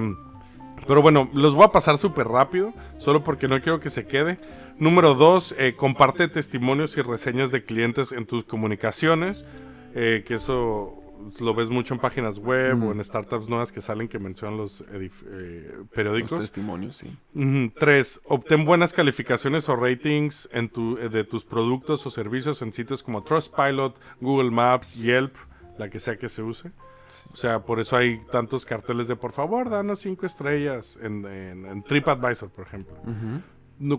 Pero 0.88 1.02
bueno, 1.02 1.30
los 1.34 1.56
voy 1.56 1.66
a 1.66 1.72
pasar 1.72 1.98
súper 1.98 2.28
rápido, 2.28 2.74
solo 2.98 3.24
porque 3.24 3.48
no 3.48 3.62
quiero 3.62 3.80
que 3.80 3.90
se 3.90 4.06
quede. 4.08 4.38
Número 4.78 5.14
dos, 5.14 5.54
eh, 5.58 5.76
comparte 5.76 6.28
testimonios 6.28 6.96
y 6.98 7.02
reseñas 7.02 7.52
de 7.52 7.64
clientes 7.64 8.12
en 8.12 8.26
tus 8.26 8.44
comunicaciones, 8.46 9.46
eh, 9.94 10.24
que 10.26 10.36
eso 10.36 10.96
lo 11.42 11.54
ves 11.54 11.70
mucho 11.70 11.94
en 11.94 12.00
páginas 12.00 12.40
web 12.40 12.82
o 12.82 12.92
en 12.94 13.04
startups 13.04 13.50
nuevas 13.50 13.74
que 13.74 13.82
salen 13.82 14.08
que 14.08 14.20
mencionan 14.20 14.58
los 14.58 14.86
eh, 14.90 15.70
Los 15.78 15.88
periódicos. 15.90 16.40
testimonios, 16.40 16.96
sí. 16.96 17.72
Tres, 17.78 18.22
obtén 18.26 18.64
buenas 18.64 18.94
calificaciones 18.94 19.68
o 19.68 19.76
ratings 19.76 20.48
en 20.54 20.70
tu, 20.70 20.98
eh, 20.98 21.10
de 21.10 21.26
tus 21.26 21.44
productos 21.44 22.06
o 22.06 22.10
servicios 22.10 22.62
en 22.62 22.72
sitios 22.72 23.04
como 23.04 23.22
Trustpilot, 23.24 24.00
Google 24.22 24.50
Maps, 24.52 24.96
Yelp, 24.96 25.36
la 25.78 25.90
que 25.90 26.00
sea 26.00 26.18
que 26.18 26.30
se 26.30 26.42
use. 26.42 26.72
O 27.32 27.36
sea, 27.36 27.60
por 27.60 27.80
eso 27.80 27.96
hay 27.98 28.22
tantos 28.32 28.66
carteles 28.66 29.08
de 29.08 29.16
por 29.16 29.32
favor, 29.32 29.70
danos 29.70 30.00
cinco 30.00 30.26
estrellas 30.26 31.00
en, 31.02 31.26
en- 31.26 31.66
en 31.66 31.84
TripAdvisor, 31.84 32.50
por 32.50 32.66
ejemplo. 32.66 32.96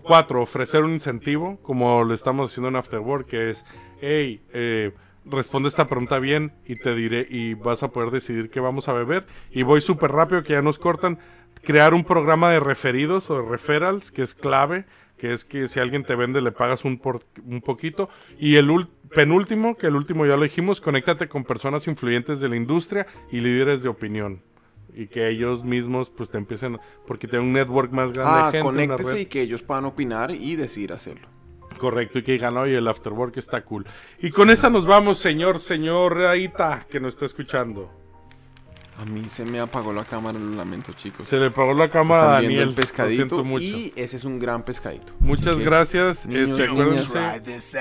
Cuatro, 0.03 0.41
ofrecer 0.41 0.83
un 0.83 0.91
incentivo, 0.91 1.57
como 1.63 2.03
lo 2.03 2.13
estamos 2.13 2.51
haciendo 2.51 2.69
en 2.69 2.75
Afterwork, 2.75 3.25
que 3.27 3.49
es, 3.49 3.65
hey, 3.99 4.41
eh, 4.53 4.91
responde 5.25 5.69
esta 5.69 5.87
pregunta 5.87 6.19
bien 6.19 6.53
y 6.65 6.75
te 6.75 6.93
diré, 6.93 7.25
y 7.29 7.55
vas 7.55 7.81
a 7.81 7.91
poder 7.91 8.11
decidir 8.11 8.49
qué 8.51 8.59
vamos 8.59 8.87
a 8.87 8.93
beber. 8.93 9.25
Y 9.51 9.63
voy 9.63 9.81
súper 9.81 10.11
rápido, 10.11 10.43
que 10.43 10.53
ya 10.53 10.61
nos 10.61 10.77
cortan. 10.77 11.17
Crear 11.63 11.93
un 11.93 12.03
programa 12.03 12.49
de 12.51 12.59
referidos 12.59 13.29
o 13.29 13.41
de 13.41 13.47
referrals, 13.49 14.11
que 14.11 14.21
es 14.23 14.33
clave, 14.35 14.85
que 15.21 15.31
es 15.33 15.45
que 15.45 15.67
si 15.67 15.79
alguien 15.79 16.03
te 16.03 16.15
vende 16.15 16.41
le 16.41 16.51
pagas 16.51 16.83
un, 16.83 16.97
por- 16.97 17.23
un 17.45 17.61
poquito. 17.61 18.09
Y 18.39 18.55
el 18.55 18.69
ul- 18.69 18.87
penúltimo, 19.13 19.77
que 19.77 19.85
el 19.85 19.95
último 19.95 20.25
ya 20.25 20.35
lo 20.35 20.41
dijimos, 20.41 20.81
conéctate 20.81 21.27
con 21.29 21.43
personas 21.43 21.87
influyentes 21.87 22.39
de 22.39 22.49
la 22.49 22.55
industria 22.55 23.05
y 23.31 23.39
líderes 23.39 23.83
de 23.83 23.89
opinión. 23.89 24.41
Y 24.95 25.05
que 25.05 25.29
ellos 25.29 25.63
mismos 25.63 26.09
pues 26.09 26.31
te 26.31 26.39
empiecen, 26.39 26.79
porque 27.05 27.27
tienen 27.27 27.49
un 27.49 27.53
network 27.53 27.91
más 27.91 28.11
grande 28.11 28.31
Ah, 28.33 28.45
de 28.47 28.51
gente. 28.53 28.65
conéctese 28.65 29.21
y 29.21 29.25
que 29.27 29.41
ellos 29.43 29.61
puedan 29.61 29.85
opinar 29.85 30.31
y 30.31 30.55
decidir 30.55 30.91
hacerlo. 30.91 31.27
Correcto, 31.77 32.17
y 32.17 32.23
que 32.23 32.31
digan, 32.31 32.57
oye, 32.57 32.77
el 32.79 32.87
afterwork 32.87 33.37
está 33.37 33.61
cool. 33.63 33.85
Y 34.23 34.31
con 34.31 34.49
esta 34.49 34.71
nos 34.71 34.87
vamos, 34.87 35.19
señor, 35.19 35.59
señor 35.59 36.17
Aita, 36.25 36.87
que 36.89 36.99
nos 36.99 37.13
está 37.13 37.25
escuchando. 37.25 37.91
A 39.01 39.05
mí 39.05 39.23
se 39.29 39.43
me 39.45 39.59
apagó 39.59 39.91
la 39.91 40.05
cámara, 40.05 40.37
lo 40.37 40.55
lamento, 40.55 40.93
chicos. 40.93 41.27
Se 41.27 41.37
le 41.37 41.49
pagó 41.49 41.73
la 41.73 41.89
cámara 41.89 42.21
a 42.21 42.25
Están 42.35 42.41
viendo 42.41 42.59
Daniel. 42.59 42.69
el 42.69 42.75
pescadito 42.75 43.09
Lo 43.09 43.15
siento 43.29 43.43
mucho. 43.43 43.63
y 43.65 43.93
ese 43.95 44.15
es 44.17 44.23
un 44.25 44.37
gran 44.37 44.61
pescadito. 44.63 45.13
Muchas 45.19 45.55
que, 45.55 45.63
gracias. 45.63 46.27
niños, 46.27 46.51
este, 46.51 46.67
niñas. 46.71 47.15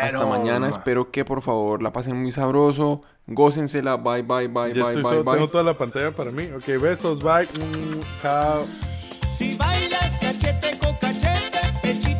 Hasta 0.00 0.24
mañana. 0.26 0.70
Espero 0.70 1.10
que 1.10 1.26
por 1.26 1.42
favor 1.42 1.82
la 1.82 1.92
pasen 1.92 2.16
muy 2.16 2.32
sabroso. 2.32 3.02
Gócensela. 3.26 3.96
Bye, 3.98 4.22
bye, 4.22 4.48
bye, 4.48 4.68
Ya 4.72 4.72
bye, 4.72 4.80
estoy 4.80 4.94
bye, 4.94 5.02
solo, 5.02 5.24
bye. 5.24 5.34
tengo 5.34 5.48
toda 5.48 5.64
la 5.64 5.74
pantalla 5.74 6.10
para 6.10 6.30
mí. 6.32 6.44
Ok, 6.56 6.80
besos, 6.80 7.18
bye. 7.22 7.44
Mm, 7.44 8.00
chao. 8.22 8.66
Si 9.28 9.56
bailas 9.56 10.18
cachete 10.18 10.78
con 10.78 10.94
cachete, 10.96 11.58
pechito 11.82 12.19